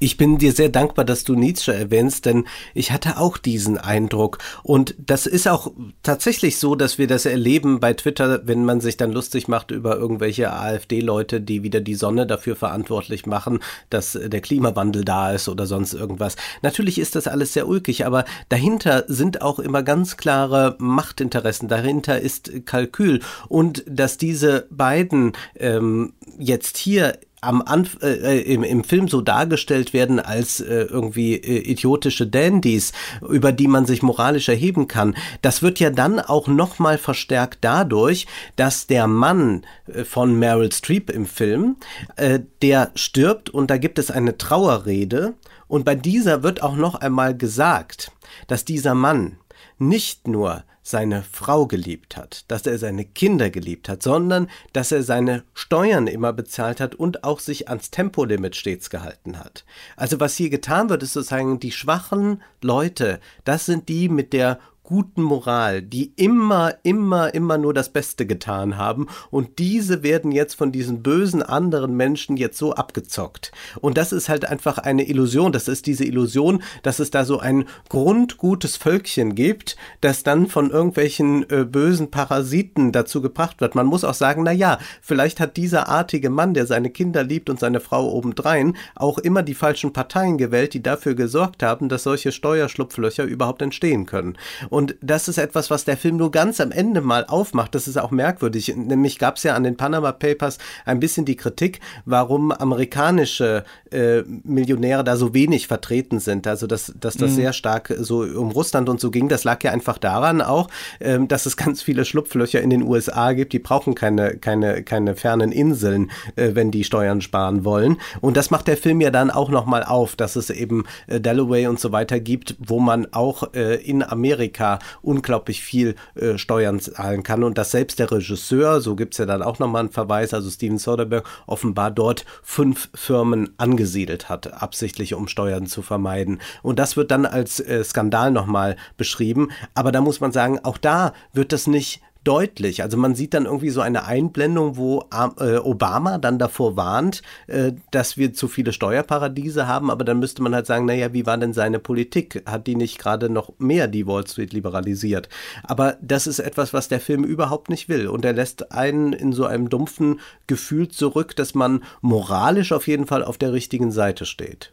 Ich 0.00 0.16
bin 0.16 0.38
dir 0.38 0.52
sehr 0.52 0.68
dankbar, 0.68 1.04
dass 1.04 1.24
du 1.24 1.34
Nietzsche 1.34 1.74
erwähnst, 1.74 2.24
denn 2.24 2.44
ich 2.72 2.92
hatte 2.92 3.18
auch 3.18 3.36
diesen 3.36 3.78
Eindruck. 3.78 4.38
Und 4.62 4.94
das 4.98 5.26
ist 5.26 5.48
auch 5.48 5.72
tatsächlich 6.04 6.58
so, 6.58 6.76
dass 6.76 6.98
wir 6.98 7.08
das 7.08 7.26
erleben 7.26 7.80
bei 7.80 7.94
Twitter, 7.94 8.46
wenn 8.46 8.64
man 8.64 8.80
sich 8.80 8.96
dann 8.96 9.10
lustig 9.10 9.48
macht 9.48 9.72
über 9.72 9.96
irgendwelche 9.96 10.52
AfD-Leute, 10.52 11.40
die 11.40 11.64
wieder 11.64 11.80
die 11.80 11.96
Sonne 11.96 12.28
dafür 12.28 12.54
verantwortlich 12.54 13.26
machen, 13.26 13.58
dass 13.90 14.12
der 14.12 14.40
Klimawandel 14.40 15.04
da 15.04 15.32
ist 15.32 15.48
oder 15.48 15.66
sonst 15.66 15.94
irgendwas. 15.94 16.36
Natürlich 16.62 17.00
ist 17.00 17.16
das 17.16 17.26
alles 17.26 17.52
sehr 17.52 17.66
ulkig, 17.66 18.06
aber 18.06 18.24
dahinter 18.50 19.04
sind 19.08 19.42
auch 19.42 19.58
immer 19.58 19.82
ganz 19.82 20.16
klare 20.16 20.76
Machtinteressen. 20.78 21.68
Dahinter 21.68 22.20
ist 22.20 22.66
Kalkül. 22.66 23.20
Und 23.48 23.82
dass 23.88 24.16
diese 24.16 24.68
beiden 24.70 25.32
ähm, 25.56 26.12
jetzt 26.38 26.76
hier 26.76 27.18
am 27.40 27.62
Anf 27.62 27.98
äh, 28.02 28.38
äh, 28.38 28.40
im, 28.52 28.62
im 28.62 28.84
Film 28.84 29.08
so 29.08 29.20
dargestellt 29.20 29.92
werden 29.92 30.20
als 30.20 30.60
äh, 30.60 30.82
irgendwie 30.82 31.34
äh, 31.34 31.70
idiotische 31.70 32.26
Dandys, 32.26 32.92
über 33.28 33.52
die 33.52 33.68
man 33.68 33.86
sich 33.86 34.02
moralisch 34.02 34.48
erheben 34.48 34.88
kann. 34.88 35.16
Das 35.42 35.62
wird 35.62 35.80
ja 35.80 35.90
dann 35.90 36.20
auch 36.20 36.48
nochmal 36.48 36.98
verstärkt 36.98 37.58
dadurch, 37.62 38.26
dass 38.56 38.86
der 38.86 39.06
Mann 39.06 39.62
äh, 39.86 40.04
von 40.04 40.38
Meryl 40.38 40.72
Streep 40.72 41.10
im 41.10 41.26
Film, 41.26 41.76
äh, 42.16 42.40
der 42.62 42.90
stirbt 42.94 43.50
und 43.50 43.70
da 43.70 43.78
gibt 43.78 43.98
es 43.98 44.10
eine 44.10 44.36
Trauerrede 44.38 45.34
und 45.68 45.84
bei 45.84 45.94
dieser 45.94 46.42
wird 46.42 46.62
auch 46.62 46.76
noch 46.76 46.96
einmal 46.96 47.36
gesagt, 47.36 48.10
dass 48.46 48.64
dieser 48.64 48.94
Mann 48.94 49.36
nicht 49.78 50.26
nur 50.26 50.64
seine 50.88 51.22
Frau 51.22 51.66
geliebt 51.66 52.16
hat, 52.16 52.44
dass 52.48 52.66
er 52.66 52.78
seine 52.78 53.04
Kinder 53.04 53.50
geliebt 53.50 53.88
hat, 53.88 54.02
sondern 54.02 54.48
dass 54.72 54.90
er 54.92 55.02
seine 55.02 55.44
Steuern 55.54 56.06
immer 56.06 56.32
bezahlt 56.32 56.80
hat 56.80 56.94
und 56.94 57.24
auch 57.24 57.40
sich 57.40 57.68
ans 57.68 57.90
Tempolimit 57.90 58.56
stets 58.56 58.88
gehalten 58.88 59.38
hat. 59.38 59.64
Also 59.96 60.20
was 60.20 60.36
hier 60.36 60.50
getan 60.50 60.88
wird, 60.88 61.02
ist 61.02 61.12
sozusagen 61.12 61.60
die 61.60 61.72
schwachen 61.72 62.42
Leute, 62.62 63.20
das 63.44 63.66
sind 63.66 63.88
die 63.88 64.08
mit 64.08 64.32
der 64.32 64.58
guten 64.88 65.20
Moral, 65.20 65.82
die 65.82 66.14
immer, 66.16 66.72
immer, 66.82 67.34
immer 67.34 67.58
nur 67.58 67.74
das 67.74 67.90
Beste 67.90 68.24
getan 68.24 68.78
haben 68.78 69.06
und 69.30 69.58
diese 69.58 70.02
werden 70.02 70.32
jetzt 70.32 70.54
von 70.54 70.72
diesen 70.72 71.02
bösen 71.02 71.42
anderen 71.42 71.94
Menschen 71.94 72.38
jetzt 72.38 72.56
so 72.56 72.72
abgezockt. 72.72 73.52
Und 73.82 73.98
das 73.98 74.12
ist 74.12 74.30
halt 74.30 74.46
einfach 74.46 74.78
eine 74.78 75.06
Illusion. 75.06 75.52
Das 75.52 75.68
ist 75.68 75.84
diese 75.84 76.06
Illusion, 76.06 76.62
dass 76.82 77.00
es 77.00 77.10
da 77.10 77.26
so 77.26 77.38
ein 77.38 77.66
grundgutes 77.90 78.78
Völkchen 78.78 79.34
gibt, 79.34 79.76
das 80.00 80.22
dann 80.22 80.46
von 80.46 80.70
irgendwelchen 80.70 81.44
äh, 81.50 81.66
bösen 81.66 82.10
Parasiten 82.10 82.90
dazu 82.90 83.20
gebracht 83.20 83.60
wird. 83.60 83.74
Man 83.74 83.84
muss 83.84 84.04
auch 84.04 84.14
sagen, 84.14 84.42
na 84.42 84.52
ja, 84.52 84.78
vielleicht 85.02 85.38
hat 85.38 85.58
dieser 85.58 85.90
artige 85.90 86.30
Mann, 86.30 86.54
der 86.54 86.64
seine 86.64 86.88
Kinder 86.88 87.24
liebt 87.24 87.50
und 87.50 87.60
seine 87.60 87.80
Frau 87.80 88.10
obendrein, 88.10 88.74
auch 88.94 89.18
immer 89.18 89.42
die 89.42 89.52
falschen 89.52 89.92
Parteien 89.92 90.38
gewählt, 90.38 90.72
die 90.72 90.82
dafür 90.82 91.14
gesorgt 91.14 91.62
haben, 91.62 91.90
dass 91.90 92.04
solche 92.04 92.32
Steuerschlupflöcher 92.32 93.24
überhaupt 93.24 93.60
entstehen 93.60 94.06
können. 94.06 94.38
Und 94.70 94.77
das 95.00 95.28
ist 95.28 95.38
etwas, 95.38 95.70
was 95.70 95.84
der 95.84 95.96
Film 95.96 96.16
nur 96.16 96.30
ganz 96.30 96.60
am 96.60 96.70
Ende 96.70 97.00
mal 97.00 97.24
aufmacht. 97.24 97.74
Das 97.74 97.88
ist 97.88 97.96
auch 97.96 98.10
merkwürdig. 98.10 98.74
Nämlich 98.76 99.18
gab 99.18 99.36
es 99.36 99.42
ja 99.42 99.54
an 99.54 99.64
den 99.64 99.76
Panama 99.76 100.12
Papers 100.12 100.58
ein 100.84 101.00
bisschen 101.00 101.24
die 101.24 101.36
Kritik, 101.36 101.80
warum 102.04 102.52
amerikanische 102.52 103.64
äh, 103.90 104.22
Millionäre 104.44 105.04
da 105.04 105.16
so 105.16 105.34
wenig 105.34 105.66
vertreten 105.66 106.20
sind. 106.20 106.46
Also 106.46 106.66
dass, 106.66 106.92
dass 107.00 107.16
das 107.16 107.32
mhm. 107.32 107.34
sehr 107.34 107.52
stark 107.52 107.94
so 107.98 108.20
um 108.20 108.50
Russland 108.50 108.88
und 108.88 109.00
so 109.00 109.10
ging. 109.10 109.28
Das 109.28 109.44
lag 109.44 109.62
ja 109.64 109.72
einfach 109.72 109.98
daran 109.98 110.42
auch, 110.42 110.68
ähm, 111.00 111.28
dass 111.28 111.46
es 111.46 111.56
ganz 111.56 111.82
viele 111.82 112.04
Schlupflöcher 112.04 112.60
in 112.60 112.70
den 112.70 112.82
USA 112.82 113.32
gibt. 113.32 113.52
Die 113.52 113.58
brauchen 113.58 113.94
keine, 113.94 114.36
keine, 114.36 114.82
keine 114.82 115.16
fernen 115.16 115.50
Inseln, 115.50 116.10
äh, 116.36 116.50
wenn 116.54 116.70
die 116.70 116.84
Steuern 116.84 117.20
sparen 117.20 117.64
wollen. 117.64 117.96
Und 118.20 118.36
das 118.36 118.50
macht 118.50 118.68
der 118.68 118.76
Film 118.76 119.00
ja 119.00 119.10
dann 119.10 119.30
auch 119.30 119.48
nochmal 119.48 119.82
auf, 119.82 120.14
dass 120.14 120.36
es 120.36 120.50
eben 120.50 120.84
äh, 121.06 121.20
Delaware 121.20 121.70
und 121.70 121.80
so 121.80 121.90
weiter 121.92 122.20
gibt, 122.20 122.56
wo 122.58 122.80
man 122.80 123.12
auch 123.12 123.54
äh, 123.54 123.76
in 123.76 124.02
Amerika 124.02 124.67
unglaublich 125.02 125.62
viel 125.62 125.94
äh, 126.14 126.38
Steuern 126.38 126.80
zahlen 126.80 127.22
kann 127.22 127.44
und 127.44 127.56
dass 127.56 127.70
selbst 127.70 127.98
der 127.98 128.10
Regisseur, 128.10 128.80
so 128.80 128.96
gibt 128.96 129.14
es 129.14 129.18
ja 129.18 129.26
dann 129.26 129.42
auch 129.42 129.58
nochmal 129.58 129.80
einen 129.80 129.90
Verweis, 129.90 130.34
also 130.34 130.50
Steven 130.50 130.78
Soderbergh, 130.78 131.26
offenbar 131.46 131.90
dort 131.90 132.24
fünf 132.42 132.88
Firmen 132.94 133.54
angesiedelt 133.56 134.28
hat, 134.28 134.52
absichtlich 134.62 135.14
um 135.14 135.28
Steuern 135.28 135.66
zu 135.66 135.82
vermeiden. 135.82 136.40
Und 136.62 136.78
das 136.78 136.96
wird 136.96 137.10
dann 137.10 137.24
als 137.26 137.60
äh, 137.60 137.82
Skandal 137.84 138.30
nochmal 138.30 138.76
beschrieben. 138.96 139.50
Aber 139.74 139.92
da 139.92 140.00
muss 140.00 140.20
man 140.20 140.32
sagen, 140.32 140.58
auch 140.62 140.78
da 140.78 141.12
wird 141.32 141.52
das 141.52 141.66
nicht 141.66 142.02
deutlich. 142.28 142.82
Also 142.82 142.98
man 142.98 143.14
sieht 143.14 143.32
dann 143.32 143.46
irgendwie 143.46 143.70
so 143.70 143.80
eine 143.80 144.04
Einblendung, 144.04 144.76
wo 144.76 145.06
äh, 145.40 145.56
Obama 145.56 146.18
dann 146.18 146.38
davor 146.38 146.76
warnt, 146.76 147.22
äh, 147.46 147.72
dass 147.90 148.18
wir 148.18 148.34
zu 148.34 148.48
viele 148.48 148.74
Steuerparadiese 148.74 149.66
haben, 149.66 149.90
aber 149.90 150.04
dann 150.04 150.18
müsste 150.18 150.42
man 150.42 150.54
halt 150.54 150.66
sagen, 150.66 150.84
naja, 150.84 151.14
wie 151.14 151.24
war 151.24 151.38
denn 151.38 151.54
seine 151.54 151.78
Politik? 151.78 152.42
Hat 152.44 152.66
die 152.66 152.76
nicht 152.76 152.98
gerade 152.98 153.30
noch 153.30 153.54
mehr 153.58 153.88
die 153.88 154.06
Wall 154.06 154.26
Street 154.26 154.52
liberalisiert? 154.52 155.30
Aber 155.62 155.96
das 156.02 156.26
ist 156.26 156.38
etwas, 156.38 156.74
was 156.74 156.88
der 156.88 157.00
Film 157.00 157.24
überhaupt 157.24 157.70
nicht 157.70 157.88
will 157.88 158.08
und 158.08 158.26
er 158.26 158.34
lässt 158.34 158.72
einen 158.72 159.14
in 159.14 159.32
so 159.32 159.46
einem 159.46 159.70
dumpfen 159.70 160.20
Gefühl 160.46 160.88
zurück, 160.88 161.34
dass 161.34 161.54
man 161.54 161.82
moralisch 162.02 162.72
auf 162.72 162.88
jeden 162.88 163.06
Fall 163.06 163.24
auf 163.24 163.38
der 163.38 163.54
richtigen 163.54 163.90
Seite 163.90 164.26
steht. 164.26 164.72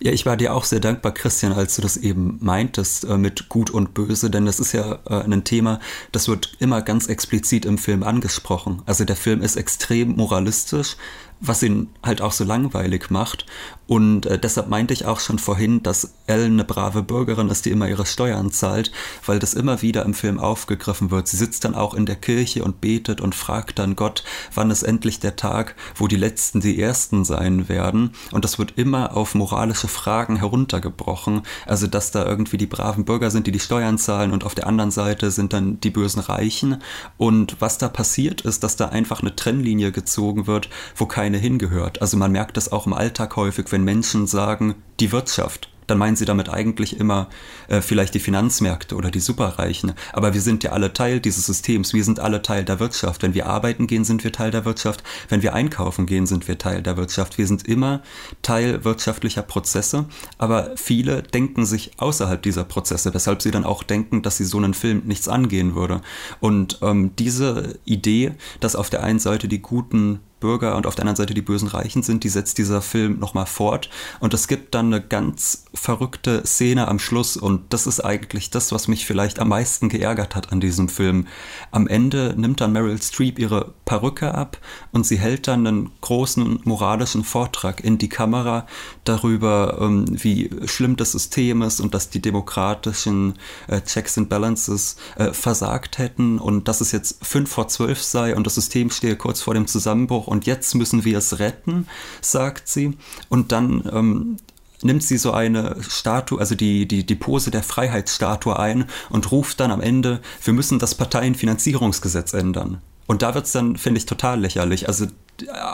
Ja, 0.00 0.12
ich 0.12 0.26
war 0.26 0.36
dir 0.36 0.54
auch 0.54 0.64
sehr 0.64 0.80
dankbar, 0.80 1.12
Christian, 1.12 1.52
als 1.52 1.76
du 1.76 1.82
das 1.82 1.96
eben 1.96 2.38
meintest 2.40 3.04
äh, 3.04 3.16
mit 3.16 3.48
Gut 3.48 3.70
und 3.70 3.94
Böse, 3.94 4.30
denn 4.30 4.46
das 4.46 4.60
ist 4.60 4.72
ja 4.72 4.98
äh, 5.06 5.22
ein 5.24 5.44
Thema, 5.44 5.80
das 6.12 6.28
wird 6.28 6.52
immer 6.58 6.82
ganz 6.82 7.06
explizit 7.06 7.64
im 7.64 7.78
Film 7.78 8.02
angesprochen. 8.02 8.82
Also 8.86 9.04
der 9.04 9.16
Film 9.16 9.42
ist 9.42 9.56
extrem 9.56 10.16
moralistisch, 10.16 10.96
was 11.40 11.62
ihn 11.62 11.88
halt 12.02 12.20
auch 12.20 12.32
so 12.32 12.44
langweilig 12.44 13.10
macht. 13.10 13.46
Und 13.86 14.26
äh, 14.26 14.38
deshalb 14.38 14.68
meinte 14.68 14.94
ich 14.94 15.06
auch 15.06 15.18
schon 15.18 15.40
vorhin, 15.40 15.82
dass 15.82 16.12
Ellen 16.28 16.52
eine 16.52 16.64
brave 16.64 17.02
Bürgerin 17.02 17.48
ist, 17.48 17.64
die 17.64 17.70
immer 17.70 17.88
ihre 17.88 18.06
Steuern 18.06 18.52
zahlt, 18.52 18.92
weil 19.26 19.40
das 19.40 19.52
immer 19.54 19.82
wieder 19.82 20.04
im 20.04 20.14
Film 20.14 20.38
aufgegriffen 20.38 21.10
wird. 21.10 21.26
Sie 21.26 21.36
sitzt 21.36 21.64
dann 21.64 21.74
auch 21.74 21.94
in 21.94 22.06
der 22.06 22.14
Kirche 22.14 22.62
und 22.62 22.80
betet 22.80 23.20
und 23.20 23.34
fragt 23.34 23.80
dann 23.80 23.96
Gott, 23.96 24.22
wann 24.54 24.70
ist 24.70 24.84
endlich 24.84 25.18
der 25.18 25.34
Tag, 25.34 25.74
wo 25.96 26.06
die 26.06 26.16
Letzten 26.16 26.60
die 26.60 26.80
Ersten 26.80 27.24
sein 27.24 27.68
werden. 27.68 28.12
Und 28.30 28.44
das 28.44 28.60
wird 28.60 28.74
immer 28.76 29.16
auf 29.16 29.34
moralische 29.34 29.88
Fragen 29.88 30.36
heruntergebrochen. 30.36 31.42
Also, 31.66 31.88
dass 31.88 32.12
da 32.12 32.24
irgendwie 32.24 32.58
die 32.58 32.66
braven 32.66 33.04
Bürger 33.04 33.30
sind, 33.32 33.46
die 33.48 33.52
die 33.52 33.58
Steuern 33.58 33.98
zahlen 33.98 34.30
und 34.30 34.44
auf 34.44 34.54
der 34.54 34.66
anderen 34.66 34.90
Seite 34.92 35.32
sind 35.32 35.52
dann 35.52 35.80
die 35.80 35.90
bösen 35.90 36.20
Reichen. 36.20 36.76
Und 37.16 37.56
was 37.60 37.78
da 37.78 37.88
passiert 37.88 38.42
ist, 38.42 38.62
dass 38.62 38.76
da 38.76 38.90
einfach 38.90 39.20
eine 39.20 39.34
Trennlinie 39.34 39.90
gezogen 39.90 40.46
wird, 40.46 40.68
wo 40.94 41.06
kein 41.06 41.29
eine 41.30 41.38
hingehört. 41.38 42.02
Also 42.02 42.16
man 42.16 42.32
merkt 42.32 42.56
das 42.56 42.70
auch 42.70 42.86
im 42.86 42.92
Alltag 42.92 43.36
häufig, 43.36 43.66
wenn 43.70 43.84
Menschen 43.84 44.26
sagen, 44.26 44.74
die 44.98 45.12
Wirtschaft 45.12 45.70
dann 45.90 45.98
meinen 45.98 46.16
sie 46.16 46.24
damit 46.24 46.48
eigentlich 46.48 46.98
immer 46.98 47.28
äh, 47.68 47.80
vielleicht 47.80 48.14
die 48.14 48.20
Finanzmärkte 48.20 48.94
oder 48.94 49.10
die 49.10 49.20
Superreichen. 49.20 49.92
Aber 50.12 50.34
wir 50.34 50.40
sind 50.40 50.62
ja 50.62 50.70
alle 50.70 50.92
Teil 50.92 51.20
dieses 51.20 51.46
Systems. 51.46 51.92
Wir 51.92 52.04
sind 52.04 52.20
alle 52.20 52.42
Teil 52.42 52.64
der 52.64 52.80
Wirtschaft. 52.80 53.22
Wenn 53.22 53.34
wir 53.34 53.46
arbeiten 53.46 53.86
gehen, 53.86 54.04
sind 54.04 54.22
wir 54.22 54.32
Teil 54.32 54.52
der 54.52 54.64
Wirtschaft. 54.64 55.02
Wenn 55.28 55.42
wir 55.42 55.52
einkaufen 55.52 56.06
gehen, 56.06 56.26
sind 56.26 56.46
wir 56.46 56.58
Teil 56.58 56.82
der 56.82 56.96
Wirtschaft. 56.96 57.38
Wir 57.38 57.46
sind 57.46 57.66
immer 57.66 58.02
Teil 58.42 58.84
wirtschaftlicher 58.84 59.42
Prozesse. 59.42 60.06
Aber 60.38 60.70
viele 60.76 61.22
denken 61.22 61.66
sich 61.66 61.92
außerhalb 61.98 62.40
dieser 62.40 62.64
Prozesse, 62.64 63.12
weshalb 63.12 63.42
sie 63.42 63.50
dann 63.50 63.64
auch 63.64 63.82
denken, 63.82 64.22
dass 64.22 64.36
sie 64.36 64.44
so 64.44 64.58
einen 64.58 64.74
Film 64.74 65.02
nichts 65.06 65.28
angehen 65.28 65.74
würde. 65.74 66.02
Und 66.38 66.78
ähm, 66.82 67.16
diese 67.16 67.78
Idee, 67.84 68.32
dass 68.60 68.76
auf 68.76 68.90
der 68.90 69.02
einen 69.02 69.18
Seite 69.18 69.48
die 69.48 69.60
guten 69.60 70.20
Bürger 70.40 70.76
und 70.76 70.86
auf 70.86 70.94
der 70.94 71.02
anderen 71.02 71.16
Seite 71.16 71.34
die 71.34 71.42
bösen 71.42 71.68
Reichen 71.68 72.02
sind, 72.02 72.24
die 72.24 72.28
setzt 72.28 72.58
dieser 72.58 72.82
Film 72.82 73.18
nochmal 73.18 73.46
fort. 73.46 73.90
Und 74.18 74.34
es 74.34 74.48
gibt 74.48 74.74
dann 74.74 74.86
eine 74.86 75.00
ganz 75.00 75.64
verrückte 75.74 76.44
Szene 76.46 76.88
am 76.88 76.98
Schluss 76.98 77.36
und 77.36 77.72
das 77.72 77.86
ist 77.86 78.00
eigentlich 78.00 78.50
das, 78.50 78.72
was 78.72 78.88
mich 78.88 79.06
vielleicht 79.06 79.38
am 79.38 79.48
meisten 79.48 79.88
geärgert 79.88 80.34
hat 80.34 80.52
an 80.52 80.60
diesem 80.60 80.88
Film. 80.88 81.26
Am 81.70 81.86
Ende 81.86 82.34
nimmt 82.36 82.60
dann 82.60 82.72
Meryl 82.72 83.00
Streep 83.00 83.38
ihre 83.38 83.74
Perücke 83.84 84.34
ab 84.34 84.58
und 84.92 85.06
sie 85.06 85.18
hält 85.18 85.46
dann 85.46 85.66
einen 85.66 85.90
großen 86.00 86.60
moralischen 86.64 87.24
Vortrag 87.24 87.84
in 87.84 87.98
die 87.98 88.08
Kamera 88.08 88.66
darüber, 89.04 89.78
ähm, 89.80 90.06
wie 90.08 90.50
schlimm 90.66 90.96
das 90.96 91.12
System 91.12 91.62
ist 91.62 91.80
und 91.80 91.94
dass 91.94 92.10
die 92.10 92.22
demokratischen 92.22 93.34
äh, 93.68 93.80
Checks 93.82 94.18
and 94.18 94.28
Balances 94.28 94.96
äh, 95.16 95.32
versagt 95.32 95.98
hätten 95.98 96.38
und 96.38 96.68
dass 96.68 96.80
es 96.80 96.92
jetzt 96.92 97.24
fünf 97.24 97.50
vor 97.50 97.68
zwölf 97.68 98.02
sei 98.02 98.34
und 98.34 98.46
das 98.46 98.54
System 98.54 98.90
stehe 98.90 99.16
kurz 99.16 99.40
vor 99.40 99.54
dem 99.54 99.66
Zusammenbruch 99.66 100.26
und 100.30 100.46
jetzt 100.46 100.74
müssen 100.74 101.04
wir 101.04 101.18
es 101.18 101.40
retten, 101.40 101.86
sagt 102.20 102.68
sie. 102.68 102.96
Und 103.28 103.52
dann 103.52 103.82
ähm, 103.92 104.36
nimmt 104.82 105.02
sie 105.02 105.18
so 105.18 105.32
eine 105.32 105.76
Statue, 105.82 106.38
also 106.38 106.54
die, 106.54 106.86
die, 106.86 107.04
die 107.04 107.14
Pose 107.16 107.50
der 107.50 107.64
Freiheitsstatue 107.64 108.58
ein 108.58 108.84
und 109.10 109.32
ruft 109.32 109.58
dann 109.60 109.72
am 109.72 109.80
Ende, 109.80 110.20
wir 110.44 110.54
müssen 110.54 110.78
das 110.78 110.94
Parteienfinanzierungsgesetz 110.94 112.32
ändern. 112.32 112.80
Und 113.10 113.22
da 113.22 113.34
wird 113.34 113.46
es 113.46 113.50
dann, 113.50 113.76
finde 113.76 113.98
ich, 113.98 114.06
total 114.06 114.38
lächerlich. 114.38 114.86
Also 114.86 115.06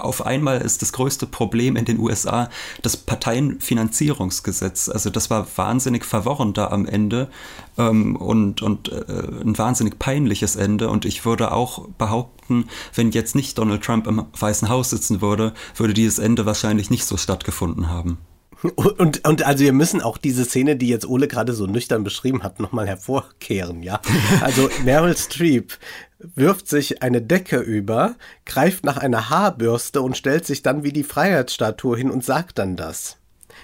auf 0.01 0.25
einmal 0.25 0.63
ist 0.63 0.81
das 0.81 0.95
größte 0.95 1.27
Problem 1.27 1.77
in 1.77 1.85
den 1.85 1.99
USA 1.99 2.49
das 2.81 2.97
Parteienfinanzierungsgesetz. 2.97 4.89
Also 4.89 5.11
das 5.11 5.29
war 5.29 5.47
wahnsinnig 5.55 6.07
verworren 6.07 6.55
da 6.55 6.69
am 6.69 6.87
Ende 6.87 7.29
ähm, 7.77 8.17
und, 8.17 8.63
und 8.63 8.91
äh, 8.91 9.43
ein 9.45 9.59
wahnsinnig 9.59 9.99
peinliches 9.99 10.57
Ende. 10.57 10.89
Und 10.89 11.05
ich 11.05 11.27
würde 11.27 11.53
auch 11.53 11.87
behaupten, 11.99 12.69
wenn 12.95 13.11
jetzt 13.11 13.35
nicht 13.35 13.59
Donald 13.59 13.85
Trump 13.85 14.07
im 14.07 14.25
Weißen 14.33 14.71
Haus 14.71 14.89
sitzen 14.89 15.21
würde, 15.21 15.53
würde 15.75 15.93
dieses 15.93 16.19
Ende 16.19 16.47
wahrscheinlich 16.47 16.89
nicht 16.89 17.05
so 17.05 17.19
stattgefunden 17.19 17.91
haben. 17.91 18.17
Und, 18.63 19.27
und 19.27 19.43
also 19.45 19.65
wir 19.65 19.73
müssen 19.73 20.01
auch 20.01 20.17
diese 20.17 20.45
Szene, 20.45 20.77
die 20.77 20.89
jetzt 20.89 21.07
Ole 21.07 21.29
gerade 21.29 21.53
so 21.53 21.67
nüchtern 21.67 22.05
beschrieben 22.05 22.43
hat, 22.43 22.59
nochmal 22.59 22.87
hervorkehren, 22.87 23.83
ja. 23.83 24.01
Also 24.41 24.71
Meryl 24.85 25.17
Streep 25.17 25.75
wirft 26.19 26.67
sich 26.67 27.03
eine 27.03 27.21
Decke 27.21 27.59
über, 27.59 28.17
greift 28.47 28.85
nach 28.85 28.97
einer 28.97 29.29
Haarbürste 29.29 30.01
und 30.01 30.17
stellt 30.17 30.47
sich 30.47 30.63
dann 30.63 30.85
wie 30.85 30.93
die 30.93 31.05
Freiheitsstatue 31.05 31.97
hin 31.97 32.11
und 32.11 32.25
sagt 32.25 32.59
dann 32.59 32.77
das. 32.77 33.19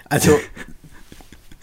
Also 0.08 0.38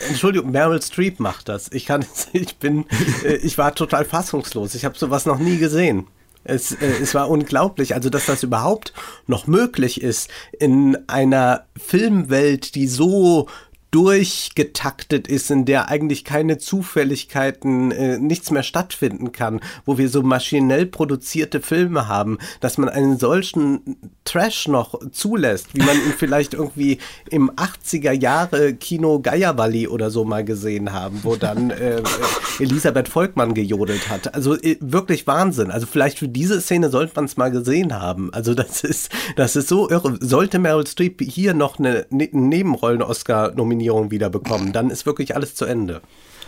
Entschuldigung, 0.08 0.52
Meryl 0.52 0.82
Streep 0.82 1.20
macht 1.20 1.50
das. 1.50 1.70
Ich 1.72 1.86
kann, 1.86 2.06
ich 2.34 2.58
bin, 2.58 2.86
äh, 3.24 3.36
ich 3.36 3.58
war 3.58 3.76
total 3.76 4.06
fassungslos. 4.06 4.76
Ich 4.76 4.86
habe 4.86 4.98
sowas 4.98 5.26
noch 5.26 5.40
nie 5.40 5.58
gesehen. 5.58 6.08
Es, 6.44 6.72
äh, 6.72 6.88
es 7.02 7.14
war 7.14 7.30
unglaublich, 7.30 7.96
also 7.96 8.10
dass 8.10 8.26
das 8.26 8.44
überhaupt 8.44 8.94
noch 9.28 9.48
möglich 9.48 10.02
ist 10.02 10.30
in 10.58 10.98
einer 11.08 11.66
Filmwelt, 11.78 12.76
die 12.76 12.88
so 12.88 13.48
durchgetaktet 13.92 15.28
ist, 15.28 15.50
in 15.50 15.66
der 15.66 15.90
eigentlich 15.90 16.24
keine 16.24 16.60
Zufälligkeiten, 16.60 17.92
äh, 17.92 18.20
nichts 18.20 18.52
mehr 18.52 18.62
stattfinden 18.62 19.32
kann, 19.32 19.62
wo 19.86 19.98
wir 19.98 20.10
so 20.10 20.22
maschinell 20.22 20.86
produzierte 20.86 21.60
Filme 21.60 22.08
haben, 22.08 22.38
dass 22.60 22.78
man 22.78 22.90
einen 22.90 23.18
solchen 23.18 23.98
Trash 24.26 24.68
noch 24.68 25.00
zulässt, 25.12 25.74
wie 25.74 25.82
man 25.82 25.96
ihn 25.96 26.14
vielleicht 26.18 26.54
irgendwie 26.54 27.00
im 27.32 27.50
80er 27.52 28.12
Jahre 28.12 28.74
Kino 28.74 29.20
Geierwalli 29.20 29.88
oder 29.88 30.12
so 30.12 30.24
mal 30.24 30.46
gesehen 30.46 30.94
haben, 30.94 31.22
wo 31.24 31.36
dann 31.36 31.72
äh, 31.72 32.04
Elisabeth 32.60 33.08
Volkmann 33.08 33.56
gejodelt 33.56 34.10
hat. 34.10 34.36
Also 34.36 34.56
äh, 34.56 34.78
wirklich 34.82 35.26
Wahnsinn. 35.26 35.72
Also 35.72 35.88
vielleicht 35.88 36.20
für 36.20 36.28
diese 36.28 36.62
Szene 36.62 36.92
sollte 36.92 37.14
man 37.16 37.26
es 37.26 37.38
mal 37.38 37.50
gesehen 37.50 38.00
haben. 38.00 38.32
Also 38.34 38.54
das 38.54 38.84
ist, 38.84 39.12
das 39.36 39.56
ist 39.56 39.68
so 39.68 39.90
irre. 39.90 40.18
Sollte 40.20 40.60
Meryl 40.60 40.86
Streep 40.86 41.22
hier 41.22 41.56
noch 41.56 41.80
eine, 41.80 42.06
eine 42.12 42.30
Nebenrollen-Oscar 42.32 43.54
nominieren, 43.56 43.79
Nominierung 43.80 44.12
wieder 44.12 44.30
bekommen. 44.30 44.74
Dann 44.74 44.90
ist 44.90 45.06
wirklich 45.06 45.36
alles 45.36 45.56
zu 45.56 45.66
Ende. 45.66 46.02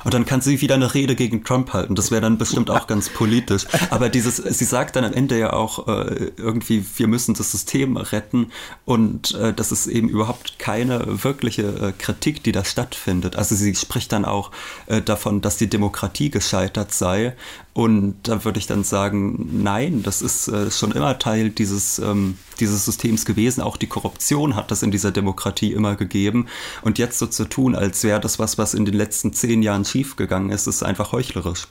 Und 0.04 0.15
dann 0.15 0.26
kann 0.26 0.41
sie 0.41 0.60
wieder 0.62 0.76
eine 0.76 0.96
Rede 0.96 1.15
gegen 1.15 1.44
Trump 1.44 1.74
halten. 1.74 1.94
Das 1.94 2.10
wäre 2.10 2.22
dann 2.22 2.39
bestimmt 2.39 2.72
auch 2.72 2.88
ganz 2.88 3.10
politisch. 3.10 3.67
Aber 3.91 4.10
dieses, 4.10 4.38
sie 4.38 4.65
sagt 4.65 4.96
dann 4.96 5.04
am 5.04 5.13
Ende 5.13 5.38
ja 5.38 5.54
auch 5.54 5.88
äh, 5.88 6.32
irgendwie, 6.38 6.84
wir 6.96 7.08
müssen 7.08 7.36
das 7.36 7.52
System 7.52 7.98
retten. 7.98 8.52
Und 8.84 9.36
äh, 9.36 9.54
das 9.54 9.72
ist 9.72 9.86
eben 9.86 10.10
überhaupt 10.10 10.58
keine 10.58 11.24
wirkliche 11.24 11.62
äh, 11.62 11.91
Kritik, 11.91 12.41
die 12.41 12.52
da 12.52 12.65
stattfindet. 12.65 13.36
Also 13.36 13.54
sie 13.54 13.76
spricht 13.76 14.12
dann 14.12 14.26
auch 14.26 14.50
äh, 14.88 15.04
davon, 15.04 15.41
dass 15.41 15.58
die 15.58 15.70
Demokratie 15.70 16.32
gescheitert 16.32 16.91
sei. 16.94 17.36
Und 17.73 18.27
da 18.27 18.43
würde 18.43 18.60
ich 18.60 18.67
dann 18.67 18.84
sagen, 18.84 19.63
nein, 19.63 20.03
das 20.03 20.21
ist 20.21 20.49
äh, 20.49 20.69
schon 20.69 20.91
immer 20.91 21.17
Teil 21.19 21.49
dieses, 21.49 21.99
ähm, 21.99 22.38
dieses 22.60 22.84
Systems 22.84 23.25
gewesen. 23.25 23.62
Auch 23.62 23.77
die 23.77 23.88
Korruption 23.88 24.55
hat 24.55 24.71
das 24.71 24.84
in 24.84 24.91
dieser 24.91 25.12
Demokratie 25.12 25.71
immer 25.71 25.95
gegeben. 25.95 26.47
Und 26.81 26.99
jetzt 26.99 27.17
so 27.17 27.27
zu 27.27 27.45
tun, 27.45 27.75
als 27.75 28.03
wäre 28.03 28.19
das 28.19 28.39
was, 28.39 28.57
was 28.57 28.73
in 28.73 28.84
den 28.84 28.93
letzten 28.95 29.31
zehn 29.31 29.62
Jahren 29.62 29.86
schiefgegangen 29.86 30.49
ist, 30.49 30.67
ist 30.67 30.84
einfach 30.84 31.13
heuchlerisch. 31.13 31.67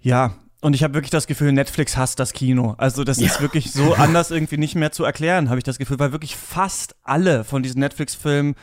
Ja, 0.00 0.36
und 0.60 0.74
ich 0.74 0.82
habe 0.84 0.94
wirklich 0.94 1.10
das 1.10 1.26
Gefühl, 1.26 1.52
Netflix 1.52 1.96
hasst 1.96 2.20
das 2.20 2.32
Kino. 2.32 2.74
Also 2.78 3.02
das 3.02 3.18
ja. 3.18 3.26
ist 3.26 3.40
wirklich 3.40 3.72
so 3.72 3.94
anders 3.98 4.30
irgendwie 4.30 4.58
nicht 4.58 4.76
mehr 4.76 4.92
zu 4.92 5.04
erklären, 5.04 5.48
habe 5.48 5.58
ich 5.58 5.64
das 5.64 5.78
Gefühl, 5.78 5.98
weil 5.98 6.12
wirklich 6.12 6.36
fast 6.36 6.94
alle 7.02 7.42
von 7.42 7.62
diesen 7.62 7.80
Netflix-Filmen 7.80 8.54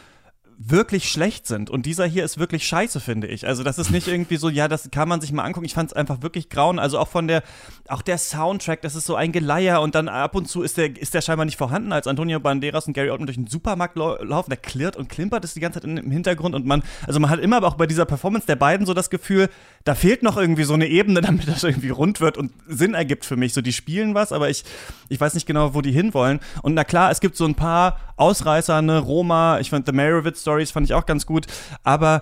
wirklich 0.70 1.10
schlecht 1.10 1.48
sind. 1.48 1.70
Und 1.70 1.86
dieser 1.86 2.06
hier 2.06 2.24
ist 2.24 2.38
wirklich 2.38 2.66
scheiße, 2.68 3.00
finde 3.00 3.28
ich. 3.28 3.48
Also 3.48 3.64
das 3.64 3.78
ist 3.78 3.92
nicht 3.92 4.08
irgendwie 4.08 4.38
so, 4.38 4.50
ja, 4.50 4.68
das 4.68 4.90
kann 4.92 5.10
man 5.10 5.22
sich 5.22 5.32
mal 5.32 5.44
angucken. 5.44 5.66
Ich 5.66 5.74
fand 5.74 5.92
es 5.92 5.96
einfach 5.96 6.22
wirklich 6.22 6.50
grauen. 6.50 6.80
Also 6.80 7.00
auch 7.00 7.08
von 7.08 7.28
der, 7.28 7.44
auch 7.88 8.02
der 8.02 8.18
Soundtrack, 8.18 8.82
das 8.82 8.96
ist 8.96 9.06
so 9.06 9.16
ein 9.16 9.32
Geleier 9.32 9.82
und 9.82 9.96
dann 9.96 10.08
ab 10.08 10.36
und 10.36 10.48
zu 10.48 10.62
ist 10.62 10.78
der, 10.78 10.96
ist 10.96 11.14
der 11.14 11.22
scheinbar 11.22 11.46
nicht 11.46 11.58
vorhanden, 11.58 11.92
als 11.92 12.08
Antonio 12.08 12.40
Banderas 12.40 12.88
und 12.88 12.94
Gary 12.94 13.10
Oldman 13.10 13.28
durch 13.28 13.38
den 13.38 13.48
Supermarkt 13.48 13.98
laufen. 13.98 14.50
Der 14.50 14.58
klirrt 14.58 14.96
und 14.96 15.10
klimpert 15.10 15.44
es 15.44 15.54
die 15.54 15.60
ganze 15.60 15.82
Zeit 15.82 15.90
im 15.90 16.12
Hintergrund 16.12 16.56
und 16.56 16.66
man, 16.66 16.84
also 17.06 17.20
man 17.20 17.30
hat 17.30 17.40
immer 17.40 17.58
aber 17.58 17.68
auch 17.68 17.76
bei 17.76 17.88
dieser 17.88 18.06
Performance 18.06 18.48
der 18.48 18.56
beiden 18.56 18.86
so 18.86 18.94
das 18.94 19.10
Gefühl, 19.10 19.50
da 19.84 19.96
fehlt 19.96 20.24
noch 20.24 20.38
irgendwie 20.38 20.64
so 20.64 20.74
eine 20.74 20.88
Ebene, 20.88 21.22
damit 21.22 21.48
das 21.48 21.64
irgendwie 21.64 21.90
rund 21.90 22.22
wird 22.22 22.38
und 22.38 22.52
Sinn 22.68 22.94
ergibt 22.94 23.26
für 23.26 23.36
mich. 23.36 23.54
So, 23.54 23.62
die 23.62 23.74
spielen 23.74 24.14
was, 24.14 24.32
aber 24.32 24.50
ich, 24.50 24.64
ich 25.10 25.20
weiß 25.20 25.34
nicht 25.34 25.46
genau, 25.46 25.74
wo 25.74 25.82
die 25.82 25.92
hinwollen. 25.92 26.40
Und 26.62 26.74
na 26.74 26.84
klar, 26.84 27.12
es 27.12 27.20
gibt 27.20 27.36
so 27.36 27.46
ein 27.46 27.56
paar 27.56 28.00
Ausreißer, 28.16 28.82
ne, 28.82 29.00
Roma, 29.00 29.60
ich 29.60 29.72
fand 29.72 29.88
The 29.88 29.92
Meyerowitz 29.92 30.44
Stories 30.54 30.72
fand 30.72 30.86
ich 30.86 30.94
auch 30.94 31.08
ganz 31.08 31.26
gut, 31.26 31.48
aber 31.84 32.22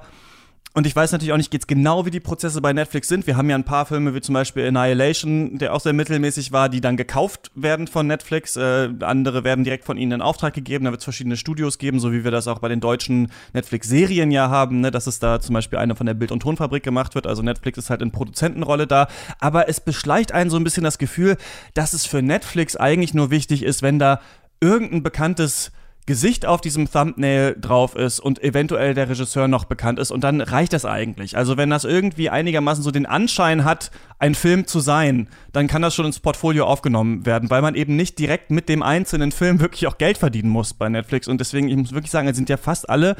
und 0.74 0.88
ich 0.88 0.96
weiß 0.96 1.12
natürlich 1.12 1.34
auch 1.34 1.38
nicht 1.38 1.54
jetzt 1.54 1.68
genau, 1.68 2.06
wie 2.06 2.12
die 2.12 2.22
Prozesse 2.22 2.62
bei 2.62 2.72
Netflix 2.72 3.10
sind. 3.10 3.28
Wir 3.28 3.36
haben 3.36 3.50
ja 3.50 3.58
ein 3.58 3.66
paar 3.66 3.86
Filme, 3.86 4.16
wie 4.16 4.22
zum 4.22 4.32
Beispiel 4.32 4.66
Annihilation, 4.66 5.58
der 5.58 5.74
auch 5.74 5.82
sehr 5.82 5.92
mittelmäßig 5.92 6.54
war, 6.54 6.70
die 6.70 6.80
dann 6.80 6.96
gekauft 6.96 7.52
werden 7.56 7.88
von 7.88 8.08
Netflix. 8.08 8.56
Äh, 8.56 8.88
andere 9.02 9.44
werden 9.44 9.66
direkt 9.66 9.84
von 9.84 9.98
ihnen 9.98 10.14
in 10.14 10.22
Auftrag 10.22 10.54
gegeben. 10.54 10.86
Da 10.86 10.92
wird 10.92 11.02
es 11.02 11.04
verschiedene 11.04 11.36
Studios 11.36 11.78
geben, 11.78 12.00
so 12.00 12.14
wie 12.14 12.24
wir 12.24 12.32
das 12.32 12.48
auch 12.48 12.60
bei 12.60 12.70
den 12.70 12.80
deutschen 12.80 13.34
Netflix-Serien 13.52 14.32
ja 14.32 14.50
haben, 14.50 14.80
ne? 14.80 14.92
dass 14.92 15.08
es 15.08 15.20
da 15.20 15.42
zum 15.42 15.56
Beispiel 15.56 15.78
eine 15.78 15.98
von 15.98 16.06
der 16.06 16.14
Bild- 16.14 16.32
und 16.32 16.40
Tonfabrik 16.40 16.84
gemacht 16.84 17.16
wird. 17.16 17.28
Also 17.28 17.42
Netflix 17.42 17.78
ist 17.78 17.90
halt 17.90 18.02
in 18.02 18.12
Produzentenrolle 18.12 18.88
da. 18.88 19.10
Aber 19.40 19.68
es 19.68 19.82
beschleicht 19.82 20.32
einen 20.32 20.50
so 20.50 20.56
ein 20.56 20.64
bisschen 20.64 20.86
das 20.86 20.98
Gefühl, 20.98 21.36
dass 21.74 21.92
es 21.92 22.06
für 22.06 22.22
Netflix 22.22 22.78
eigentlich 22.78 23.14
nur 23.14 23.30
wichtig 23.30 23.64
ist, 23.64 23.82
wenn 23.82 24.00
da 24.00 24.22
irgendein 24.62 25.04
bekanntes 25.04 25.74
Gesicht 26.12 26.46
auf 26.46 26.60
diesem 26.60 26.92
Thumbnail 26.92 27.56
drauf 27.58 27.96
ist 27.96 28.20
und 28.20 28.44
eventuell 28.44 28.94
der 28.94 29.08
Regisseur 29.08 29.48
noch 29.48 29.64
bekannt 29.64 29.98
ist 29.98 30.12
und 30.12 30.26
dann 30.26 30.42
reicht 30.42 30.74
das 30.74 30.84
eigentlich. 30.84 31.38
Also 31.38 31.56
wenn 31.56 31.70
das 31.70 31.86
irgendwie 31.86 32.30
einigermaßen 32.30 32.84
so 32.84 32.92
den 32.92 33.06
Anschein 33.06 33.64
hat, 33.64 33.92
ein 34.20 34.36
Film 34.36 34.68
zu 34.68 34.82
sein, 34.82 35.30
dann 35.54 35.70
kann 35.70 35.82
das 35.82 35.96
schon 35.96 36.06
ins 36.06 36.20
Portfolio 36.20 36.66
aufgenommen 36.66 37.26
werden, 37.26 37.50
weil 37.50 37.62
man 37.62 37.76
eben 37.76 37.96
nicht 37.96 38.20
direkt 38.20 38.52
mit 38.52 38.68
dem 38.68 38.84
einzelnen 38.84 39.32
Film 39.32 39.62
wirklich 39.62 39.88
auch 39.88 39.98
Geld 39.98 40.18
verdienen 40.18 40.50
muss 40.50 40.74
bei 40.74 40.90
Netflix 40.90 41.30
und 41.30 41.40
deswegen, 41.40 41.70
ich 41.70 41.78
muss 41.78 41.94
wirklich 41.94 42.12
sagen, 42.12 42.28
es 42.28 42.36
sind 42.36 42.50
ja 42.50 42.58
fast 42.58 42.90
alle 42.90 43.16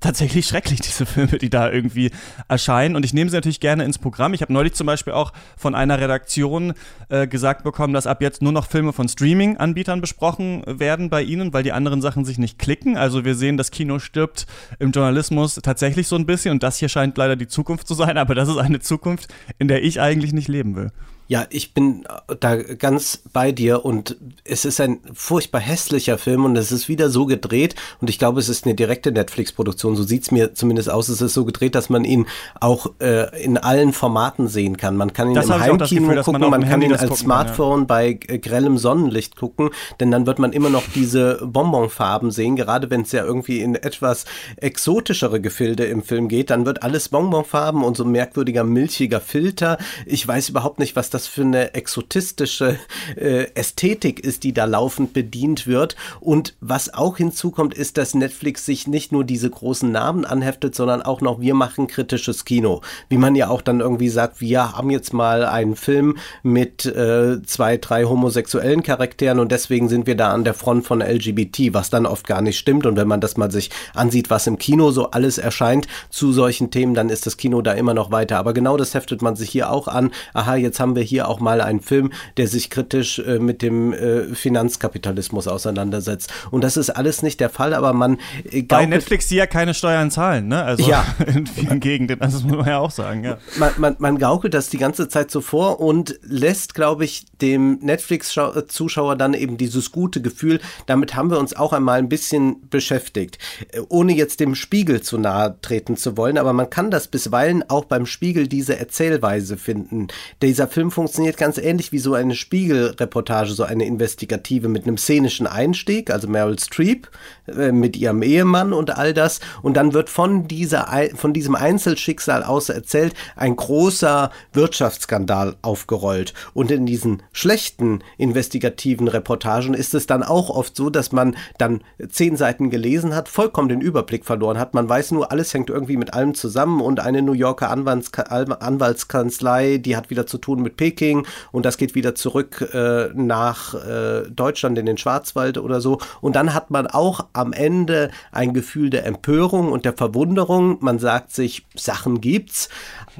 tatsächlich 0.00 0.46
schrecklich, 0.46 0.80
diese 0.82 1.06
Filme, 1.06 1.38
die 1.38 1.50
da 1.50 1.70
irgendwie 1.70 2.10
erscheinen. 2.48 2.96
Und 2.96 3.04
ich 3.04 3.14
nehme 3.14 3.30
sie 3.30 3.36
natürlich 3.36 3.60
gerne 3.60 3.84
ins 3.84 3.98
Programm. 3.98 4.34
Ich 4.34 4.42
habe 4.42 4.52
neulich 4.52 4.74
zum 4.74 4.86
Beispiel 4.86 5.12
auch 5.12 5.32
von 5.56 5.74
einer 5.74 6.00
Redaktion 6.00 6.74
äh, 7.08 7.26
gesagt 7.26 7.64
bekommen, 7.64 7.94
dass 7.94 8.06
ab 8.06 8.22
jetzt 8.22 8.42
nur 8.42 8.52
noch 8.52 8.66
Filme 8.66 8.92
von 8.92 9.08
Streaming-Anbietern 9.08 10.00
besprochen 10.00 10.62
werden 10.66 11.10
bei 11.10 11.22
ihnen, 11.22 11.52
weil 11.52 11.62
die 11.62 11.72
anderen 11.72 12.02
Sachen 12.02 12.24
sich 12.24 12.38
nicht 12.38 12.58
klicken. 12.58 12.96
Also 12.96 13.24
wir 13.24 13.34
sehen, 13.34 13.56
das 13.56 13.70
Kino 13.70 13.98
stirbt 13.98 14.46
im 14.78 14.92
Journalismus 14.92 15.56
tatsächlich 15.56 16.08
so 16.08 16.16
ein 16.16 16.26
bisschen. 16.26 16.52
Und 16.52 16.62
das 16.62 16.78
hier 16.78 16.88
scheint 16.88 17.16
leider 17.16 17.36
die 17.36 17.48
Zukunft 17.48 17.86
zu 17.88 17.94
sein. 17.94 18.18
Aber 18.18 18.34
das 18.34 18.48
ist 18.48 18.58
eine 18.58 18.80
Zukunft, 18.80 19.32
in 19.58 19.68
der 19.68 19.82
ich 19.82 20.00
eigentlich 20.00 20.32
nicht 20.32 20.48
leben 20.48 20.76
will. 20.76 20.92
Ja, 21.28 21.44
ich 21.50 21.74
bin 21.74 22.04
da 22.40 22.56
ganz 22.56 23.22
bei 23.34 23.52
dir 23.52 23.84
und 23.84 24.16
es 24.44 24.64
ist 24.64 24.80
ein 24.80 25.00
furchtbar 25.12 25.60
hässlicher 25.60 26.16
Film 26.16 26.46
und 26.46 26.56
es 26.56 26.72
ist 26.72 26.88
wieder 26.88 27.10
so 27.10 27.26
gedreht 27.26 27.74
und 28.00 28.08
ich 28.08 28.18
glaube, 28.18 28.40
es 28.40 28.48
ist 28.48 28.64
eine 28.64 28.74
direkte 28.74 29.12
Netflix-Produktion. 29.12 29.94
So 29.94 30.04
sieht's 30.04 30.30
mir 30.30 30.54
zumindest 30.54 30.90
aus. 30.90 31.10
Es 31.10 31.20
ist 31.20 31.34
so 31.34 31.44
gedreht, 31.44 31.74
dass 31.74 31.90
man 31.90 32.06
ihn 32.06 32.26
auch 32.60 32.92
äh, 33.00 33.44
in 33.44 33.58
allen 33.58 33.92
Formaten 33.92 34.48
sehen 34.48 34.78
kann. 34.78 34.96
Man 34.96 35.12
kann 35.12 35.28
ihn 35.28 35.34
das 35.34 35.46
im 35.46 35.60
Heimkino 35.60 36.08
Gefühl, 36.08 36.22
gucken, 36.22 36.40
man, 36.40 36.50
man 36.50 36.66
kann 36.66 36.80
ihn 36.80 36.92
als 36.92 37.02
gucken, 37.02 37.16
Smartphone 37.16 37.80
ja. 37.80 37.84
bei 37.84 38.18
äh, 38.26 38.38
grellem 38.38 38.78
Sonnenlicht 38.78 39.36
gucken, 39.36 39.68
denn 40.00 40.10
dann 40.10 40.26
wird 40.26 40.38
man 40.38 40.54
immer 40.54 40.70
noch 40.70 40.84
diese 40.94 41.42
Bonbonfarben 41.44 42.30
sehen, 42.30 42.56
gerade 42.56 42.88
wenn 42.88 43.02
es 43.02 43.12
ja 43.12 43.22
irgendwie 43.22 43.60
in 43.60 43.74
etwas 43.74 44.24
exotischere 44.56 45.42
Gefilde 45.42 45.84
im 45.84 46.02
Film 46.02 46.28
geht, 46.28 46.48
dann 46.48 46.64
wird 46.64 46.82
alles 46.82 47.10
Bonbonfarben 47.10 47.84
und 47.84 47.98
so 47.98 48.06
merkwürdiger 48.06 48.64
milchiger 48.64 49.20
Filter. 49.20 49.76
Ich 50.06 50.26
weiß 50.26 50.48
überhaupt 50.48 50.78
nicht, 50.78 50.96
was 50.96 51.10
das 51.10 51.17
das 51.18 51.26
für 51.26 51.42
eine 51.42 51.74
exotistische 51.74 52.78
äh, 53.16 53.48
Ästhetik 53.54 54.20
ist, 54.20 54.44
die 54.44 54.52
da 54.52 54.66
laufend 54.66 55.12
bedient 55.12 55.66
wird. 55.66 55.96
Und 56.20 56.54
was 56.60 56.94
auch 56.94 57.16
hinzukommt, 57.16 57.74
ist, 57.74 57.98
dass 57.98 58.14
Netflix 58.14 58.64
sich 58.64 58.86
nicht 58.86 59.10
nur 59.10 59.24
diese 59.24 59.50
großen 59.50 59.90
Namen 59.90 60.24
anheftet, 60.24 60.76
sondern 60.76 61.02
auch 61.02 61.20
noch 61.20 61.40
wir 61.40 61.54
machen 61.54 61.88
kritisches 61.88 62.44
Kino. 62.44 62.82
Wie 63.08 63.18
man 63.18 63.34
ja 63.34 63.48
auch 63.48 63.62
dann 63.62 63.80
irgendwie 63.80 64.10
sagt, 64.10 64.40
wir 64.40 64.76
haben 64.76 64.90
jetzt 64.90 65.12
mal 65.12 65.44
einen 65.44 65.74
Film 65.74 66.18
mit 66.44 66.86
äh, 66.86 67.42
zwei, 67.42 67.78
drei 67.78 68.04
homosexuellen 68.04 68.84
Charakteren 68.84 69.40
und 69.40 69.50
deswegen 69.50 69.88
sind 69.88 70.06
wir 70.06 70.14
da 70.14 70.30
an 70.30 70.44
der 70.44 70.54
Front 70.54 70.86
von 70.86 71.00
LGBT, 71.00 71.74
was 71.74 71.90
dann 71.90 72.06
oft 72.06 72.28
gar 72.28 72.42
nicht 72.42 72.58
stimmt. 72.58 72.86
Und 72.86 72.96
wenn 72.96 73.08
man 73.08 73.20
das 73.20 73.36
mal 73.36 73.50
sich 73.50 73.70
ansieht, 73.92 74.30
was 74.30 74.46
im 74.46 74.58
Kino 74.58 74.92
so 74.92 75.10
alles 75.10 75.38
erscheint 75.38 75.88
zu 76.10 76.32
solchen 76.32 76.70
Themen, 76.70 76.94
dann 76.94 77.08
ist 77.08 77.26
das 77.26 77.36
Kino 77.36 77.60
da 77.60 77.72
immer 77.72 77.94
noch 77.94 78.12
weiter. 78.12 78.38
Aber 78.38 78.52
genau 78.52 78.76
das 78.76 78.94
heftet 78.94 79.20
man 79.20 79.34
sich 79.34 79.50
hier 79.50 79.72
auch 79.72 79.88
an. 79.88 80.12
Aha, 80.32 80.54
jetzt 80.54 80.78
haben 80.78 80.94
wir 80.94 81.07
hier 81.08 81.28
auch 81.28 81.40
mal 81.40 81.60
einen 81.60 81.80
Film, 81.80 82.12
der 82.36 82.48
sich 82.48 82.70
kritisch 82.70 83.18
äh, 83.18 83.38
mit 83.38 83.62
dem 83.62 83.92
äh, 83.92 84.34
Finanzkapitalismus 84.34 85.48
auseinandersetzt. 85.48 86.32
Und 86.50 86.62
das 86.62 86.76
ist 86.76 86.90
alles 86.90 87.22
nicht 87.22 87.40
der 87.40 87.50
Fall, 87.50 87.74
aber 87.74 87.92
man 87.92 88.18
äh, 88.50 88.62
Bei 88.62 88.86
Netflix, 88.86 89.28
die 89.28 89.36
ja 89.36 89.46
keine 89.46 89.74
Steuern 89.74 90.10
zahlen, 90.10 90.48
ne? 90.48 90.62
Also 90.62 90.88
ja. 90.88 91.04
in 91.26 91.46
vielen 91.46 91.80
Gegenden, 91.80 92.18
das 92.20 92.42
muss 92.42 92.56
man 92.56 92.66
ja 92.66 92.78
auch 92.78 92.90
sagen, 92.90 93.24
ja. 93.24 93.38
Man, 93.56 93.72
man, 93.78 93.96
man 93.98 94.18
gaukelt 94.18 94.54
das 94.54 94.68
die 94.68 94.78
ganze 94.78 95.08
Zeit 95.08 95.30
so 95.30 95.40
vor 95.40 95.80
und 95.80 96.18
lässt, 96.22 96.74
glaube 96.74 97.04
ich, 97.04 97.26
dem 97.40 97.78
Netflix-Zuschauer 97.80 99.16
dann 99.16 99.34
eben 99.34 99.56
dieses 99.56 99.92
gute 99.92 100.20
Gefühl, 100.20 100.60
damit 100.86 101.14
haben 101.14 101.30
wir 101.30 101.38
uns 101.38 101.54
auch 101.54 101.72
einmal 101.72 101.98
ein 101.98 102.08
bisschen 102.08 102.68
beschäftigt. 102.68 103.38
Äh, 103.72 103.80
ohne 103.88 104.12
jetzt 104.12 104.40
dem 104.40 104.54
Spiegel 104.54 105.00
zu 105.00 105.18
nahe 105.18 105.56
treten 105.62 105.96
zu 105.96 106.16
wollen, 106.16 106.38
aber 106.38 106.52
man 106.52 106.70
kann 106.70 106.90
das 106.90 107.08
bisweilen 107.08 107.64
auch 107.68 107.84
beim 107.84 108.06
Spiegel 108.06 108.48
diese 108.48 108.78
Erzählweise 108.78 109.56
finden. 109.56 110.08
Dieser 110.42 110.68
Film 110.68 110.90
funktioniert 110.98 111.36
ganz 111.36 111.58
ähnlich 111.58 111.92
wie 111.92 112.00
so 112.00 112.14
eine 112.14 112.34
Spiegelreportage, 112.34 113.52
so 113.52 113.62
eine 113.62 113.84
investigative 113.84 114.66
mit 114.66 114.82
einem 114.82 114.98
szenischen 114.98 115.46
Einstieg, 115.46 116.10
also 116.10 116.26
Meryl 116.26 116.58
Streep 116.58 117.08
äh, 117.46 117.70
mit 117.70 117.96
ihrem 117.96 118.20
Ehemann 118.22 118.72
und 118.72 118.98
all 118.98 119.14
das. 119.14 119.38
Und 119.62 119.76
dann 119.76 119.94
wird 119.94 120.10
von, 120.10 120.48
dieser, 120.48 120.88
von 121.14 121.32
diesem 121.32 121.54
Einzelschicksal 121.54 122.42
aus 122.42 122.68
erzählt, 122.68 123.14
ein 123.36 123.54
großer 123.54 124.32
Wirtschaftsskandal 124.52 125.54
aufgerollt. 125.62 126.34
Und 126.52 126.72
in 126.72 126.84
diesen 126.84 127.22
schlechten 127.30 128.02
investigativen 128.16 129.06
Reportagen 129.06 129.74
ist 129.74 129.94
es 129.94 130.08
dann 130.08 130.24
auch 130.24 130.50
oft 130.50 130.74
so, 130.74 130.90
dass 130.90 131.12
man 131.12 131.36
dann 131.58 131.82
zehn 132.08 132.36
Seiten 132.36 132.70
gelesen 132.70 133.14
hat, 133.14 133.28
vollkommen 133.28 133.68
den 133.68 133.82
Überblick 133.82 134.24
verloren 134.24 134.58
hat. 134.58 134.74
Man 134.74 134.88
weiß 134.88 135.12
nur, 135.12 135.30
alles 135.30 135.54
hängt 135.54 135.70
irgendwie 135.70 135.96
mit 135.96 136.12
allem 136.12 136.34
zusammen 136.34 136.80
und 136.80 136.98
eine 136.98 137.22
New 137.22 137.34
Yorker 137.34 137.70
Anwaltskanzlei, 137.70 139.78
die 139.78 139.96
hat 139.96 140.10
wieder 140.10 140.26
zu 140.26 140.38
tun 140.38 140.60
mit 140.60 140.76
P 140.76 140.87
Peking 140.88 141.26
und 141.52 141.66
das 141.66 141.76
geht 141.76 141.94
wieder 141.94 142.14
zurück 142.14 142.68
äh, 142.72 143.08
nach 143.14 143.74
äh, 143.74 144.22
Deutschland 144.30 144.78
in 144.78 144.86
den 144.86 144.96
Schwarzwald 144.96 145.58
oder 145.58 145.80
so. 145.80 145.98
Und 146.20 146.36
dann 146.36 146.54
hat 146.54 146.70
man 146.70 146.86
auch 146.86 147.26
am 147.32 147.52
Ende 147.52 148.10
ein 148.32 148.54
Gefühl 148.54 148.90
der 148.90 149.04
Empörung 149.04 149.70
und 149.70 149.84
der 149.84 149.92
Verwunderung. 149.92 150.78
Man 150.80 150.98
sagt 150.98 151.32
sich, 151.32 151.66
Sachen 151.74 152.20
gibt's, 152.20 152.68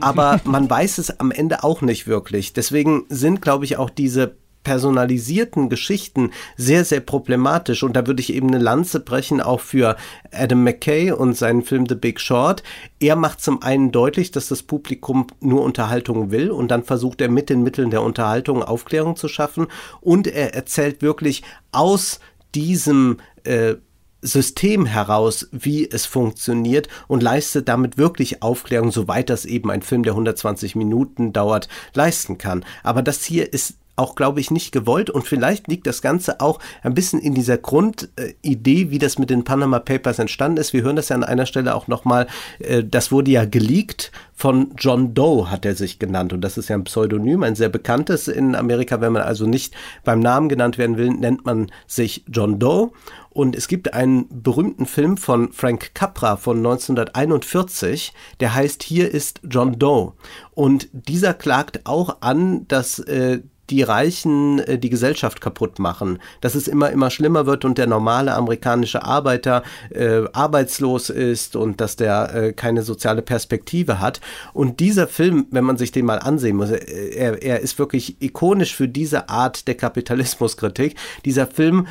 aber 0.00 0.40
man 0.44 0.68
weiß 0.68 0.98
es 0.98 1.20
am 1.20 1.30
Ende 1.30 1.62
auch 1.62 1.82
nicht 1.82 2.06
wirklich. 2.06 2.52
Deswegen 2.52 3.04
sind, 3.08 3.42
glaube 3.42 3.64
ich, 3.64 3.76
auch 3.76 3.90
diese 3.90 4.36
personalisierten 4.64 5.68
Geschichten 5.68 6.30
sehr, 6.56 6.84
sehr 6.84 7.00
problematisch. 7.00 7.82
Und 7.82 7.94
da 7.94 8.06
würde 8.06 8.20
ich 8.20 8.32
eben 8.32 8.48
eine 8.48 8.58
Lanze 8.58 9.00
brechen, 9.00 9.40
auch 9.40 9.60
für 9.60 9.96
Adam 10.32 10.64
McKay 10.64 11.12
und 11.12 11.36
seinen 11.36 11.62
Film 11.62 11.86
The 11.88 11.94
Big 11.94 12.20
Short. 12.20 12.62
Er 13.00 13.16
macht 13.16 13.40
zum 13.40 13.62
einen 13.62 13.92
deutlich, 13.92 14.30
dass 14.30 14.48
das 14.48 14.62
Publikum 14.62 15.26
nur 15.40 15.62
Unterhaltung 15.62 16.30
will 16.30 16.50
und 16.50 16.70
dann 16.70 16.84
versucht 16.84 17.20
er 17.20 17.30
mit 17.30 17.50
den 17.50 17.62
Mitteln 17.62 17.90
der 17.90 18.02
Unterhaltung 18.02 18.62
Aufklärung 18.62 19.16
zu 19.16 19.28
schaffen. 19.28 19.68
Und 20.00 20.26
er 20.26 20.54
erzählt 20.54 21.02
wirklich 21.02 21.42
aus 21.72 22.20
diesem 22.54 23.18
äh, 23.44 23.76
System 24.20 24.84
heraus, 24.84 25.48
wie 25.52 25.88
es 25.88 26.04
funktioniert 26.04 26.88
und 27.06 27.22
leistet 27.22 27.68
damit 27.68 27.98
wirklich 27.98 28.42
Aufklärung, 28.42 28.90
soweit 28.90 29.30
das 29.30 29.44
eben 29.44 29.70
ein 29.70 29.82
Film, 29.82 30.02
der 30.02 30.14
120 30.14 30.74
Minuten 30.74 31.32
dauert, 31.32 31.68
leisten 31.94 32.36
kann. 32.36 32.64
Aber 32.82 33.02
das 33.02 33.24
hier 33.24 33.52
ist 33.52 33.76
auch, 33.98 34.14
glaube 34.14 34.40
ich, 34.40 34.50
nicht 34.50 34.72
gewollt. 34.72 35.10
Und 35.10 35.26
vielleicht 35.26 35.68
liegt 35.68 35.86
das 35.86 36.02
Ganze 36.02 36.40
auch 36.40 36.58
ein 36.82 36.94
bisschen 36.94 37.20
in 37.20 37.34
dieser 37.34 37.58
Grundidee, 37.58 38.90
wie 38.90 38.98
das 38.98 39.18
mit 39.18 39.30
den 39.30 39.44
Panama 39.44 39.78
Papers 39.78 40.18
entstanden 40.18 40.58
ist. 40.58 40.72
Wir 40.72 40.82
hören 40.82 40.96
das 40.96 41.08
ja 41.08 41.16
an 41.16 41.24
einer 41.24 41.46
Stelle 41.46 41.74
auch 41.74 41.88
nochmal. 41.88 42.26
Äh, 42.58 42.84
das 42.84 43.12
wurde 43.12 43.30
ja 43.30 43.44
geleakt 43.44 44.12
von 44.34 44.72
John 44.78 45.14
Doe, 45.14 45.50
hat 45.50 45.64
er 45.64 45.74
sich 45.74 45.98
genannt. 45.98 46.32
Und 46.32 46.42
das 46.42 46.56
ist 46.58 46.68
ja 46.68 46.76
ein 46.76 46.84
Pseudonym, 46.84 47.42
ein 47.42 47.56
sehr 47.56 47.68
bekanntes 47.68 48.28
in 48.28 48.54
Amerika. 48.54 49.00
Wenn 49.00 49.12
man 49.12 49.22
also 49.22 49.46
nicht 49.46 49.74
beim 50.04 50.20
Namen 50.20 50.48
genannt 50.48 50.78
werden 50.78 50.96
will, 50.96 51.10
nennt 51.10 51.44
man 51.44 51.72
sich 51.86 52.24
John 52.28 52.58
Doe. 52.58 52.92
Und 53.30 53.54
es 53.54 53.68
gibt 53.68 53.94
einen 53.94 54.26
berühmten 54.42 54.86
Film 54.86 55.16
von 55.16 55.52
Frank 55.52 55.94
Capra 55.94 56.36
von 56.36 56.58
1941, 56.58 58.12
der 58.40 58.54
heißt 58.54 58.82
Hier 58.82 59.12
ist 59.12 59.40
John 59.48 59.78
Doe. 59.78 60.12
Und 60.54 60.88
dieser 60.92 61.34
klagt 61.34 61.86
auch 61.86 62.16
an, 62.20 62.66
dass 62.68 62.98
äh, 63.00 63.40
die 63.70 63.82
Reichen 63.82 64.58
äh, 64.60 64.78
die 64.78 64.90
Gesellschaft 64.90 65.40
kaputt 65.40 65.78
machen, 65.78 66.18
dass 66.40 66.54
es 66.54 66.68
immer, 66.68 66.90
immer 66.90 67.10
schlimmer 67.10 67.46
wird 67.46 67.64
und 67.64 67.78
der 67.78 67.86
normale 67.86 68.34
amerikanische 68.34 69.02
Arbeiter 69.02 69.62
äh, 69.90 70.22
arbeitslos 70.32 71.10
ist 71.10 71.56
und 71.56 71.80
dass 71.80 71.96
der 71.96 72.34
äh, 72.34 72.52
keine 72.52 72.82
soziale 72.82 73.22
Perspektive 73.22 74.00
hat. 74.00 74.20
Und 74.52 74.80
dieser 74.80 75.06
Film, 75.06 75.46
wenn 75.50 75.64
man 75.64 75.76
sich 75.76 75.92
den 75.92 76.06
mal 76.06 76.18
ansehen 76.18 76.56
muss, 76.56 76.70
äh, 76.70 77.14
er, 77.14 77.42
er 77.42 77.60
ist 77.60 77.78
wirklich 77.78 78.16
ikonisch 78.20 78.74
für 78.74 78.88
diese 78.88 79.28
Art 79.28 79.68
der 79.68 79.74
Kapitalismuskritik. 79.74 80.96
Dieser 81.24 81.46
Film 81.46 81.86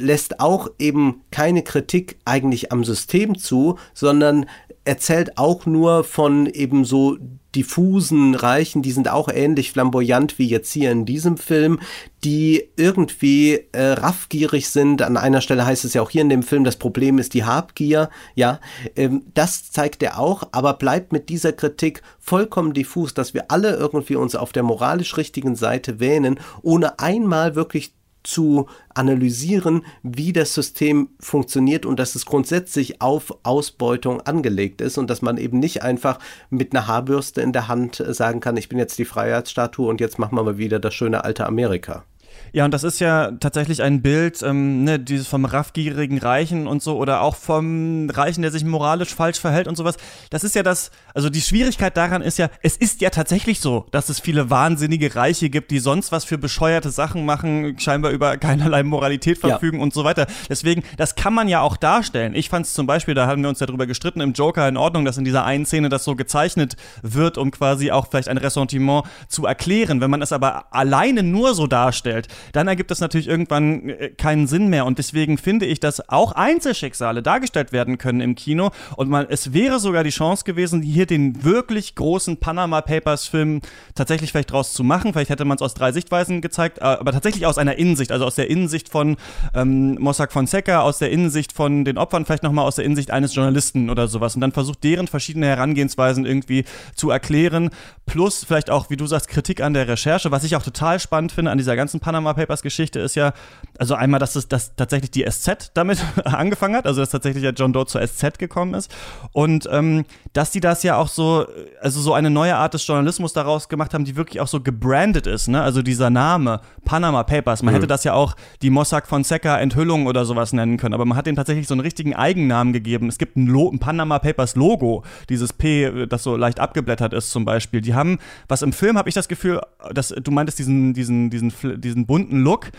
lässt 0.00 0.40
auch 0.40 0.68
eben 0.78 1.22
keine 1.30 1.62
Kritik 1.62 2.18
eigentlich 2.24 2.72
am 2.72 2.84
System 2.84 3.38
zu, 3.38 3.78
sondern 3.94 4.46
erzählt 4.84 5.38
auch 5.38 5.66
nur 5.66 6.04
von 6.04 6.46
eben 6.46 6.84
so 6.84 7.18
diffusen 7.54 8.34
Reichen, 8.34 8.82
die 8.82 8.92
sind 8.92 9.08
auch 9.08 9.28
ähnlich 9.28 9.72
flamboyant 9.72 10.38
wie 10.38 10.46
jetzt 10.46 10.72
hier 10.72 10.92
in 10.92 11.04
diesem 11.04 11.36
Film, 11.36 11.80
die 12.22 12.68
irgendwie 12.76 13.64
äh, 13.72 13.92
raffgierig 13.92 14.68
sind. 14.68 15.02
An 15.02 15.16
einer 15.16 15.40
Stelle 15.40 15.66
heißt 15.66 15.84
es 15.84 15.94
ja 15.94 16.02
auch 16.02 16.10
hier 16.10 16.22
in 16.22 16.28
dem 16.28 16.42
Film, 16.42 16.64
das 16.64 16.76
Problem 16.76 17.18
ist 17.18 17.34
die 17.34 17.44
Habgier. 17.44 18.08
Ja, 18.34 18.60
ähm, 18.94 19.22
das 19.34 19.70
zeigt 19.70 20.02
er 20.02 20.18
auch, 20.18 20.44
aber 20.52 20.74
bleibt 20.74 21.12
mit 21.12 21.28
dieser 21.28 21.52
Kritik 21.52 22.02
vollkommen 22.20 22.72
diffus, 22.72 23.14
dass 23.14 23.34
wir 23.34 23.50
alle 23.50 23.74
irgendwie 23.74 24.16
uns 24.16 24.36
auf 24.36 24.52
der 24.52 24.62
moralisch 24.62 25.16
richtigen 25.16 25.56
Seite 25.56 25.98
wähnen, 25.98 26.38
ohne 26.62 27.00
einmal 27.00 27.56
wirklich 27.56 27.92
zu 28.22 28.66
analysieren, 28.94 29.84
wie 30.02 30.32
das 30.32 30.54
System 30.54 31.10
funktioniert 31.20 31.86
und 31.86 31.98
dass 31.98 32.14
es 32.14 32.26
grundsätzlich 32.26 33.00
auf 33.00 33.38
Ausbeutung 33.42 34.20
angelegt 34.20 34.80
ist 34.80 34.98
und 34.98 35.08
dass 35.08 35.22
man 35.22 35.38
eben 35.38 35.58
nicht 35.58 35.82
einfach 35.82 36.18
mit 36.50 36.74
einer 36.74 36.86
Haarbürste 36.86 37.40
in 37.40 37.52
der 37.52 37.68
Hand 37.68 38.02
sagen 38.08 38.40
kann, 38.40 38.56
ich 38.56 38.68
bin 38.68 38.78
jetzt 38.78 38.98
die 38.98 39.04
Freiheitsstatue 39.04 39.88
und 39.88 40.00
jetzt 40.00 40.18
machen 40.18 40.36
wir 40.36 40.42
mal 40.42 40.58
wieder 40.58 40.78
das 40.78 40.94
schöne 40.94 41.24
alte 41.24 41.46
Amerika. 41.46 42.04
Ja, 42.52 42.64
und 42.64 42.72
das 42.72 42.84
ist 42.84 43.00
ja 43.00 43.32
tatsächlich 43.32 43.82
ein 43.82 44.02
Bild, 44.02 44.42
ähm, 44.42 44.84
ne, 44.84 44.98
dieses 44.98 45.26
vom 45.26 45.44
raffgierigen 45.44 46.18
Reichen 46.18 46.66
und 46.66 46.82
so, 46.82 46.96
oder 46.96 47.22
auch 47.22 47.36
vom 47.36 48.10
Reichen, 48.10 48.42
der 48.42 48.50
sich 48.50 48.64
moralisch 48.64 49.14
falsch 49.14 49.38
verhält 49.38 49.68
und 49.68 49.76
sowas. 49.76 49.96
Das 50.30 50.44
ist 50.44 50.54
ja 50.54 50.62
das, 50.62 50.90
also 51.14 51.30
die 51.30 51.40
Schwierigkeit 51.40 51.96
daran 51.96 52.22
ist 52.22 52.38
ja, 52.38 52.48
es 52.62 52.76
ist 52.76 53.00
ja 53.00 53.10
tatsächlich 53.10 53.60
so, 53.60 53.86
dass 53.90 54.08
es 54.08 54.20
viele 54.20 54.50
wahnsinnige 54.50 55.14
Reiche 55.14 55.50
gibt, 55.50 55.70
die 55.70 55.78
sonst 55.78 56.12
was 56.12 56.24
für 56.24 56.38
bescheuerte 56.38 56.90
Sachen 56.90 57.24
machen, 57.24 57.78
scheinbar 57.78 58.10
über 58.10 58.36
keinerlei 58.36 58.82
Moralität 58.82 59.38
verfügen 59.38 59.78
ja. 59.78 59.82
und 59.82 59.94
so 59.94 60.04
weiter. 60.04 60.26
Deswegen, 60.48 60.82
das 60.96 61.14
kann 61.14 61.34
man 61.34 61.48
ja 61.48 61.60
auch 61.60 61.76
darstellen. 61.76 62.34
Ich 62.34 62.48
fand 62.48 62.66
es 62.66 62.74
zum 62.74 62.86
Beispiel, 62.86 63.14
da 63.14 63.26
haben 63.26 63.42
wir 63.42 63.48
uns 63.48 63.60
ja 63.60 63.66
drüber 63.66 63.86
gestritten, 63.86 64.20
im 64.20 64.32
Joker 64.32 64.68
in 64.68 64.76
Ordnung, 64.76 65.04
dass 65.04 65.18
in 65.18 65.24
dieser 65.24 65.44
einen 65.44 65.66
Szene 65.66 65.88
das 65.88 66.04
so 66.04 66.16
gezeichnet 66.16 66.76
wird, 67.02 67.38
um 67.38 67.50
quasi 67.50 67.90
auch 67.90 68.08
vielleicht 68.10 68.28
ein 68.28 68.38
Ressentiment 68.38 69.04
zu 69.28 69.46
erklären. 69.46 70.00
Wenn 70.00 70.10
man 70.10 70.22
es 70.22 70.32
aber 70.32 70.64
alleine 70.72 71.22
nur 71.22 71.54
so 71.54 71.66
darstellt, 71.66 72.28
dann 72.52 72.68
ergibt 72.68 72.90
es 72.90 73.00
natürlich 73.00 73.28
irgendwann 73.28 73.88
äh, 73.88 74.10
keinen 74.10 74.46
Sinn 74.46 74.68
mehr. 74.68 74.86
Und 74.86 74.98
deswegen 74.98 75.38
finde 75.38 75.66
ich, 75.66 75.80
dass 75.80 76.08
auch 76.08 76.32
Einzelschicksale 76.32 77.22
dargestellt 77.22 77.72
werden 77.72 77.98
können 77.98 78.20
im 78.20 78.34
Kino. 78.34 78.70
Und 78.96 79.08
man, 79.08 79.26
es 79.28 79.52
wäre 79.52 79.78
sogar 79.78 80.04
die 80.04 80.10
Chance 80.10 80.44
gewesen, 80.44 80.82
hier 80.82 81.06
den 81.06 81.44
wirklich 81.44 81.94
großen 81.94 82.38
Panama 82.38 82.80
Papers 82.80 83.26
Film 83.26 83.60
tatsächlich 83.94 84.32
vielleicht 84.32 84.52
draus 84.52 84.72
zu 84.72 84.84
machen. 84.84 85.12
Vielleicht 85.12 85.30
hätte 85.30 85.44
man 85.44 85.56
es 85.56 85.62
aus 85.62 85.74
drei 85.74 85.92
Sichtweisen 85.92 86.40
gezeigt, 86.40 86.78
äh, 86.78 86.82
aber 86.82 87.12
tatsächlich 87.12 87.46
aus 87.46 87.58
einer 87.58 87.76
Innensicht, 87.76 88.12
also 88.12 88.24
aus 88.24 88.34
der 88.34 88.50
Innensicht 88.50 88.88
von 88.88 89.16
ähm, 89.54 89.96
Mossack 90.00 90.32
Fonseca, 90.32 90.80
aus 90.80 90.98
der 90.98 91.10
Innensicht 91.10 91.52
von 91.52 91.84
den 91.84 91.98
Opfern, 91.98 92.24
vielleicht 92.24 92.42
nochmal 92.42 92.66
aus 92.66 92.76
der 92.76 92.84
Innensicht 92.84 93.10
eines 93.10 93.34
Journalisten 93.34 93.90
oder 93.90 94.08
sowas. 94.08 94.34
Und 94.34 94.40
dann 94.40 94.52
versucht, 94.52 94.82
deren 94.84 95.06
verschiedene 95.06 95.46
Herangehensweisen 95.46 96.26
irgendwie 96.26 96.64
zu 96.94 97.10
erklären. 97.10 97.70
Plus 98.06 98.44
vielleicht 98.44 98.70
auch, 98.70 98.90
wie 98.90 98.96
du 98.96 99.06
sagst, 99.06 99.28
Kritik 99.28 99.60
an 99.60 99.74
der 99.74 99.88
Recherche, 99.88 100.30
was 100.30 100.44
ich 100.44 100.56
auch 100.56 100.62
total 100.62 100.98
spannend 100.98 101.32
finde 101.32 101.50
an 101.50 101.58
dieser 101.58 101.76
ganzen 101.76 102.00
Panama 102.00 102.29
Panama 102.30 102.34
Papers 102.34 102.62
Geschichte 102.62 103.00
ist 103.00 103.14
ja, 103.14 103.32
also 103.78 103.94
einmal, 103.94 104.20
dass 104.20 104.36
es 104.36 104.48
dass 104.48 104.74
tatsächlich 104.76 105.10
die 105.10 105.24
SZ 105.28 105.70
damit 105.74 105.98
angefangen 106.24 106.76
hat, 106.76 106.86
also 106.86 107.00
dass 107.00 107.10
tatsächlich 107.10 107.42
ja 107.42 107.50
John 107.50 107.72
Doe 107.72 107.86
zur 107.86 108.06
SZ 108.06 108.38
gekommen 108.38 108.74
ist 108.74 108.94
und 109.32 109.68
ähm, 109.70 110.04
dass 110.32 110.50
die 110.50 110.60
das 110.60 110.82
ja 110.82 110.96
auch 110.96 111.08
so, 111.08 111.46
also 111.80 112.00
so 112.00 112.14
eine 112.14 112.30
neue 112.30 112.56
Art 112.56 112.74
des 112.74 112.86
Journalismus 112.86 113.32
daraus 113.32 113.68
gemacht 113.68 113.94
haben, 113.94 114.04
die 114.04 114.16
wirklich 114.16 114.40
auch 114.40 114.46
so 114.46 114.60
gebrandet 114.60 115.26
ist, 115.26 115.48
ne? 115.48 115.62
Also 115.62 115.82
dieser 115.82 116.10
Name 116.10 116.60
Panama 116.84 117.22
Papers, 117.24 117.62
man 117.62 117.72
mhm. 117.72 117.76
hätte 117.76 117.86
das 117.86 118.04
ja 118.04 118.14
auch 118.14 118.36
die 118.62 118.70
Mossack 118.70 119.06
Fonseca 119.06 119.58
Enthüllung 119.58 120.06
oder 120.06 120.24
sowas 120.24 120.52
nennen 120.52 120.76
können, 120.76 120.94
aber 120.94 121.04
man 121.04 121.16
hat 121.16 121.26
dem 121.26 121.36
tatsächlich 121.36 121.66
so 121.66 121.74
einen 121.74 121.80
richtigen 121.80 122.14
Eigennamen 122.14 122.72
gegeben. 122.72 123.08
Es 123.08 123.18
gibt 123.18 123.36
ein, 123.36 123.46
Lo 123.46 123.70
ein 123.70 123.78
Panama 123.78 124.18
Papers 124.18 124.56
Logo, 124.56 125.04
dieses 125.28 125.52
P, 125.52 126.06
das 126.06 126.22
so 126.22 126.36
leicht 126.36 126.60
abgeblättert 126.60 127.12
ist 127.12 127.30
zum 127.30 127.44
Beispiel. 127.44 127.80
Die 127.80 127.94
haben, 127.94 128.18
was 128.48 128.62
im 128.62 128.72
Film 128.72 128.96
habe 128.98 129.08
ich 129.08 129.14
das 129.14 129.28
Gefühl, 129.28 129.60
dass 129.92 130.08
du 130.08 130.30
meintest 130.30 130.58
diesen 130.58 130.94
diesen 130.94 131.30
diesen 131.30 131.52
diesen 131.80 132.06
bunten 132.20 132.44
Look 132.44 132.70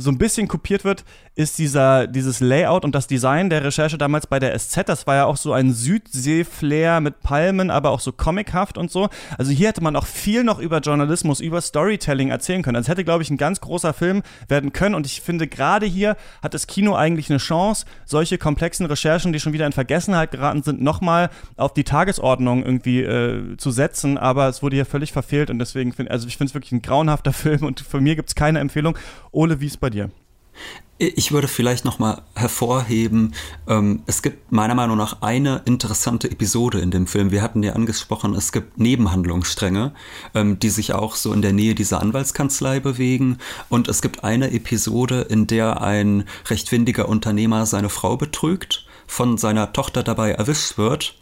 so 0.00 0.10
ein 0.12 0.16
bisschen 0.16 0.46
kopiert 0.46 0.84
wird, 0.84 1.04
ist 1.34 1.58
dieser, 1.58 2.06
dieses 2.06 2.38
Layout 2.38 2.84
und 2.84 2.94
das 2.94 3.08
Design 3.08 3.50
der 3.50 3.64
Recherche 3.64 3.98
damals 3.98 4.28
bei 4.28 4.38
der 4.38 4.56
SZ. 4.56 4.88
Das 4.88 5.06
war 5.08 5.16
ja 5.16 5.24
auch 5.24 5.36
so 5.36 5.52
ein 5.52 5.72
Südsee-Flair 5.72 7.00
mit 7.00 7.20
Palmen, 7.20 7.70
aber 7.70 7.90
auch 7.90 7.98
so 7.98 8.12
comichaft 8.12 8.78
und 8.78 8.92
so. 8.92 9.08
Also 9.36 9.50
hier 9.50 9.68
hätte 9.68 9.82
man 9.82 9.96
auch 9.96 10.06
viel 10.06 10.44
noch 10.44 10.60
über 10.60 10.78
Journalismus, 10.78 11.40
über 11.40 11.60
Storytelling 11.60 12.30
erzählen 12.30 12.62
können. 12.62 12.76
Also 12.76 12.90
hätte, 12.90 13.04
glaube 13.04 13.24
ich, 13.24 13.30
ein 13.30 13.36
ganz 13.36 13.60
großer 13.60 13.92
Film 13.92 14.22
werden 14.46 14.72
können. 14.72 14.94
Und 14.94 15.04
ich 15.04 15.20
finde, 15.20 15.48
gerade 15.48 15.84
hier 15.86 16.16
hat 16.42 16.54
das 16.54 16.68
Kino 16.68 16.94
eigentlich 16.94 17.28
eine 17.28 17.38
Chance, 17.38 17.84
solche 18.04 18.38
komplexen 18.38 18.86
Recherchen, 18.86 19.32
die 19.32 19.40
schon 19.40 19.52
wieder 19.52 19.66
in 19.66 19.72
Vergessenheit 19.72 20.30
geraten 20.30 20.62
sind, 20.62 20.80
nochmal 20.80 21.28
auf 21.56 21.74
die 21.74 21.84
Tagesordnung 21.84 22.64
irgendwie 22.64 23.02
äh, 23.02 23.56
zu 23.56 23.72
setzen. 23.72 24.16
Aber 24.16 24.48
es 24.48 24.62
wurde 24.62 24.76
hier 24.76 24.86
völlig 24.86 25.12
verfehlt 25.12 25.50
und 25.50 25.58
deswegen 25.58 25.92
finde 25.92 26.12
also 26.12 26.28
ich 26.28 26.40
es 26.40 26.54
wirklich 26.54 26.70
ein 26.70 26.82
grauenhafter 26.82 27.32
Film 27.38 27.64
und 27.64 27.80
von 27.80 28.00
mir 28.02 28.14
gibt 28.14 28.28
es 28.28 28.36
keine 28.36 28.60
Empfehlung. 28.60 28.96
Ole, 29.32 29.54
es 29.54 29.76
bei 29.88 29.90
dir? 29.90 30.10
Ich 31.00 31.30
würde 31.30 31.46
vielleicht 31.46 31.84
nochmal 31.84 32.22
hervorheben, 32.34 33.32
ähm, 33.68 34.02
es 34.06 34.20
gibt 34.20 34.50
meiner 34.50 34.74
Meinung 34.74 34.98
nach 34.98 35.22
eine 35.22 35.62
interessante 35.64 36.28
Episode 36.28 36.80
in 36.80 36.90
dem 36.90 37.06
Film. 37.06 37.30
Wir 37.30 37.40
hatten 37.40 37.62
ja 37.62 37.74
angesprochen, 37.74 38.34
es 38.34 38.50
gibt 38.50 38.80
Nebenhandlungsstränge, 38.80 39.92
ähm, 40.34 40.58
die 40.58 40.70
sich 40.70 40.94
auch 40.94 41.14
so 41.14 41.32
in 41.32 41.40
der 41.40 41.52
Nähe 41.52 41.76
dieser 41.76 42.00
Anwaltskanzlei 42.00 42.80
bewegen. 42.80 43.38
Und 43.68 43.86
es 43.86 44.02
gibt 44.02 44.24
eine 44.24 44.50
Episode, 44.50 45.20
in 45.20 45.46
der 45.46 45.82
ein 45.82 46.24
recht 46.46 46.72
windiger 46.72 47.08
Unternehmer 47.08 47.64
seine 47.64 47.90
Frau 47.90 48.16
betrügt, 48.16 48.84
von 49.06 49.38
seiner 49.38 49.72
Tochter 49.72 50.02
dabei 50.02 50.32
erwischt 50.32 50.78
wird 50.78 51.17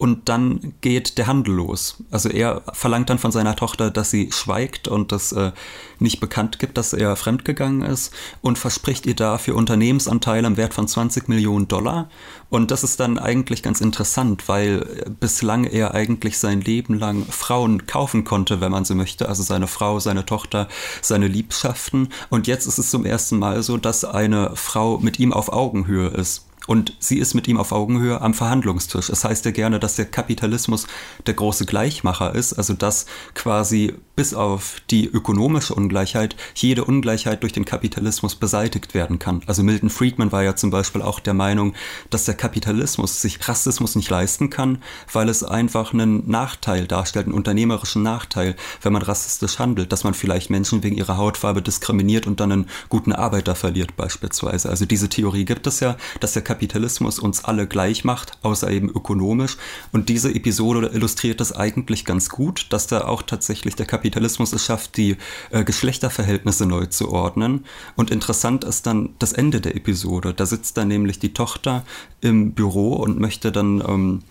und 0.00 0.30
dann 0.30 0.72
geht 0.80 1.18
der 1.18 1.26
Handel 1.26 1.56
los. 1.56 2.02
Also 2.10 2.30
er 2.30 2.62
verlangt 2.72 3.10
dann 3.10 3.18
von 3.18 3.32
seiner 3.32 3.54
Tochter, 3.54 3.90
dass 3.90 4.10
sie 4.10 4.32
schweigt 4.32 4.88
und 4.88 5.12
das 5.12 5.30
äh, 5.32 5.52
nicht 5.98 6.20
bekannt 6.20 6.58
gibt, 6.58 6.78
dass 6.78 6.94
er 6.94 7.16
fremdgegangen 7.16 7.82
ist 7.82 8.10
und 8.40 8.56
verspricht 8.56 9.04
ihr 9.04 9.14
dafür 9.14 9.56
Unternehmensanteile 9.56 10.46
im 10.46 10.56
Wert 10.56 10.72
von 10.72 10.88
20 10.88 11.28
Millionen 11.28 11.68
Dollar. 11.68 12.08
Und 12.48 12.70
das 12.70 12.82
ist 12.82 12.98
dann 12.98 13.18
eigentlich 13.18 13.62
ganz 13.62 13.82
interessant, 13.82 14.48
weil 14.48 15.04
bislang 15.20 15.64
er 15.64 15.92
eigentlich 15.92 16.38
sein 16.38 16.62
Leben 16.62 16.98
lang 16.98 17.26
Frauen 17.26 17.86
kaufen 17.86 18.24
konnte, 18.24 18.62
wenn 18.62 18.72
man 18.72 18.86
so 18.86 18.94
möchte. 18.94 19.28
Also 19.28 19.42
seine 19.42 19.66
Frau, 19.66 20.00
seine 20.00 20.24
Tochter, 20.24 20.68
seine 21.02 21.28
Liebschaften. 21.28 22.08
Und 22.30 22.46
jetzt 22.46 22.66
ist 22.66 22.78
es 22.78 22.88
zum 22.88 23.04
ersten 23.04 23.38
Mal 23.38 23.62
so, 23.62 23.76
dass 23.76 24.06
eine 24.06 24.52
Frau 24.56 24.98
mit 24.98 25.18
ihm 25.18 25.34
auf 25.34 25.52
Augenhöhe 25.52 26.08
ist. 26.08 26.46
Und 26.70 26.94
sie 27.00 27.18
ist 27.18 27.34
mit 27.34 27.48
ihm 27.48 27.56
auf 27.56 27.72
Augenhöhe 27.72 28.20
am 28.20 28.32
Verhandlungstisch. 28.32 29.08
Es 29.10 29.24
heißt 29.24 29.44
ja 29.44 29.50
gerne, 29.50 29.80
dass 29.80 29.96
der 29.96 30.04
Kapitalismus 30.04 30.86
der 31.26 31.34
große 31.34 31.66
Gleichmacher 31.66 32.32
ist, 32.32 32.52
also 32.52 32.74
dass 32.74 33.06
quasi 33.34 33.94
bis 34.14 34.34
auf 34.34 34.80
die 34.88 35.06
ökonomische 35.06 35.74
Ungleichheit 35.74 36.36
jede 36.54 36.84
Ungleichheit 36.84 37.42
durch 37.42 37.52
den 37.52 37.64
Kapitalismus 37.64 38.36
beseitigt 38.36 38.94
werden 38.94 39.18
kann. 39.18 39.42
Also 39.46 39.64
Milton 39.64 39.90
Friedman 39.90 40.30
war 40.30 40.44
ja 40.44 40.54
zum 40.54 40.70
Beispiel 40.70 41.02
auch 41.02 41.18
der 41.18 41.34
Meinung, 41.34 41.74
dass 42.08 42.26
der 42.26 42.34
Kapitalismus 42.34 43.20
sich 43.20 43.48
Rassismus 43.48 43.96
nicht 43.96 44.08
leisten 44.08 44.48
kann, 44.48 44.80
weil 45.12 45.28
es 45.28 45.42
einfach 45.42 45.92
einen 45.92 46.30
Nachteil 46.30 46.86
darstellt, 46.86 47.26
einen 47.26 47.34
unternehmerischen 47.34 48.04
Nachteil, 48.04 48.54
wenn 48.82 48.92
man 48.92 49.02
rassistisch 49.02 49.58
handelt, 49.58 49.90
dass 49.90 50.04
man 50.04 50.14
vielleicht 50.14 50.50
Menschen 50.50 50.84
wegen 50.84 50.96
ihrer 50.96 51.16
Hautfarbe 51.16 51.62
diskriminiert 51.62 52.28
und 52.28 52.38
dann 52.38 52.52
einen 52.52 52.66
guten 52.90 53.12
Arbeiter 53.12 53.56
verliert 53.56 53.96
beispielsweise. 53.96 54.68
Also 54.68 54.86
diese 54.86 55.08
Theorie 55.08 55.46
gibt 55.46 55.66
es 55.66 55.80
ja, 55.80 55.96
dass 56.20 56.34
der 56.34 56.42
Kapitalismus 56.42 56.59
uns 56.62 57.44
alle 57.44 57.66
gleich 57.66 58.04
macht, 58.04 58.38
außer 58.42 58.70
eben 58.70 58.88
ökonomisch. 58.88 59.56
Und 59.92 60.08
diese 60.08 60.34
Episode 60.34 60.90
illustriert 60.92 61.40
das 61.40 61.52
eigentlich 61.52 62.04
ganz 62.04 62.28
gut, 62.28 62.66
dass 62.70 62.86
da 62.86 63.06
auch 63.06 63.22
tatsächlich 63.22 63.76
der 63.76 63.86
Kapitalismus 63.86 64.52
es 64.52 64.64
schafft, 64.64 64.96
die 64.96 65.16
äh, 65.50 65.64
Geschlechterverhältnisse 65.64 66.66
neu 66.66 66.86
zu 66.86 67.10
ordnen. 67.10 67.64
Und 67.96 68.10
interessant 68.10 68.64
ist 68.64 68.86
dann 68.86 69.10
das 69.18 69.32
Ende 69.32 69.60
der 69.60 69.76
Episode. 69.76 70.34
Da 70.34 70.46
sitzt 70.46 70.76
dann 70.76 70.88
nämlich 70.88 71.18
die 71.18 71.34
Tochter 71.34 71.84
im 72.20 72.52
Büro 72.52 72.94
und 72.94 73.18
möchte 73.18 73.52
dann 73.52 73.82
ähm, 73.86 74.22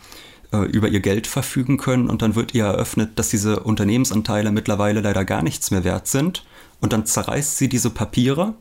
äh, 0.52 0.66
über 0.66 0.88
ihr 0.88 1.00
Geld 1.00 1.28
verfügen 1.28 1.78
können 1.78 2.10
und 2.10 2.22
dann 2.22 2.36
wird 2.36 2.54
ihr 2.54 2.66
eröffnet, 2.66 3.20
dass 3.20 3.30
diese 3.30 3.60
Unternehmensanteile 3.62 4.52
mittlerweile 4.52 5.02
leider 5.02 5.26
gar 5.26 5.44
nichts 5.44 5.72
mehr 5.72 5.84
wert 5.84 6.08
sind 6.08 6.44
und 6.82 6.94
dann 6.94 7.06
zerreißt 7.06 7.58
sie 7.58 7.70
diese 7.70 7.90
Papiere 7.90 8.56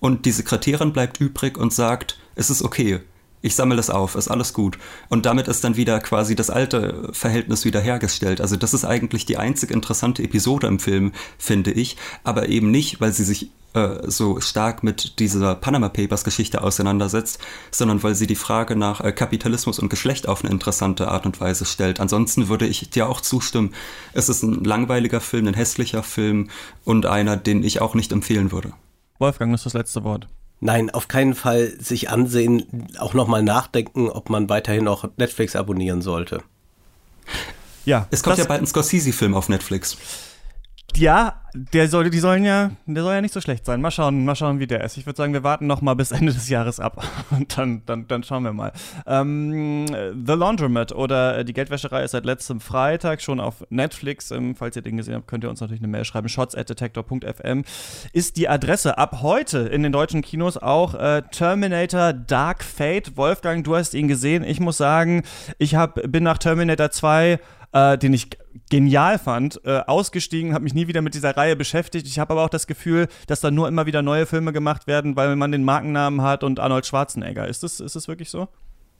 und 0.00 0.26
die 0.26 0.30
Sekretärin 0.30 0.92
bleibt 0.92 1.20
übrig 1.20 1.58
und 1.58 1.72
sagt, 1.72 2.18
es 2.38 2.50
ist 2.50 2.62
okay, 2.62 3.00
Ich 3.40 3.54
sammle 3.54 3.76
das 3.76 3.88
auf, 3.88 4.16
ist 4.16 4.28
alles 4.28 4.52
gut. 4.52 4.78
Und 5.08 5.24
damit 5.24 5.46
ist 5.46 5.62
dann 5.62 5.76
wieder 5.76 6.00
quasi 6.00 6.34
das 6.34 6.50
alte 6.50 7.10
Verhältnis 7.12 7.64
wiederhergestellt. 7.64 8.40
Also 8.40 8.56
das 8.56 8.74
ist 8.74 8.84
eigentlich 8.84 9.26
die 9.26 9.36
einzig 9.36 9.70
interessante 9.70 10.24
Episode 10.24 10.66
im 10.66 10.80
Film, 10.80 11.12
finde 11.38 11.70
ich. 11.70 11.96
Aber 12.24 12.48
eben 12.48 12.72
nicht, 12.72 13.00
weil 13.00 13.12
sie 13.12 13.22
sich 13.22 13.50
äh, 13.74 14.10
so 14.10 14.40
stark 14.40 14.82
mit 14.82 15.20
dieser 15.20 15.54
Panama 15.54 15.88
Papers 15.88 16.24
Geschichte 16.24 16.62
auseinandersetzt, 16.62 17.38
sondern 17.70 18.02
weil 18.02 18.16
sie 18.16 18.26
die 18.26 18.34
Frage 18.34 18.74
nach 18.74 19.02
äh, 19.02 19.12
Kapitalismus 19.12 19.78
und 19.78 19.88
Geschlecht 19.88 20.26
auf 20.26 20.42
eine 20.42 20.52
interessante 20.52 21.06
Art 21.06 21.24
und 21.24 21.40
Weise 21.40 21.64
stellt. 21.64 22.00
Ansonsten 22.00 22.48
würde 22.48 22.66
ich 22.66 22.90
dir 22.90 23.08
auch 23.08 23.20
zustimmen, 23.20 23.72
es 24.14 24.28
ist 24.28 24.42
ein 24.42 24.64
langweiliger 24.64 25.20
Film, 25.20 25.46
ein 25.46 25.54
hässlicher 25.54 26.02
Film 26.02 26.50
und 26.84 27.06
einer, 27.06 27.36
den 27.36 27.62
ich 27.62 27.80
auch 27.80 27.94
nicht 27.94 28.10
empfehlen 28.10 28.50
würde. 28.50 28.72
Wolfgang, 29.20 29.52
das 29.52 29.60
ist 29.60 29.66
das 29.66 29.74
letzte 29.74 30.02
Wort. 30.02 30.28
Nein, 30.60 30.90
auf 30.90 31.06
keinen 31.06 31.34
Fall 31.34 31.72
sich 31.78 32.10
ansehen, 32.10 32.88
auch 32.98 33.14
nochmal 33.14 33.42
nachdenken, 33.42 34.08
ob 34.08 34.28
man 34.28 34.48
weiterhin 34.48 34.84
noch 34.84 35.08
Netflix 35.16 35.54
abonnieren 35.54 36.02
sollte. 36.02 36.42
Ja, 37.84 38.06
es 38.10 38.22
kommt 38.22 38.38
ja 38.38 38.44
bald 38.44 38.62
ein 38.62 38.66
Scorsese-Film 38.66 39.34
auf 39.34 39.48
Netflix. 39.48 39.96
Ja, 40.96 41.34
der 41.54 41.88
soll, 41.88 42.10
die 42.10 42.18
sollen 42.18 42.44
ja, 42.44 42.72
der 42.86 43.02
soll 43.02 43.14
ja 43.14 43.20
nicht 43.20 43.32
so 43.32 43.40
schlecht 43.40 43.64
sein. 43.64 43.80
Mal 43.80 43.90
schauen, 43.90 44.24
mal 44.24 44.34
schauen, 44.34 44.58
wie 44.58 44.66
der 44.66 44.82
ist. 44.84 44.96
Ich 44.96 45.06
würde 45.06 45.16
sagen, 45.16 45.32
wir 45.32 45.44
warten 45.44 45.66
noch 45.66 45.80
mal 45.80 45.94
bis 45.94 46.10
Ende 46.18 46.32
des 46.32 46.48
Jahres 46.48 46.80
ab 46.80 47.04
und 47.30 47.56
dann, 47.56 47.82
dann, 47.86 48.06
dann 48.08 48.22
schauen 48.22 48.42
wir 48.42 48.52
mal. 48.52 48.72
Ähm, 49.06 49.86
The 49.86 50.32
Laundromat 50.32 50.92
oder 50.92 51.44
die 51.44 51.52
Geldwäscherei 51.52 52.04
ist 52.04 52.12
seit 52.12 52.24
letztem 52.24 52.60
Freitag 52.60 53.22
schon 53.22 53.40
auf 53.40 53.64
Netflix. 53.70 54.30
Ähm, 54.30 54.54
falls 54.56 54.76
ihr 54.76 54.82
den 54.82 54.96
gesehen 54.96 55.14
habt, 55.14 55.28
könnt 55.28 55.44
ihr 55.44 55.50
uns 55.50 55.60
natürlich 55.60 55.80
eine 55.80 55.88
Mail 55.88 56.04
schreiben. 56.04 56.28
shots@detector.fm 56.28 57.64
ist 58.12 58.36
die 58.36 58.48
Adresse. 58.48 58.98
Ab 58.98 59.20
heute 59.22 59.58
in 59.60 59.82
den 59.82 59.92
deutschen 59.92 60.22
Kinos 60.22 60.56
auch 60.56 60.94
äh, 60.94 61.22
Terminator 61.30 62.12
Dark 62.12 62.64
Fate. 62.64 63.16
Wolfgang, 63.16 63.64
du 63.64 63.76
hast 63.76 63.94
ihn 63.94 64.08
gesehen. 64.08 64.42
Ich 64.42 64.60
muss 64.60 64.76
sagen, 64.76 65.22
ich 65.58 65.74
hab, 65.74 66.00
bin 66.10 66.24
nach 66.24 66.38
Terminator 66.38 66.90
2 66.90 67.38
äh, 67.72 67.98
den 67.98 68.12
ich 68.12 68.28
genial 68.70 69.18
fand, 69.18 69.60
äh, 69.64 69.80
ausgestiegen, 69.86 70.54
habe 70.54 70.64
mich 70.64 70.74
nie 70.74 70.88
wieder 70.88 71.02
mit 71.02 71.14
dieser 71.14 71.36
Reihe 71.36 71.56
beschäftigt. 71.56 72.06
Ich 72.06 72.18
habe 72.18 72.32
aber 72.32 72.44
auch 72.44 72.50
das 72.50 72.66
Gefühl, 72.66 73.08
dass 73.26 73.40
da 73.40 73.50
nur 73.50 73.68
immer 73.68 73.86
wieder 73.86 74.02
neue 74.02 74.26
Filme 74.26 74.52
gemacht 74.52 74.86
werden, 74.86 75.16
weil 75.16 75.36
man 75.36 75.52
den 75.52 75.64
Markennamen 75.64 76.22
hat 76.22 76.44
und 76.44 76.60
Arnold 76.60 76.86
Schwarzenegger. 76.86 77.48
Ist 77.48 77.62
das, 77.62 77.80
ist 77.80 77.96
das 77.96 78.08
wirklich 78.08 78.30
so? 78.30 78.48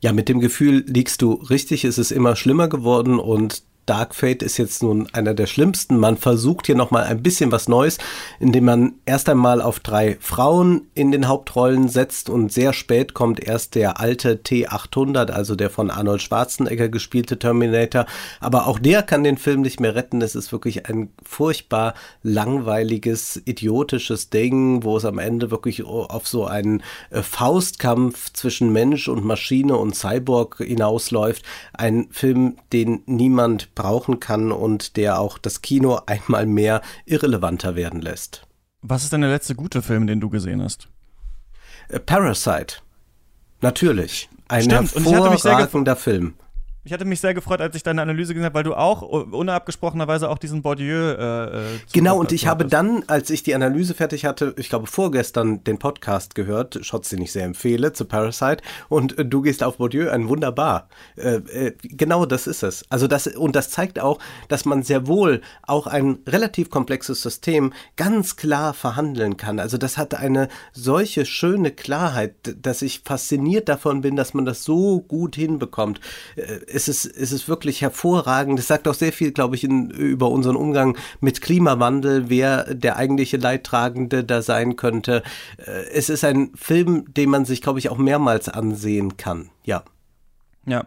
Ja, 0.00 0.12
mit 0.12 0.28
dem 0.28 0.40
Gefühl 0.40 0.84
liegst 0.86 1.22
du 1.22 1.32
richtig. 1.32 1.84
Es 1.84 1.98
ist 1.98 2.12
immer 2.12 2.36
schlimmer 2.36 2.68
geworden 2.68 3.18
und 3.18 3.62
Dark 3.88 4.14
Fate 4.14 4.42
ist 4.42 4.58
jetzt 4.58 4.82
nun 4.82 5.08
einer 5.14 5.32
der 5.32 5.46
schlimmsten. 5.46 5.96
Man 5.96 6.18
versucht 6.18 6.66
hier 6.66 6.74
nochmal 6.74 7.04
ein 7.04 7.22
bisschen 7.22 7.50
was 7.52 7.68
Neues, 7.68 7.96
indem 8.38 8.66
man 8.66 8.94
erst 9.06 9.30
einmal 9.30 9.62
auf 9.62 9.80
drei 9.80 10.18
Frauen 10.20 10.82
in 10.94 11.10
den 11.10 11.26
Hauptrollen 11.26 11.88
setzt 11.88 12.28
und 12.28 12.52
sehr 12.52 12.74
spät 12.74 13.14
kommt 13.14 13.40
erst 13.40 13.74
der 13.74 13.98
alte 13.98 14.34
T800, 14.34 15.30
also 15.30 15.54
der 15.54 15.70
von 15.70 15.90
Arnold 15.90 16.20
Schwarzenegger 16.20 16.90
gespielte 16.90 17.38
Terminator. 17.38 18.04
Aber 18.40 18.66
auch 18.66 18.78
der 18.78 19.02
kann 19.02 19.24
den 19.24 19.38
Film 19.38 19.62
nicht 19.62 19.80
mehr 19.80 19.94
retten. 19.94 20.20
Es 20.20 20.34
ist 20.34 20.52
wirklich 20.52 20.86
ein 20.86 21.10
furchtbar 21.24 21.94
langweiliges, 22.22 23.40
idiotisches 23.46 24.28
Ding, 24.28 24.84
wo 24.84 24.98
es 24.98 25.06
am 25.06 25.18
Ende 25.18 25.50
wirklich 25.50 25.82
auf 25.84 26.28
so 26.28 26.44
einen 26.44 26.82
äh, 27.08 27.22
Faustkampf 27.22 28.34
zwischen 28.34 28.70
Mensch 28.70 29.08
und 29.08 29.24
Maschine 29.24 29.76
und 29.76 29.94
Cyborg 29.94 30.58
hinausläuft. 30.58 31.42
Ein 31.72 32.08
Film, 32.10 32.56
den 32.72 33.02
niemand 33.06 33.74
brauchen 33.78 34.20
kann 34.20 34.52
und 34.52 34.96
der 34.96 35.20
auch 35.20 35.38
das 35.38 35.62
Kino 35.62 36.00
einmal 36.06 36.46
mehr 36.46 36.82
irrelevanter 37.06 37.76
werden 37.76 38.02
lässt. 38.02 38.42
Was 38.82 39.04
ist 39.04 39.12
denn 39.12 39.22
der 39.22 39.30
letzte 39.30 39.54
gute 39.54 39.82
Film, 39.82 40.06
den 40.06 40.20
du 40.20 40.28
gesehen 40.28 40.62
hast? 40.62 40.88
Äh, 41.88 42.00
Parasite. 42.00 42.76
Natürlich. 43.60 44.28
Ein 44.48 44.64
Stimmt. 44.64 44.94
hervorragender 44.94 45.96
Film. 45.96 46.34
Ich 46.88 46.94
hatte 46.94 47.04
mich 47.04 47.20
sehr 47.20 47.34
gefreut, 47.34 47.60
als 47.60 47.76
ich 47.76 47.82
deine 47.82 48.00
Analyse 48.00 48.32
gesehen 48.32 48.46
habe, 48.46 48.54
weil 48.54 48.64
du 48.64 48.74
auch 48.74 49.02
unabgesprochenerweise 49.02 50.30
auch 50.30 50.38
diesen 50.38 50.62
Bourdieu. 50.62 51.12
Äh, 51.12 51.74
äh 51.74 51.78
genau, 51.92 52.18
und 52.18 52.32
ich 52.32 52.46
habe 52.46 52.64
dann, 52.64 53.04
als 53.08 53.28
ich 53.28 53.42
die 53.42 53.54
Analyse 53.54 53.92
fertig 53.92 54.24
hatte, 54.24 54.54
ich 54.56 54.70
glaube 54.70 54.86
vorgestern 54.86 55.62
den 55.64 55.78
Podcast 55.78 56.34
gehört, 56.34 56.78
Shots, 56.80 57.10
den 57.10 57.20
ich 57.20 57.30
sehr 57.30 57.44
empfehle, 57.44 57.92
zu 57.92 58.06
Parasite, 58.06 58.62
und 58.88 59.18
äh, 59.18 59.26
du 59.26 59.42
gehst 59.42 59.62
auf 59.62 59.76
Bourdieu, 59.76 60.08
ein 60.08 60.30
wunderbar. 60.30 60.88
Äh, 61.16 61.34
äh, 61.34 61.74
genau 61.82 62.24
das 62.24 62.46
ist 62.46 62.62
es. 62.62 62.86
Also 62.88 63.06
das, 63.06 63.26
und 63.26 63.54
das 63.54 63.68
zeigt 63.68 64.00
auch, 64.00 64.18
dass 64.48 64.64
man 64.64 64.82
sehr 64.82 65.06
wohl 65.06 65.42
auch 65.66 65.88
ein 65.88 66.20
relativ 66.26 66.70
komplexes 66.70 67.20
System 67.20 67.74
ganz 67.96 68.36
klar 68.36 68.72
verhandeln 68.72 69.36
kann. 69.36 69.58
Also 69.58 69.76
das 69.76 69.98
hat 69.98 70.14
eine 70.14 70.48
solche 70.72 71.26
schöne 71.26 71.70
Klarheit, 71.70 72.56
dass 72.62 72.80
ich 72.80 73.02
fasziniert 73.04 73.68
davon 73.68 74.00
bin, 74.00 74.16
dass 74.16 74.32
man 74.32 74.46
das 74.46 74.64
so 74.64 75.02
gut 75.02 75.36
hinbekommt 75.36 76.00
äh, 76.36 76.77
es 76.78 76.88
ist, 76.88 77.04
es 77.04 77.32
ist 77.32 77.48
wirklich 77.48 77.82
hervorragend. 77.82 78.58
Es 78.58 78.68
sagt 78.68 78.86
auch 78.86 78.94
sehr 78.94 79.12
viel, 79.12 79.32
glaube 79.32 79.56
ich, 79.56 79.64
in, 79.64 79.90
über 79.90 80.30
unseren 80.30 80.54
Umgang 80.54 80.96
mit 81.20 81.40
Klimawandel, 81.40 82.28
wer 82.28 82.72
der 82.72 82.96
eigentliche 82.96 83.36
Leidtragende 83.36 84.22
da 84.22 84.42
sein 84.42 84.76
könnte. 84.76 85.24
Äh, 85.58 85.90
es 85.92 86.08
ist 86.08 86.24
ein 86.24 86.52
Film, 86.54 87.12
den 87.12 87.30
man 87.30 87.44
sich, 87.44 87.62
glaube 87.62 87.80
ich, 87.80 87.88
auch 87.90 87.98
mehrmals 87.98 88.48
ansehen 88.48 89.16
kann. 89.16 89.50
Ja. 89.64 89.82
Ja 90.66 90.84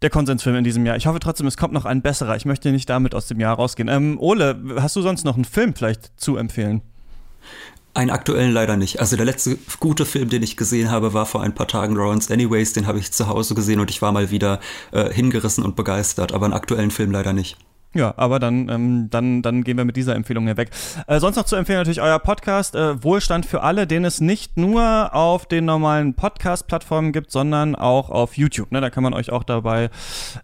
der 0.00 0.10
Konsensfilm 0.10 0.54
in 0.54 0.62
diesem 0.62 0.86
Jahr. 0.86 0.96
Ich 0.96 1.08
hoffe 1.08 1.18
trotzdem, 1.18 1.48
es 1.48 1.56
kommt 1.56 1.74
noch 1.74 1.84
ein 1.84 2.02
besserer. 2.02 2.36
Ich 2.36 2.44
möchte 2.44 2.70
nicht 2.70 2.88
damit 2.88 3.16
aus 3.16 3.26
dem 3.26 3.40
Jahr 3.40 3.56
rausgehen. 3.56 3.88
Ähm, 3.88 4.16
Ole, 4.20 4.56
hast 4.76 4.94
du 4.94 5.02
sonst 5.02 5.24
noch 5.24 5.34
einen 5.34 5.44
Film 5.44 5.74
vielleicht 5.74 6.12
zu 6.20 6.36
empfehlen? 6.36 6.82
Einen 7.94 8.10
aktuellen 8.10 8.52
leider 8.52 8.76
nicht. 8.76 9.00
Also 9.00 9.16
der 9.16 9.24
letzte 9.26 9.58
gute 9.80 10.04
Film, 10.04 10.28
den 10.28 10.42
ich 10.42 10.56
gesehen 10.56 10.90
habe, 10.90 11.14
war 11.14 11.26
vor 11.26 11.42
ein 11.42 11.54
paar 11.54 11.66
Tagen 11.66 11.96
Lawrence 11.96 12.32
Anyways. 12.32 12.72
Den 12.72 12.86
habe 12.86 12.98
ich 12.98 13.10
zu 13.12 13.26
Hause 13.26 13.54
gesehen 13.54 13.80
und 13.80 13.90
ich 13.90 14.02
war 14.02 14.12
mal 14.12 14.30
wieder 14.30 14.60
äh, 14.92 15.12
hingerissen 15.12 15.64
und 15.64 15.74
begeistert. 15.74 16.32
Aber 16.32 16.46
einen 16.46 16.54
aktuellen 16.54 16.90
Film 16.90 17.10
leider 17.10 17.32
nicht. 17.32 17.56
Ja, 17.94 18.12
aber 18.16 18.38
dann, 18.38 18.68
ähm, 18.68 19.08
dann, 19.10 19.40
dann 19.40 19.64
gehen 19.64 19.78
wir 19.78 19.84
mit 19.84 19.96
dieser 19.96 20.14
Empfehlung 20.14 20.44
hier 20.44 20.58
weg. 20.58 20.70
Äh, 21.06 21.20
sonst 21.20 21.36
noch 21.36 21.44
zu 21.44 21.56
empfehlen 21.56 21.78
natürlich 21.78 22.02
euer 22.02 22.18
Podcast 22.18 22.74
äh, 22.74 23.02
Wohlstand 23.02 23.46
für 23.46 23.62
alle, 23.62 23.86
den 23.86 24.04
es 24.04 24.20
nicht 24.20 24.58
nur 24.58 25.14
auf 25.14 25.46
den 25.46 25.64
normalen 25.64 26.14
Podcast-Plattformen 26.14 27.12
gibt, 27.12 27.30
sondern 27.30 27.74
auch 27.74 28.10
auf 28.10 28.36
YouTube. 28.36 28.72
Ne? 28.72 28.82
Da 28.82 28.90
kann 28.90 29.02
man 29.02 29.14
euch 29.14 29.32
auch 29.32 29.42
dabei 29.42 29.88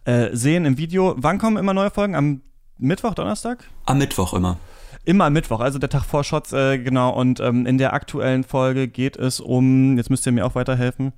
äh, 0.05 0.31
sehen 0.33 0.65
im 0.65 0.79
Video. 0.79 1.15
Wann 1.19 1.39
kommen 1.39 1.59
immer 1.59 1.75
neue 1.75 1.91
Folgen? 1.91 2.15
Am 2.15 2.41
Mittwoch, 2.79 3.15
Donnerstag? 3.15 3.65
Am 3.85 3.99
Mittwoch 3.99 4.33
immer. 4.33 4.57
Immer 5.05 5.25
am 5.25 5.35
Mittwoch, 5.35 5.61
also 5.61 5.79
der 5.79 5.91
Tag 5.91 6.05
vor 6.05 6.25
Shots, 6.25 6.53
äh, 6.53 6.79
genau. 6.79 7.11
Und 7.11 7.41
ähm, 7.41 7.67
in 7.67 7.79
der 7.79 7.93
aktuellen 7.93 8.45
Folge 8.45 8.89
geht 8.89 9.17
es 9.17 9.41
um, 9.41 9.97
jetzt 9.99 10.09
müsst 10.09 10.25
ihr 10.27 10.33
mir 10.33 10.47
auch 10.47 10.55
weiterhelfen. 10.55 11.13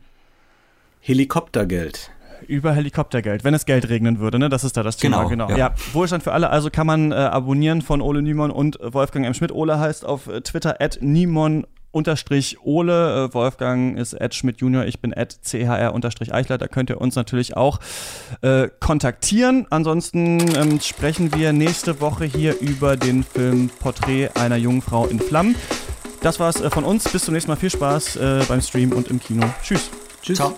Helikoptergeld 1.00 2.10
über 2.46 2.72
Helikoptergeld, 2.72 3.44
wenn 3.44 3.54
es 3.54 3.64
Geld 3.64 3.88
regnen 3.88 4.18
würde, 4.18 4.38
ne? 4.38 4.48
Das 4.48 4.64
ist 4.64 4.76
da 4.76 4.82
das 4.82 4.96
Thema, 4.96 5.24
genau. 5.24 5.46
genau. 5.46 5.50
Ja. 5.50 5.56
ja. 5.56 5.74
Wohlstand 5.92 6.22
für 6.22 6.32
alle, 6.32 6.50
also 6.50 6.70
kann 6.70 6.86
man 6.86 7.12
äh, 7.12 7.14
abonnieren 7.14 7.82
von 7.82 8.00
Ole 8.00 8.22
Niemann 8.22 8.50
und 8.50 8.78
Wolfgang 8.82 9.24
M. 9.26 9.34
Schmidt. 9.34 9.52
Ole 9.52 9.78
heißt 9.78 10.04
auf 10.04 10.28
Twitter 10.44 10.80
at 10.80 10.98
Niemann 11.00 11.66
unterstrich 11.96 12.58
Ole, 12.62 13.24
äh, 13.24 13.34
Wolfgang 13.34 13.98
ist 13.98 14.12
Ed 14.12 14.34
Schmidt 14.34 14.60
Junior, 14.60 14.84
ich 14.84 15.00
bin 15.00 15.12
Ed 15.12 15.38
CHR 15.42 15.94
unterstrich 15.94 16.32
Eichler, 16.32 16.58
da 16.58 16.68
könnt 16.68 16.90
ihr 16.90 17.00
uns 17.00 17.16
natürlich 17.16 17.56
auch 17.56 17.80
äh, 18.42 18.68
kontaktieren. 18.80 19.66
Ansonsten 19.70 20.38
ähm, 20.56 20.78
sprechen 20.80 21.34
wir 21.34 21.54
nächste 21.54 22.00
Woche 22.00 22.26
hier 22.26 22.60
über 22.60 22.96
den 22.96 23.24
Film 23.24 23.70
Porträt 23.80 24.28
einer 24.34 24.56
jungen 24.56 24.82
Frau 24.82 25.06
in 25.06 25.18
Flammen. 25.18 25.56
Das 26.20 26.38
war's 26.38 26.60
äh, 26.60 26.68
von 26.70 26.84
uns, 26.84 27.10
bis 27.10 27.24
zum 27.24 27.34
nächsten 27.34 27.50
Mal, 27.50 27.56
viel 27.56 27.70
Spaß 27.70 28.16
äh, 28.16 28.44
beim 28.46 28.60
Stream 28.60 28.92
und 28.92 29.08
im 29.08 29.18
Kino. 29.18 29.46
Tschüss. 29.62 29.90
Tschüss. 30.22 30.36
Ciao. 30.36 30.56